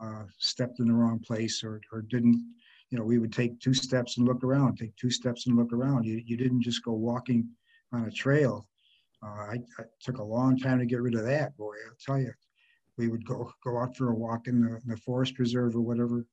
uh, 0.00 0.24
stepped 0.38 0.80
in 0.80 0.88
the 0.88 0.94
wrong 0.94 1.18
place, 1.18 1.62
or 1.62 1.80
or 1.92 2.02
didn't 2.02 2.42
you 2.90 2.98
know, 2.98 3.04
we 3.04 3.18
would 3.18 3.32
take 3.32 3.58
two 3.60 3.74
steps 3.74 4.18
and 4.18 4.26
look 4.26 4.44
around, 4.44 4.76
take 4.76 4.94
two 4.96 5.10
steps 5.10 5.46
and 5.46 5.56
look 5.56 5.72
around. 5.72 6.04
You, 6.04 6.22
you 6.24 6.36
didn't 6.36 6.62
just 6.62 6.84
go 6.84 6.92
walking 6.92 7.48
on 7.92 8.04
a 8.04 8.10
trail. 8.10 8.66
Uh, 9.22 9.28
I, 9.28 9.58
I, 9.78 9.84
took 10.00 10.18
a 10.18 10.22
long 10.22 10.58
time 10.58 10.78
to 10.78 10.86
get 10.86 11.00
rid 11.00 11.14
of 11.14 11.24
that, 11.24 11.56
boy. 11.56 11.74
I'll 11.86 11.96
tell 12.04 12.20
you, 12.20 12.32
we 12.98 13.08
would 13.08 13.24
go 13.26 13.50
go 13.64 13.78
out 13.78 13.96
for 13.96 14.10
a 14.10 14.14
walk 14.14 14.46
in 14.46 14.60
the, 14.60 14.76
in 14.76 14.82
the 14.86 14.96
forest 14.98 15.34
preserve 15.34 15.74
or 15.74 15.80
whatever 15.80 16.26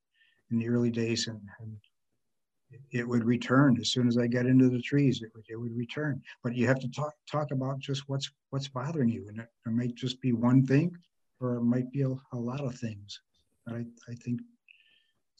in 0.51 0.59
the 0.59 0.67
early 0.67 0.91
days, 0.91 1.27
and, 1.27 1.39
and 1.59 1.77
it 2.91 3.07
would 3.07 3.23
return 3.23 3.77
as 3.79 3.91
soon 3.91 4.07
as 4.07 4.17
I 4.17 4.27
got 4.27 4.45
into 4.45 4.69
the 4.69 4.81
trees. 4.81 5.21
It 5.21 5.31
would 5.33 5.45
it 5.49 5.55
would 5.55 5.75
return. 5.75 6.21
But 6.43 6.55
you 6.55 6.67
have 6.67 6.79
to 6.79 6.89
talk 6.89 7.13
talk 7.29 7.51
about 7.51 7.79
just 7.79 8.03
what's 8.07 8.29
what's 8.49 8.67
bothering 8.67 9.09
you, 9.09 9.27
and 9.29 9.39
it, 9.39 9.47
it 9.65 9.71
might 9.71 9.95
just 9.95 10.21
be 10.21 10.33
one 10.33 10.65
thing, 10.65 10.91
or 11.39 11.55
it 11.55 11.63
might 11.63 11.91
be 11.91 12.01
a, 12.01 12.09
a 12.33 12.37
lot 12.37 12.61
of 12.61 12.75
things. 12.75 13.19
But 13.65 13.75
I, 13.75 13.85
I 14.09 14.15
think 14.15 14.41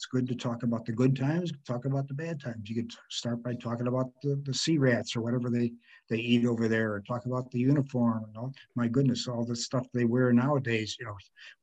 it's 0.02 0.08
good 0.08 0.26
to 0.26 0.34
talk 0.34 0.64
about 0.64 0.84
the 0.84 0.90
good 0.90 1.14
times, 1.14 1.52
talk 1.64 1.84
about 1.84 2.08
the 2.08 2.14
bad 2.14 2.40
times. 2.40 2.68
You 2.68 2.74
could 2.74 2.90
start 3.08 3.40
by 3.40 3.54
talking 3.54 3.86
about 3.86 4.10
the, 4.20 4.34
the 4.44 4.52
C-rats 4.52 5.14
or 5.14 5.20
whatever 5.20 5.48
they, 5.48 5.70
they 6.10 6.16
eat 6.16 6.44
over 6.44 6.66
there, 6.66 6.94
or 6.94 7.00
talk 7.02 7.24
about 7.26 7.48
the 7.52 7.60
uniform 7.60 8.24
and 8.26 8.36
all. 8.36 8.52
My 8.74 8.88
goodness, 8.88 9.28
all 9.28 9.44
the 9.44 9.54
stuff 9.54 9.86
they 9.94 10.04
wear 10.04 10.32
nowadays, 10.32 10.96
you 10.98 11.06
know, 11.06 11.16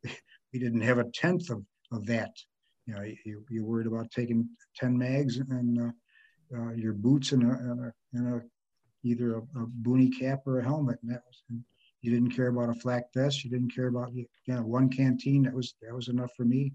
we 0.54 0.60
didn't 0.60 0.80
have 0.80 1.00
a 1.00 1.12
tenth 1.14 1.50
of, 1.50 1.66
of 1.92 2.06
that. 2.06 2.32
You 2.86 2.94
know, 2.94 3.02
you, 3.26 3.44
you're 3.50 3.66
worried 3.66 3.88
about 3.88 4.10
taking 4.10 4.48
10 4.78 4.98
mags 4.98 5.40
and 5.40 5.78
uh, 5.78 6.58
uh, 6.58 6.72
your 6.76 6.94
boots 6.94 7.34
and, 7.34 7.44
a, 7.44 7.56
and, 7.56 7.86
a, 7.88 7.94
and 8.14 8.36
a, 8.36 8.42
either 9.04 9.36
a, 9.36 9.40
a 9.40 9.66
boonie 9.68 10.12
cap 10.12 10.44
or 10.46 10.60
a 10.60 10.64
helmet. 10.64 10.98
And 11.02 11.12
that 11.12 11.24
was, 11.28 11.44
and 11.50 11.62
you 12.02 12.10
didn't 12.10 12.32
care 12.32 12.48
about 12.48 12.70
a 12.70 12.80
flak 12.80 13.04
vest. 13.14 13.44
You 13.44 13.50
didn't 13.50 13.76
care 13.76 13.88
about, 13.88 14.14
you 14.14 14.28
know, 14.48 14.62
one 14.62 14.88
canteen. 14.88 15.44
That 15.44 15.54
was, 15.54 15.76
that 15.82 15.94
was 15.94 16.08
enough 16.08 16.32
for 16.38 16.46
me 16.46 16.72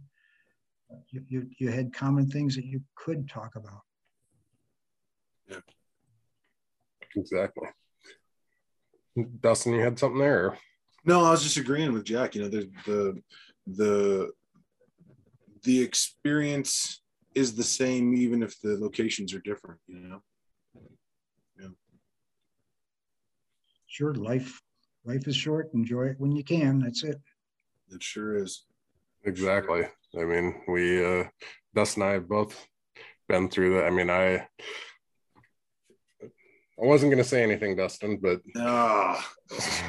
you, 1.11 1.22
you, 1.28 1.51
you 1.59 1.70
had 1.70 1.92
common 1.92 2.28
things 2.28 2.55
that 2.57 2.64
you 2.64 2.80
could 2.95 3.28
talk 3.28 3.57
about. 3.57 3.80
Yeah, 5.49 5.61
exactly. 7.16 7.68
Dustin, 9.40 9.74
you 9.74 9.80
had 9.80 9.99
something 9.99 10.18
there? 10.18 10.59
No, 11.05 11.24
I 11.24 11.30
was 11.30 11.42
just 11.42 11.57
agreeing 11.57 11.92
with 11.92 12.05
Jack. 12.05 12.34
You 12.34 12.42
know, 12.42 12.49
the 12.49 12.70
the 12.86 13.22
the 13.66 14.30
the 15.62 15.80
experience 15.80 17.03
is 17.34 17.55
the 17.55 17.64
same 17.64 18.14
even 18.14 18.42
if 18.42 18.59
the 18.61 18.76
locations 18.78 19.34
are 19.34 19.40
different. 19.40 19.80
You 19.86 19.99
know. 20.01 20.22
Yeah. 21.61 21.68
Sure, 23.86 24.14
life 24.14 24.61
life 25.05 25.28
is 25.28 25.36
short. 25.36 25.72
Enjoy 25.74 26.07
it 26.07 26.16
when 26.18 26.32
you 26.32 26.42
can. 26.42 26.80
That's 26.80 27.05
it. 27.05 27.20
It 27.90 28.03
sure 28.03 28.36
is. 28.36 28.64
Exactly. 29.24 29.86
I 30.18 30.24
mean, 30.24 30.62
we, 30.68 31.04
uh, 31.04 31.24
Dustin 31.74 32.02
and 32.02 32.10
I 32.10 32.14
have 32.14 32.28
both 32.28 32.66
been 33.28 33.48
through 33.48 33.74
that. 33.74 33.86
I 33.86 33.90
mean, 33.90 34.10
I, 34.10 34.46
I 36.80 36.86
wasn't 36.86 37.12
going 37.12 37.22
to 37.22 37.28
say 37.28 37.42
anything, 37.42 37.76
Dustin, 37.76 38.18
but 38.20 38.40
oh. 38.56 39.24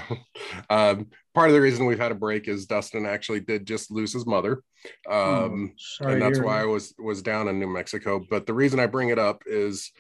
um, 0.69 1.07
part 1.33 1.49
of 1.49 1.55
the 1.55 1.61
reason 1.61 1.85
we've 1.85 1.99
had 1.99 2.11
a 2.11 2.15
break 2.15 2.47
is 2.47 2.67
Dustin 2.67 3.05
actually 3.05 3.39
did 3.39 3.65
just 3.65 3.89
lose 3.89 4.13
his 4.13 4.27
mother, 4.27 4.61
um, 5.09 5.73
oh, 6.01 6.07
and 6.07 6.21
that's 6.21 6.39
why 6.39 6.61
I 6.61 6.65
was 6.65 6.93
was 6.99 7.23
down 7.23 7.47
in 7.47 7.59
New 7.59 7.67
Mexico. 7.67 8.23
But 8.29 8.45
the 8.45 8.53
reason 8.53 8.79
I 8.79 8.85
bring 8.85 9.09
it 9.09 9.17
up 9.17 9.43
is 9.47 9.91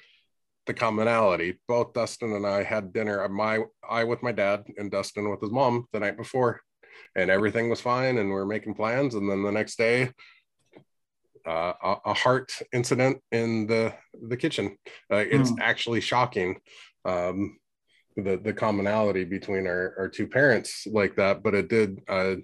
the 0.67 0.75
commonality. 0.75 1.59
Both 1.67 1.93
Dustin 1.93 2.33
and 2.33 2.45
I 2.45 2.61
had 2.61 2.93
dinner. 2.93 3.27
My 3.29 3.63
I 3.87 4.03
with 4.03 4.21
my 4.21 4.31
dad 4.31 4.65
and 4.77 4.91
Dustin 4.91 5.29
with 5.29 5.41
his 5.41 5.51
mom 5.51 5.87
the 5.91 5.99
night 5.99 6.17
before, 6.17 6.61
and 7.15 7.29
everything 7.29 7.69
was 7.69 7.81
fine 7.81 8.17
and 8.17 8.29
we 8.29 8.35
are 8.35 8.45
making 8.45 8.73
plans 8.73 9.15
and 9.15 9.29
then 9.29 9.43
the 9.43 9.51
next 9.51 9.77
day 9.77 10.11
uh, 11.47 11.73
a, 11.83 11.95
a, 12.05 12.13
heart 12.13 12.51
incident 12.73 13.21
in 13.31 13.67
the 13.67 13.93
the 14.27 14.37
kitchen. 14.37 14.77
Uh, 15.11 15.17
it's 15.17 15.51
mm. 15.51 15.57
actually 15.61 16.01
shocking 16.01 16.59
um, 17.05 17.57
the 18.15 18.37
the 18.37 18.53
commonality 18.53 19.23
between 19.23 19.67
our, 19.67 19.93
our 19.97 20.09
two 20.09 20.27
parents 20.27 20.87
like 20.87 21.15
that 21.15 21.43
but 21.43 21.53
it 21.53 21.67
did 21.67 22.01
uh, 22.07 22.35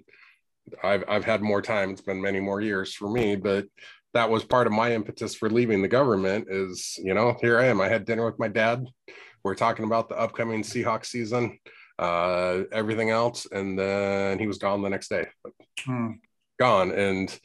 I've, 0.82 1.04
I've 1.08 1.24
had 1.24 1.42
more 1.42 1.60
time. 1.60 1.90
It's 1.90 2.00
been 2.00 2.22
many 2.22 2.40
more 2.40 2.60
years 2.60 2.94
for 2.94 3.10
me 3.10 3.36
but 3.36 3.66
that 4.14 4.30
was 4.30 4.44
part 4.44 4.66
of 4.66 4.72
my 4.72 4.92
impetus 4.92 5.34
for 5.34 5.50
leaving 5.50 5.82
the 5.82 5.88
government 5.88 6.46
is 6.50 6.98
you 7.02 7.14
know 7.14 7.36
here 7.40 7.58
i 7.58 7.66
am. 7.66 7.80
I 7.80 7.88
had 7.88 8.04
dinner 8.04 8.24
with 8.24 8.38
my 8.38 8.48
dad. 8.48 8.86
We're 9.42 9.56
talking 9.56 9.84
about 9.84 10.08
the 10.08 10.18
upcoming 10.18 10.62
seahawks 10.62 11.06
season 11.06 11.58
uh, 11.98 12.62
everything 12.72 13.10
else, 13.10 13.46
and 13.50 13.78
then 13.78 14.38
he 14.38 14.46
was 14.46 14.58
gone 14.58 14.82
the 14.82 14.90
next 14.90 15.08
day. 15.08 15.26
Hmm. 15.84 16.12
Gone, 16.58 16.92
and 16.92 17.38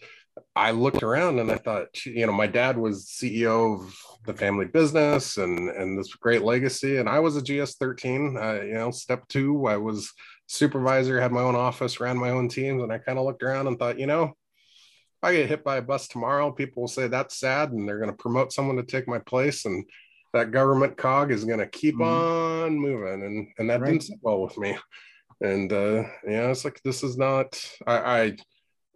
I 0.56 0.72
looked 0.72 1.04
around 1.04 1.40
and 1.40 1.52
I 1.52 1.58
thought, 1.58 2.06
you 2.06 2.26
know, 2.26 2.32
my 2.32 2.48
dad 2.48 2.78
was 2.78 3.06
CEO 3.06 3.80
of 3.80 3.96
the 4.26 4.34
family 4.34 4.66
business 4.66 5.38
and 5.38 5.70
and 5.70 5.98
this 5.98 6.14
great 6.16 6.44
legacy, 6.44 6.98
and 6.98 7.08
I 7.08 7.20
was 7.20 7.36
a 7.36 7.42
GS 7.42 7.76
thirteen. 7.76 8.38
Uh, 8.38 8.62
you 8.64 8.74
know, 8.74 8.92
step 8.92 9.28
two, 9.28 9.66
I 9.68 9.78
was 9.78 10.12
supervisor, 10.48 11.20
had 11.20 11.32
my 11.32 11.42
own 11.42 11.56
office, 11.56 12.00
ran 12.00 12.18
my 12.18 12.32
own 12.32 12.50
teams, 12.50 12.82
and 12.84 12.92
I 12.92 12.98
kind 12.98 13.20
of 13.20 13.26
looked 13.26 13.44
around 13.44 13.68
and 13.68 13.78
thought, 13.78 14.00
you 14.00 14.08
know, 14.08 14.24
if 14.24 15.24
I 15.24 15.34
get 15.34 15.50
hit 15.50 15.64
by 15.64 15.78
a 15.78 15.82
bus 15.82 16.08
tomorrow, 16.08 16.52
people 16.52 16.84
will 16.84 16.88
say 16.88 17.08
that's 17.08 17.40
sad, 17.40 17.72
and 17.72 17.88
they're 17.88 18.00
going 18.00 18.12
to 18.12 18.18
promote 18.18 18.54
someone 18.54 18.78
to 18.78 18.84
take 18.84 19.08
my 19.08 19.20
place, 19.20 19.66
and 19.66 19.86
that 20.34 20.52
government 20.52 20.98
cog 20.98 21.32
is 21.32 21.46
going 21.46 21.60
to 21.60 21.68
keep 21.68 21.96
mm-hmm. 21.96 22.04
on 22.04 22.80
moving 22.80 23.24
and 23.24 23.48
and 23.58 23.70
that 23.70 23.82
right. 23.82 23.92
didn't 23.92 24.04
sit 24.04 24.20
well 24.22 24.42
with 24.42 24.58
me 24.58 24.78
and 25.42 25.72
uh 25.72 26.04
yeah 26.28 26.50
it's 26.50 26.66
like 26.66 26.82
this 26.84 27.04
is 27.04 27.18
not 27.18 27.62
i 27.86 27.98
i 27.98 28.38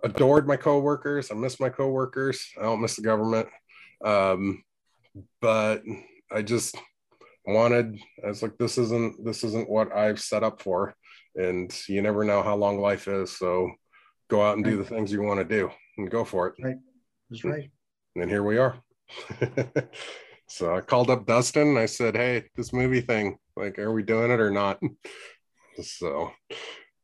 adored 0.03 0.47
my 0.47 0.55
coworkers 0.55 1.31
i 1.31 1.35
miss 1.35 1.59
my 1.59 1.69
coworkers 1.69 2.49
i 2.59 2.63
don't 2.63 2.81
miss 2.81 2.95
the 2.95 3.01
government 3.01 3.47
um 4.03 4.63
but 5.41 5.83
i 6.31 6.41
just 6.41 6.75
wanted 7.45 7.99
i 8.23 8.27
was 8.27 8.41
like 8.41 8.57
this 8.57 8.77
isn't 8.77 9.23
this 9.23 9.43
isn't 9.43 9.69
what 9.69 9.95
i've 9.95 10.19
set 10.19 10.43
up 10.43 10.61
for 10.61 10.95
and 11.35 11.79
you 11.87 12.01
never 12.01 12.23
know 12.23 12.41
how 12.41 12.55
long 12.55 12.79
life 12.79 13.07
is 13.07 13.37
so 13.37 13.71
go 14.29 14.41
out 14.41 14.57
and 14.57 14.65
right. 14.65 14.71
do 14.71 14.77
the 14.77 14.89
things 14.89 15.11
you 15.11 15.21
want 15.21 15.39
to 15.39 15.45
do 15.45 15.69
and 15.97 16.09
go 16.09 16.23
for 16.23 16.47
it 16.47 16.55
right 16.63 16.77
that's 17.29 17.43
right 17.43 17.69
and 18.15 18.29
here 18.29 18.43
we 18.43 18.57
are 18.57 18.75
So 20.51 20.75
I 20.75 20.81
called 20.81 21.09
up 21.09 21.25
Dustin 21.25 21.69
and 21.69 21.79
I 21.79 21.85
said, 21.85 22.13
Hey, 22.13 22.43
this 22.57 22.73
movie 22.73 22.99
thing, 22.99 23.37
like, 23.55 23.79
are 23.79 23.93
we 23.93 24.03
doing 24.03 24.31
it 24.31 24.39
or 24.39 24.51
not? 24.51 24.79
So, 25.81 26.29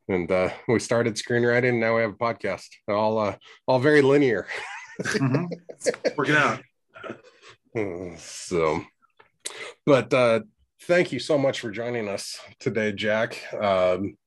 and 0.10 0.30
uh, 0.30 0.49
we 0.68 0.80
started 0.80 1.15
screenwriting. 1.15 1.80
Now 1.80 1.95
we 1.95 2.02
have 2.02 2.11
a 2.11 2.15
podcast, 2.15 2.68
all 2.90 3.18
uh, 3.18 3.38
all 3.65 3.80
very 3.80 4.02
linear. 4.02 4.45
mm-hmm. 5.02 5.45
Working 6.18 6.36
out. 6.36 6.60
So, 8.18 8.84
but 9.86 10.14
uh, 10.14 10.41
thank 10.84 11.14
you 11.14 11.19
so 11.19 11.38
much 11.38 11.61
for 11.61 11.72
joining 11.72 12.10
us 12.10 12.38
today, 12.60 12.91
Jack. 12.91 13.41
Um, 13.53 14.18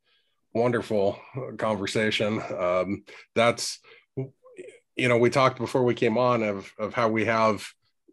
wonderful 0.55 1.21
conversation. 1.59 2.43
Um, 2.59 3.05
that's 3.35 3.79
you 4.97 5.09
know 5.09 5.19
we 5.19 5.29
talked 5.29 5.59
before 5.59 5.85
we 5.85 5.95
came 5.95 6.17
on 6.17 6.43
of 6.43 6.73
of 6.79 6.95
how 6.95 7.11
we 7.11 7.27
have 7.27 7.63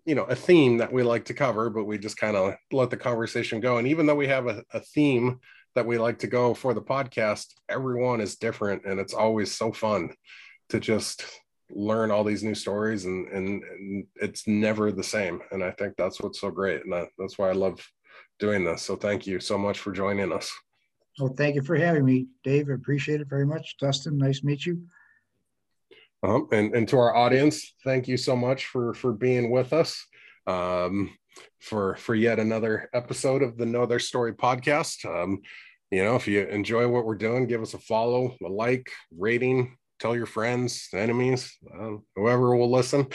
you 0.07 0.15
know 0.15 0.23
a 0.23 0.35
theme 0.35 0.77
that 0.77 0.91
we 0.91 1.03
like 1.03 1.25
to 1.25 1.33
cover 1.33 1.69
but 1.69 1.83
we 1.83 1.97
just 1.97 2.17
kind 2.17 2.35
of 2.35 2.55
let 2.71 2.89
the 2.89 2.97
conversation 2.97 3.59
go 3.59 3.77
and 3.77 3.87
even 3.87 4.05
though 4.05 4.15
we 4.15 4.27
have 4.27 4.47
a, 4.47 4.63
a, 4.73 4.79
theme 4.79 5.39
that 5.75 5.85
we 5.85 5.97
like 5.97 6.17
to 6.17 6.27
go 6.27 6.53
for 6.53 6.73
the 6.73 6.81
podcast 6.81 7.45
everyone 7.69 8.21
is 8.21 8.37
different 8.37 8.83
and 8.85 8.99
it's 8.99 9.13
always 9.13 9.51
so 9.51 9.71
fun 9.71 10.09
to 10.69 10.79
just 10.79 11.23
learn 11.69 12.11
all 12.11 12.23
these 12.23 12.43
new 12.43 12.55
stories 12.55 13.05
and, 13.05 13.27
and, 13.27 13.63
and 13.63 14.05
it's 14.15 14.47
never 14.47 14.91
the 14.91 15.03
same. 15.03 15.41
And 15.51 15.63
I 15.63 15.71
think 15.71 15.95
that's 15.97 16.21
what's 16.21 16.39
so 16.39 16.49
great. 16.49 16.83
And 16.83 16.93
that, 16.93 17.09
that's 17.17 17.37
why 17.37 17.49
I 17.49 17.53
love 17.53 17.85
doing 18.39 18.63
this. 18.63 18.83
So 18.83 18.95
thank 18.95 19.27
you 19.27 19.39
so 19.39 19.57
much 19.57 19.79
for 19.79 19.91
joining 19.91 20.31
us. 20.31 20.51
Well, 21.19 21.33
thank 21.35 21.55
you 21.55 21.63
for 21.63 21.75
having 21.75 22.05
me, 22.05 22.27
Dave. 22.43 22.69
I 22.69 22.73
appreciate 22.73 23.21
it 23.21 23.29
very 23.29 23.45
much. 23.45 23.77
Dustin, 23.79 24.17
nice 24.17 24.41
to 24.41 24.45
meet 24.45 24.65
you. 24.65 24.81
Um, 26.23 26.47
and, 26.51 26.75
and 26.75 26.87
to 26.89 26.97
our 26.97 27.15
audience, 27.15 27.75
thank 27.83 28.07
you 28.07 28.17
so 28.17 28.35
much 28.35 28.65
for, 28.65 28.93
for 28.93 29.13
being 29.13 29.51
with 29.51 29.73
us 29.73 30.03
um, 30.47 31.15
for, 31.59 31.95
for 31.97 32.15
yet 32.15 32.39
another 32.39 32.89
episode 32.93 33.43
of 33.43 33.57
the 33.57 33.65
Know 33.65 33.85
Their 33.85 33.99
Story 33.99 34.33
podcast. 34.33 35.05
Um, 35.05 35.39
you 35.91 36.03
know, 36.03 36.15
if 36.15 36.27
you 36.27 36.45
enjoy 36.47 36.87
what 36.87 37.05
we're 37.05 37.15
doing, 37.15 37.47
give 37.47 37.61
us 37.61 37.73
a 37.73 37.79
follow, 37.79 38.35
a 38.43 38.49
like, 38.49 38.89
rating, 39.15 39.77
tell 39.99 40.15
your 40.15 40.25
friends, 40.25 40.89
enemies, 40.93 41.55
uh, 41.73 41.91
whoever 42.15 42.55
will 42.55 42.71
listen. 42.71 43.07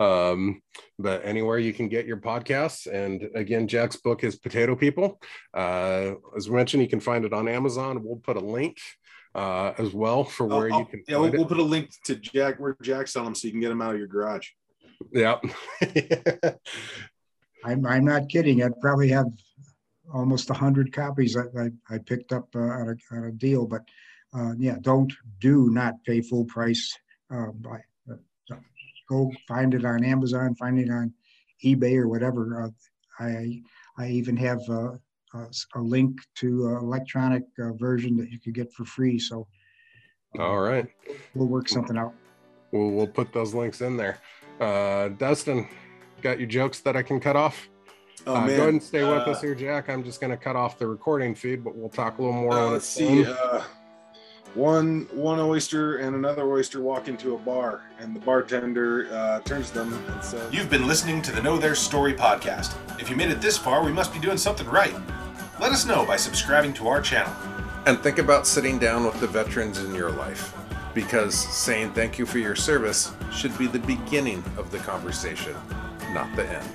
Um, 0.00 0.60
but 0.98 1.24
anywhere 1.24 1.58
you 1.58 1.72
can 1.72 1.88
get 1.88 2.06
your 2.06 2.18
podcasts. 2.18 2.86
And 2.86 3.28
again, 3.34 3.68
Jack's 3.68 3.96
book 3.96 4.24
is 4.24 4.36
Potato 4.36 4.74
People. 4.74 5.20
Uh, 5.54 6.14
as 6.36 6.48
mentioned, 6.48 6.82
you 6.82 6.88
can 6.88 7.00
find 7.00 7.24
it 7.24 7.32
on 7.32 7.48
Amazon. 7.48 8.02
We'll 8.02 8.16
put 8.16 8.36
a 8.36 8.40
link 8.40 8.78
uh, 9.36 9.74
as 9.76 9.92
well 9.92 10.24
for 10.24 10.46
where 10.46 10.72
I'll, 10.72 10.80
you 10.80 10.86
can. 10.86 11.04
Yeah, 11.06 11.18
we'll, 11.18 11.30
we'll, 11.30 11.44
put 11.44 11.58
a 11.58 11.62
link 11.62 11.90
to 12.04 12.16
Jack 12.16 12.58
where 12.58 12.76
Jack's 12.82 13.12
selling 13.12 13.26
them 13.26 13.34
so 13.34 13.46
you 13.46 13.52
can 13.52 13.60
get 13.60 13.68
them 13.68 13.82
out 13.82 13.92
of 13.92 13.98
your 13.98 14.08
garage. 14.08 14.48
Yeah. 15.12 15.38
I'm, 17.64 17.84
I'm 17.86 18.04
not 18.04 18.30
kidding. 18.30 18.62
I'd 18.62 18.80
probably 18.80 19.08
have 19.08 19.26
almost 20.14 20.48
a 20.48 20.54
hundred 20.54 20.92
copies 20.92 21.36
I, 21.36 21.42
I, 21.60 21.70
I, 21.90 21.98
picked 21.98 22.32
up 22.32 22.48
uh, 22.54 22.80
at, 22.80 22.88
a, 22.88 22.96
at 23.12 23.24
a 23.24 23.32
deal, 23.32 23.66
but 23.66 23.82
uh, 24.34 24.52
yeah, 24.58 24.76
don't 24.80 25.12
do 25.40 25.68
not 25.70 26.02
pay 26.04 26.22
full 26.22 26.46
price. 26.46 26.96
Uh, 27.30 27.50
buy, 27.52 27.80
uh, 28.10 28.56
go 29.08 29.30
find 29.46 29.74
it 29.74 29.84
on 29.84 30.02
Amazon, 30.02 30.54
find 30.54 30.78
it 30.78 30.90
on 30.90 31.12
eBay 31.62 31.96
or 31.96 32.08
whatever. 32.08 32.62
Uh, 32.64 33.22
I 33.22 33.60
I 33.98 34.08
even 34.08 34.36
have 34.36 34.60
uh, 34.70 34.92
a, 35.42 35.78
a, 35.78 35.80
link 35.80 36.18
to 36.36 36.68
an 36.68 36.76
electronic 36.76 37.44
uh, 37.58 37.72
version 37.74 38.16
that 38.16 38.30
you 38.30 38.38
could 38.38 38.54
get 38.54 38.72
for 38.72 38.84
free. 38.84 39.18
So, 39.18 39.46
all 40.38 40.60
right, 40.60 40.86
we'll 41.34 41.48
work 41.48 41.68
something 41.68 41.96
out. 41.96 42.14
We'll 42.72 42.90
we'll 42.90 43.06
put 43.06 43.32
those 43.32 43.54
links 43.54 43.80
in 43.80 43.96
there. 43.96 44.18
Dustin, 45.18 45.68
got 46.22 46.38
your 46.38 46.48
jokes 46.48 46.80
that 46.80 46.96
I 46.96 47.02
can 47.02 47.20
cut 47.20 47.36
off? 47.36 47.68
Oh, 48.26 48.34
uh, 48.34 48.46
go 48.46 48.52
ahead 48.54 48.68
and 48.70 48.82
stay 48.82 49.04
with 49.04 49.26
uh, 49.26 49.30
us 49.30 49.40
here, 49.40 49.54
Jack. 49.54 49.88
I'm 49.88 50.02
just 50.02 50.20
going 50.20 50.32
to 50.32 50.36
cut 50.36 50.56
off 50.56 50.78
the 50.78 50.86
recording 50.86 51.34
feed, 51.34 51.62
but 51.62 51.76
we'll 51.76 51.88
talk 51.88 52.18
a 52.18 52.22
little 52.22 52.36
more. 52.36 52.52
Uh, 52.52 52.70
let's 52.70 52.86
see. 52.86 53.24
Uh, 53.24 53.62
one 54.54 55.06
one 55.12 55.38
oyster 55.38 55.98
and 55.98 56.16
another 56.16 56.42
oyster 56.50 56.80
walk 56.80 57.08
into 57.08 57.34
a 57.34 57.38
bar, 57.38 57.82
and 58.00 58.16
the 58.16 58.20
bartender 58.20 59.08
uh, 59.12 59.40
turns 59.40 59.70
to 59.70 59.80
them 59.80 59.92
and 59.92 60.24
says, 60.24 60.52
"You've 60.52 60.70
been 60.70 60.88
listening 60.88 61.22
to 61.22 61.32
the 61.32 61.42
Know 61.42 61.56
Their 61.56 61.74
Story 61.74 62.14
podcast. 62.14 62.74
If 62.98 63.10
you 63.10 63.16
made 63.16 63.30
it 63.30 63.40
this 63.40 63.56
far, 63.58 63.84
we 63.84 63.92
must 63.92 64.12
be 64.12 64.18
doing 64.18 64.38
something 64.38 64.66
right. 64.66 64.94
Let 65.58 65.72
us 65.72 65.86
know 65.86 66.04
by 66.04 66.16
subscribing 66.16 66.74
to 66.74 66.88
our 66.88 67.00
channel." 67.00 67.32
And 67.86 67.98
think 68.02 68.18
about 68.18 68.46
sitting 68.46 68.78
down 68.78 69.04
with 69.04 69.18
the 69.20 69.26
veterans 69.26 69.78
in 69.78 69.94
your 69.94 70.10
life, 70.10 70.52
because 70.92 71.34
saying 71.34 71.92
thank 71.92 72.18
you 72.18 72.26
for 72.26 72.38
your 72.38 72.56
service 72.56 73.12
should 73.32 73.56
be 73.56 73.66
the 73.66 73.78
beginning 73.78 74.44
of 74.58 74.70
the 74.70 74.78
conversation, 74.78 75.54
not 76.12 76.34
the 76.36 76.46
end. 76.46 76.68